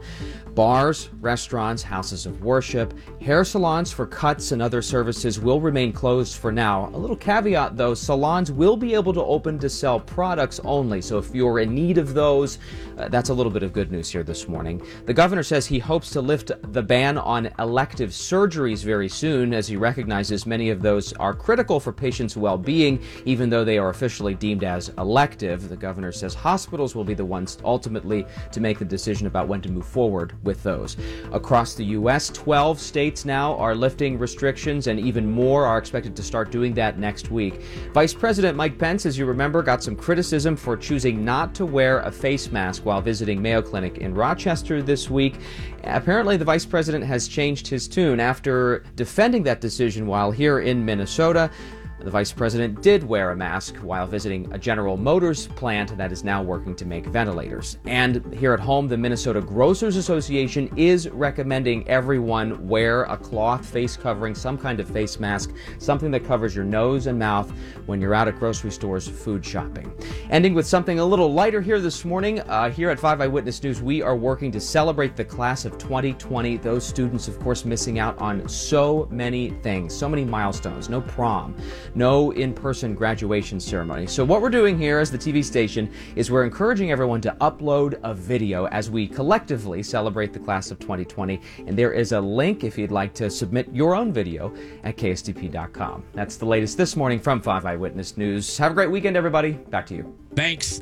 Bars, 0.58 1.10
restaurants, 1.22 1.84
houses 1.84 2.26
of 2.26 2.44
worship, 2.44 2.92
hair 3.22 3.44
salons 3.44 3.92
for 3.92 4.08
cuts 4.08 4.52
and 4.52 4.60
other 4.60 4.82
services 4.82 5.40
will 5.40 5.62
remain 5.62 5.94
closed 5.94 6.38
for 6.38 6.52
now. 6.52 6.90
A 6.96 6.98
little 6.98 7.16
caveat 7.16 7.78
though 7.78 7.94
salons 7.94 8.52
will 8.52 8.76
be 8.76 8.96
able 8.96 9.14
to 9.14 9.22
open 9.24 9.60
to 9.60 9.70
sell 9.70 10.00
products 10.00 10.60
only, 10.64 11.00
so 11.00 11.20
if 11.20 11.30
you're 11.36 11.60
in 11.60 11.76
need 11.76 12.00
of 12.00 12.16
those, 12.16 12.58
uh, 12.98 13.08
that's 13.08 13.30
a 13.30 13.34
little 13.36 13.52
bit 13.52 13.62
of 13.62 13.72
good 13.72 13.92
news 13.92 14.10
here 14.10 14.24
this 14.24 14.48
morning. 14.48 14.82
The 15.06 15.14
governor 15.14 15.44
says 15.44 15.68
he 15.68 15.78
hopes 15.78 16.10
to 16.10 16.22
lift 16.22 16.52
the 16.74 16.82
ban 16.82 17.20
on 17.20 17.52
elective 17.60 18.10
surgeries 18.10 18.84
very 18.84 19.10
soon, 19.10 19.54
as 19.54 19.68
he 19.68 19.78
recognizes 19.78 20.48
many 20.48 20.72
of 20.72 20.82
those 20.82 21.14
are 21.14 21.36
critical 21.36 21.80
for 21.80 21.94
patients' 21.94 22.36
well 22.36 22.58
being, 22.58 23.00
even 23.26 23.52
though 23.52 23.64
they 23.64 23.78
are 23.78 23.90
officially 23.90 24.34
deemed 24.34 24.64
as 24.64 24.90
elective. 24.98 25.70
The 25.70 25.78
governor 25.78 26.12
says 26.12 26.34
hospitals 26.34 26.96
will 26.96 27.04
be 27.04 27.14
the 27.14 27.24
ones 27.24 27.60
ultimately 27.64 28.26
to 28.52 28.60
make 28.60 28.80
the 28.80 28.86
decision 28.86 29.28
about 29.28 29.48
when 29.48 29.62
to 29.62 29.72
move 29.72 29.86
forward 29.86 30.34
with 30.48 30.64
those. 30.64 30.98
Across 31.32 31.76
the 31.76 31.86
U.S., 31.86 32.30
12 32.30 32.80
states 32.80 33.24
now 33.24 33.56
are 33.58 33.76
lifting 33.76 34.18
restrictions, 34.18 34.88
and 34.88 35.00
even 35.00 35.30
more 35.30 35.66
are 35.66 35.78
expected 35.78 36.16
to 36.16 36.24
start 36.24 36.50
doing 36.50 36.74
that 36.74 36.98
next 36.98 37.30
week. 37.30 37.62
Vice 37.94 38.16
President 38.16 38.58
Mike 38.58 38.80
Pence, 38.80 39.06
as 39.06 39.16
you 39.16 39.28
remember, 39.28 39.62
got 39.62 39.84
some 39.84 39.96
criticism 39.96 40.56
for 40.56 40.76
choosing 40.76 41.24
not 41.24 41.54
to 41.54 41.68
wear 41.68 42.00
a 42.00 42.12
face 42.12 42.52
mask 42.52 42.84
while 42.84 43.02
visiting 43.02 43.40
Mayo 43.40 43.62
Clinic 43.62 44.00
in 44.00 44.16
Rochester 44.16 44.82
this 44.82 45.10
week. 45.10 45.36
Apparently, 45.84 46.38
the 46.38 46.46
vice 46.46 46.66
president 46.66 47.04
has 47.04 47.28
changed 47.28 47.68
his 47.68 47.88
tune 47.88 48.20
after 48.20 48.84
defending 48.96 49.44
that 49.44 49.62
decision 49.62 50.08
while 50.08 50.32
here 50.32 50.60
in 50.60 50.84
Minnesota. 50.84 51.52
The 52.00 52.12
vice 52.12 52.32
president 52.32 52.84
did 52.84 53.04
wear 53.04 53.32
a 53.32 53.36
mask 53.36 53.78
while 53.78 54.06
visiting 54.06 54.54
a 54.54 54.60
General 54.60 54.98
Motors 54.98 55.48
plant 55.48 55.98
that 55.98 56.12
is 56.12 56.24
now 56.24 56.44
working 56.44 56.76
to 56.76 56.86
make 56.86 57.08
ventilators. 57.08 57.80
And 57.86 58.24
here 58.36 58.54
at 58.54 58.60
home, 58.60 58.88
the 58.88 58.96
Minnesota 58.96 59.42
Grocers 59.42 59.96
Association 59.96 60.72
is 60.78 61.10
recommending 61.10 61.88
everyone 61.88 62.68
wear 62.68 63.04
a 63.04 63.18
cloth 63.18 63.66
face 63.66 63.98
covering, 63.98 64.36
some 64.36 64.60
kind 64.60 64.80
of 64.80 64.88
face 64.88 65.20
mask, 65.20 65.54
something 65.80 66.12
that 66.12 66.24
covers 66.24 66.56
your 66.56 66.66
nose 66.66 67.08
and 67.08 67.18
mouth 67.18 67.52
when 67.88 68.00
you're 68.00 68.14
out 68.14 68.28
at 68.28 68.38
grocery 68.38 68.72
stores 68.72 69.08
food 69.08 69.44
shopping. 69.44 69.92
Ending 70.30 70.54
with 70.54 70.68
something 70.68 71.00
a 71.00 71.06
little 71.06 71.34
lighter 71.34 71.62
here 71.62 71.80
this 71.80 72.06
morning. 72.06 72.42
Uh, 72.42 72.70
here 72.70 72.92
at 72.92 73.00
5 73.00 73.22
Eyewitness 73.22 73.64
News, 73.64 73.82
we 73.82 74.04
are 74.04 74.16
working 74.16 74.52
to 74.52 74.60
celebrate 74.60 75.16
the 75.16 75.26
class 75.26 75.66
of 75.66 75.80
2020. 75.80 76.58
Those 76.58 76.86
students, 76.86 77.28
of 77.28 77.40
course, 77.40 77.66
missing 77.66 77.98
out 77.98 78.16
on 78.20 78.48
so 78.48 79.08
many 79.10 79.50
things, 79.50 79.96
so 79.96 80.08
many 80.08 80.24
milestones. 80.24 80.90
No 80.90 81.02
prom 81.02 81.56
no 81.96 82.32
in 82.32 82.54
person 82.54 82.96
graduation 82.96 83.60
ceremony. 83.60 84.08
So, 84.08 84.24
what 84.24 84.42
we're 84.42 84.50
doing 84.50 84.78
here 84.78 85.00
as 85.00 85.12
the 85.12 85.18
TV 85.18 85.44
station 85.44 85.92
is 86.16 86.32
we're 86.32 86.44
encouraging 86.44 86.92
everyone 86.92 87.22
to 87.22 87.36
upload 87.42 88.00
a 88.04 88.14
video 88.14 88.68
as 88.68 88.90
we 88.90 89.08
collectively 89.08 89.84
celebrate 89.84 90.34
the 90.34 90.40
class 90.40 90.72
of 90.72 90.80
2020. 90.80 91.42
And 91.66 91.78
there 91.78 91.94
is 91.94 92.12
a 92.12 92.20
link 92.22 92.64
if 92.64 92.78
you'd 92.78 92.92
like 92.92 93.14
to 93.16 93.30
submit 93.30 93.68
your 93.74 93.96
own 93.96 94.12
video 94.12 94.54
at 94.84 94.98
KSTP.com. 94.98 96.04
That's 96.14 96.38
the 96.38 96.46
latest 96.46 96.78
this 96.78 96.96
morning 96.96 97.20
from 97.20 97.42
5 97.42 97.66
Eyewitness 97.66 98.18
News. 98.18 98.58
Have 98.58 98.72
a 98.72 98.76
great 98.76 98.92
weekend, 98.92 99.18
everybody. 99.18 99.54
Back 99.54 99.86
to 99.88 99.96
you. 99.96 100.18
Thanks. 100.36 100.82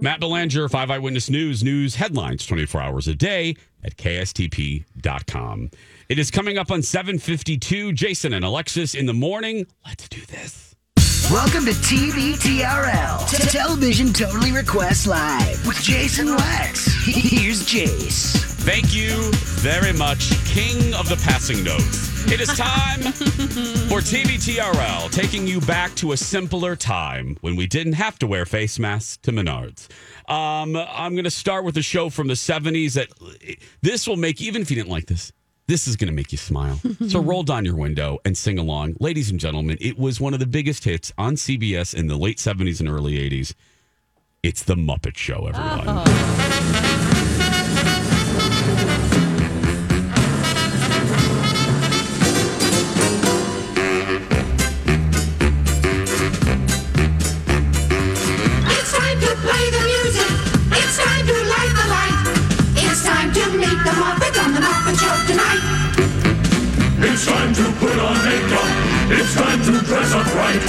Matt 0.00 0.20
Belanger, 0.20 0.68
5 0.68 0.90
Eyewitness 0.90 1.30
News, 1.30 1.64
news 1.64 1.94
headlines 1.94 2.44
24 2.44 2.80
hours 2.80 3.08
a 3.08 3.14
day 3.14 3.56
at 3.82 3.96
KSTP.com. 3.96 5.70
It 6.08 6.20
is 6.20 6.30
coming 6.30 6.56
up 6.56 6.70
on 6.70 6.82
752. 6.82 7.92
Jason 7.92 8.32
and 8.32 8.44
Alexis 8.44 8.94
in 8.94 9.06
the 9.06 9.12
morning. 9.12 9.66
Let's 9.84 10.08
do 10.08 10.20
this. 10.26 10.76
Welcome 11.32 11.64
to 11.64 11.72
TVTRL, 11.72 13.28
T- 13.28 13.48
Television 13.48 14.12
Totally 14.12 14.52
Request 14.52 15.08
Live 15.08 15.66
with 15.66 15.82
Jason 15.82 16.28
Lex. 16.28 16.86
Here's 17.04 17.66
Jace. 17.66 18.36
Thank 18.62 18.94
you 18.94 19.32
very 19.60 19.92
much, 19.92 20.30
King 20.44 20.94
of 20.94 21.08
the 21.08 21.16
Passing 21.24 21.64
Notes. 21.64 22.30
It 22.30 22.40
is 22.40 22.56
time 22.56 23.00
for 23.88 23.98
TVTRL, 23.98 25.10
taking 25.10 25.48
you 25.48 25.60
back 25.60 25.92
to 25.96 26.12
a 26.12 26.16
simpler 26.16 26.76
time 26.76 27.36
when 27.40 27.56
we 27.56 27.66
didn't 27.66 27.94
have 27.94 28.16
to 28.20 28.28
wear 28.28 28.46
face 28.46 28.78
masks 28.78 29.16
to 29.22 29.32
Menards. 29.32 29.88
Um, 30.28 30.76
I'm 30.76 31.14
going 31.14 31.24
to 31.24 31.30
start 31.30 31.64
with 31.64 31.76
a 31.76 31.82
show 31.82 32.10
from 32.10 32.28
the 32.28 32.34
70s 32.34 32.94
that 32.94 33.08
this 33.82 34.06
will 34.06 34.16
make, 34.16 34.40
even 34.40 34.62
if 34.62 34.70
you 34.70 34.76
didn't 34.76 34.90
like 34.90 35.06
this, 35.06 35.32
this 35.68 35.88
is 35.88 35.96
going 35.96 36.08
to 36.08 36.14
make 36.14 36.32
you 36.32 36.38
smile. 36.38 36.80
so 37.08 37.20
roll 37.20 37.42
down 37.42 37.64
your 37.64 37.76
window 37.76 38.18
and 38.24 38.36
sing 38.36 38.58
along. 38.58 38.96
Ladies 39.00 39.30
and 39.30 39.40
gentlemen, 39.40 39.76
it 39.80 39.98
was 39.98 40.20
one 40.20 40.34
of 40.34 40.40
the 40.40 40.46
biggest 40.46 40.84
hits 40.84 41.12
on 41.18 41.34
CBS 41.34 41.94
in 41.94 42.06
the 42.06 42.16
late 42.16 42.38
70s 42.38 42.80
and 42.80 42.88
early 42.88 43.14
80s. 43.14 43.54
It's 44.42 44.62
The 44.62 44.76
Muppet 44.76 45.16
Show, 45.16 45.46
everyone. 45.48 46.04
It's 46.06 47.05
time 67.46 67.54
to 67.54 67.78
put 67.78 67.96
on 67.98 68.16
makeup. 68.24 68.70
It's 69.08 69.34
time 69.34 69.62
to 69.62 69.84
dress 69.84 70.12
up 70.12 70.26
right. 70.34 70.60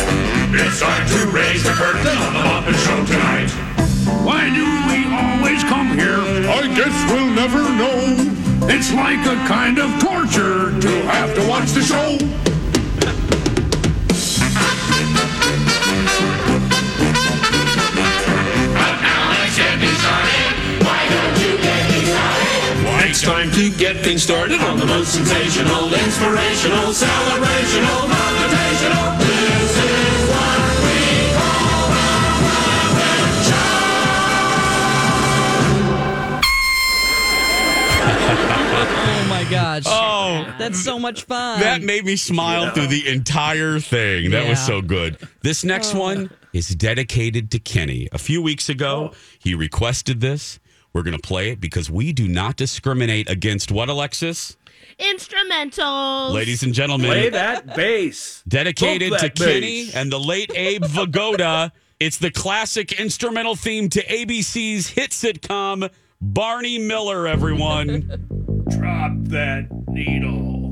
It's 0.53 0.79
time 0.79 1.07
to 1.07 1.27
raise 1.31 1.63
the 1.63 1.71
curtain 1.71 2.17
on 2.17 2.33
the 2.33 2.39
Muppet 2.39 2.77
Show 2.85 3.05
tonight. 3.05 3.49
Why 4.23 4.49
do 4.53 4.65
we 4.85 5.05
always 5.09 5.63
come 5.63 5.97
here? 5.97 6.19
I 6.19 6.67
guess 6.75 6.93
we'll 7.11 7.33
never 7.33 7.63
know. 7.63 8.69
It's 8.69 8.93
like 8.93 9.25
a 9.25 9.35
kind 9.47 9.79
of 9.79 9.89
torture 9.99 10.79
to 10.79 10.89
have 11.07 11.33
to 11.35 11.47
watch 11.47 11.71
the 11.71 11.81
show. 11.81 12.46
It's 23.17 23.25
time 23.25 23.49
to 23.49 23.71
get 23.71 23.97
things 24.05 24.21
started 24.21 24.61
on 24.61 24.77
the 24.77 24.85
most 24.85 25.11
sensational, 25.11 25.91
inspirational, 25.91 26.93
celebrational, 26.93 28.05
motivational. 28.13 29.17
This 29.17 29.73
is 29.73 30.29
what 30.29 30.59
we 30.85 31.01
call 31.33 31.89
Muppet 31.97 33.47
Oh 39.09 39.25
my 39.27 39.43
gosh. 39.49 39.85
Oh, 39.87 40.53
that's 40.59 40.79
so 40.79 40.99
much 40.99 41.23
fun. 41.23 41.59
That 41.61 41.81
made 41.81 42.05
me 42.05 42.17
smile 42.17 42.65
Yeah. 42.65 42.71
through 42.73 42.87
the 42.87 43.07
entire 43.07 43.79
thing. 43.79 44.29
That 44.29 44.47
was 44.47 44.63
so 44.63 44.83
good. 44.83 45.17
This 45.41 45.63
next 45.63 45.95
oh. 45.95 45.99
one 46.01 46.29
is 46.53 46.67
dedicated 46.69 47.49
to 47.49 47.57
Kenny. 47.57 48.09
A 48.11 48.19
few 48.19 48.43
weeks 48.43 48.69
ago, 48.69 49.13
he 49.39 49.55
requested 49.55 50.21
this. 50.21 50.59
We're 50.93 51.03
going 51.03 51.15
to 51.17 51.21
play 51.21 51.49
it 51.51 51.59
because 51.61 51.89
we 51.91 52.13
do 52.13 52.27
not 52.27 52.55
discriminate 52.55 53.29
against 53.29 53.71
what, 53.71 53.89
Alexis? 53.89 54.57
Instrumentals. 54.99 56.33
Ladies 56.33 56.63
and 56.63 56.73
gentlemen, 56.73 57.09
Play 57.09 57.29
that 57.29 57.75
bass. 57.75 58.43
dedicated 58.47 59.11
Bump 59.11 59.21
to 59.21 59.27
that 59.27 59.35
Kenny 59.35 59.89
and 59.93 60.11
the 60.11 60.19
late 60.19 60.51
Abe 60.55 60.83
Vigoda. 60.85 61.71
It's 61.99 62.17
the 62.17 62.31
classic 62.31 62.99
instrumental 62.99 63.55
theme 63.55 63.89
to 63.89 64.03
ABC's 64.05 64.87
hit 64.89 65.11
sitcom 65.11 65.89
Barney 66.19 66.79
Miller, 66.79 67.27
everyone. 67.27 68.63
Drop 68.69 69.11
that 69.29 69.67
needle. 69.89 70.66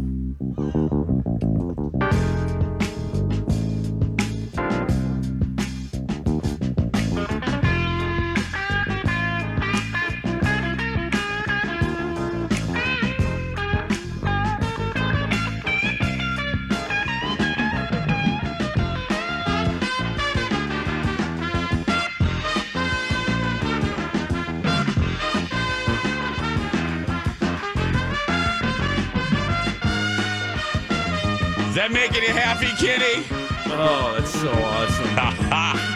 That 31.75 31.91
making 31.91 32.23
you 32.23 32.29
happy, 32.29 32.67
Kitty? 32.77 33.25
Oh, 33.67 34.13
that's 34.17 34.31
so 34.31 34.51
awesome. 34.51 35.91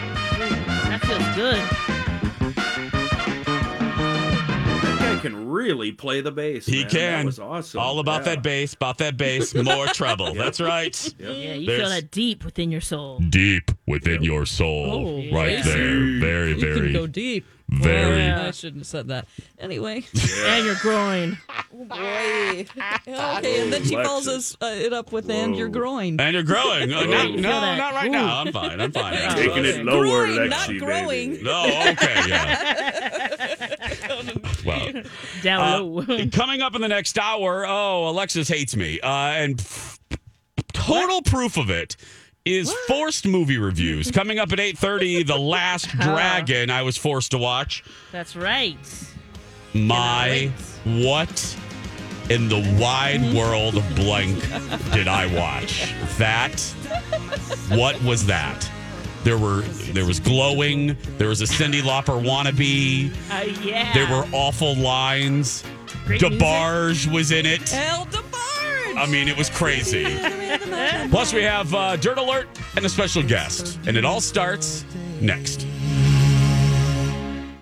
That 0.90 1.00
feels 1.04 1.36
good. 1.36 1.60
That 4.82 4.96
guy 4.98 5.18
can 5.20 5.48
really 5.48 5.92
play 5.92 6.20
the 6.20 6.32
bass. 6.32 6.66
He 6.66 6.80
man. 6.82 6.90
can. 6.90 7.12
That 7.20 7.24
was 7.26 7.38
awesome. 7.38 7.80
All 7.80 7.98
about 8.00 8.20
Yeah. 8.26 8.34
that 8.34 8.42
bass, 8.42 8.74
about 8.74 8.98
that 8.98 9.16
bass, 9.16 9.54
more 9.64 9.86
trouble. 9.86 10.34
That's 10.34 10.60
right. 10.60 11.14
Yeah, 11.18 11.28
you 11.54 11.66
There's- 11.66 11.80
feel 11.80 11.90
that 11.90 12.10
deep 12.10 12.44
within 12.44 12.70
your 12.72 12.80
soul. 12.80 13.20
Deep 13.20 13.70
within 13.86 14.22
your 14.24 14.46
soul. 14.46 14.90
Oh, 15.30 15.34
right 15.34 15.52
yeah. 15.58 15.62
there. 15.62 16.18
Very, 16.20 16.50
You 16.50 16.56
can 16.56 16.74
very. 16.74 16.92
go 16.92 17.06
deep. 17.06 17.46
Very. 17.70 18.24
Yeah. 18.24 18.46
I 18.48 18.50
shouldn't 18.50 18.80
have 18.80 18.86
said 18.86 19.08
that. 19.08 19.26
Anyway. 19.58 20.04
And 20.42 20.64
your 20.64 20.74
groin. 20.76 21.38
Oh 21.72 21.84
boy. 21.84 22.66
Okay, 23.06 23.62
and 23.62 23.72
then 23.72 23.84
she 23.84 23.94
follows 23.94 24.26
us 24.28 24.56
uh, 24.60 24.66
it 24.66 24.92
up 24.92 25.12
with 25.12 25.30
and 25.30 25.56
your 25.56 25.68
groin. 25.68 26.18
And 26.20 26.34
you're 26.34 26.42
growing. 26.42 26.92
Uh, 26.92 27.04
not, 27.06 27.30
no, 27.30 27.34
feel 27.34 27.42
that? 27.42 27.76
not 27.78 27.94
right 27.94 28.08
Ooh. 28.08 28.12
now. 28.12 28.40
I'm 28.40 28.52
fine. 28.52 28.80
I'm 28.80 28.92
fine. 28.92 29.14
Yeah. 29.14 29.34
Taking 29.34 29.64
it 29.64 29.84
lower, 29.84 30.04
growing, 30.04 30.36
Lexi, 30.36 30.48
not 30.50 30.66
baby. 30.68 30.78
growing. 30.80 31.42
No, 31.42 31.64
okay, 31.92 32.22
yeah. 32.28 33.76
Well, 34.64 35.02
Down 35.42 35.60
uh, 35.60 35.80
low. 35.80 36.26
coming 36.32 36.60
up 36.62 36.74
in 36.74 36.82
the 36.82 36.88
next 36.88 37.18
hour, 37.18 37.64
oh, 37.66 38.08
Alexis 38.08 38.48
hates 38.48 38.76
me. 38.76 39.00
Uh, 39.00 39.08
and 39.08 39.64
total 40.72 41.22
proof 41.22 41.56
of 41.56 41.70
it 41.70 41.96
is 42.50 42.72
forced 42.88 43.26
movie 43.26 43.58
reviews. 43.58 44.10
Coming 44.20 44.38
up 44.38 44.52
at 44.52 44.58
8.30, 44.58 45.26
The 45.26 45.38
Last 45.38 45.88
Dragon 45.88 46.70
I 46.70 46.82
was 46.82 46.96
forced 46.96 47.30
to 47.32 47.38
watch. 47.38 47.84
That's 48.12 48.36
right. 48.36 48.76
My, 49.74 50.50
what 50.84 51.56
in 52.28 52.48
the 52.48 52.76
wide 52.80 53.34
world 53.34 53.76
of 53.76 53.94
blank 53.94 54.40
did 54.92 55.08
I 55.08 55.26
watch? 55.34 55.92
That, 56.18 56.60
what 57.70 58.02
was 58.02 58.26
that? 58.26 58.70
There 59.22 59.36
were 59.36 59.60
there 59.92 60.06
was 60.06 60.18
glowing. 60.18 60.96
There 61.18 61.28
was 61.28 61.42
a 61.42 61.44
Cyndi 61.44 61.82
Lauper 61.82 62.18
wannabe. 62.24 63.12
Uh, 63.30 63.60
yeah. 63.62 63.92
There 63.92 64.10
were 64.10 64.24
awful 64.32 64.74
lines. 64.76 65.62
Great 66.06 66.22
DeBarge 66.22 67.12
was 67.12 67.30
in 67.30 67.44
it. 67.44 67.72
El 67.74 68.06
DeBarge. 68.06 68.59
I 68.96 69.06
mean, 69.06 69.28
it 69.28 69.36
was 69.36 69.50
crazy. 69.50 70.04
Plus, 71.10 71.32
we 71.32 71.42
have 71.42 71.72
uh, 71.74 71.96
Dirt 71.96 72.18
Alert 72.18 72.48
and 72.76 72.84
a 72.84 72.88
special 72.88 73.22
guest, 73.22 73.78
and 73.86 73.96
it 73.96 74.04
all 74.04 74.20
starts 74.20 74.84
next. 75.20 75.66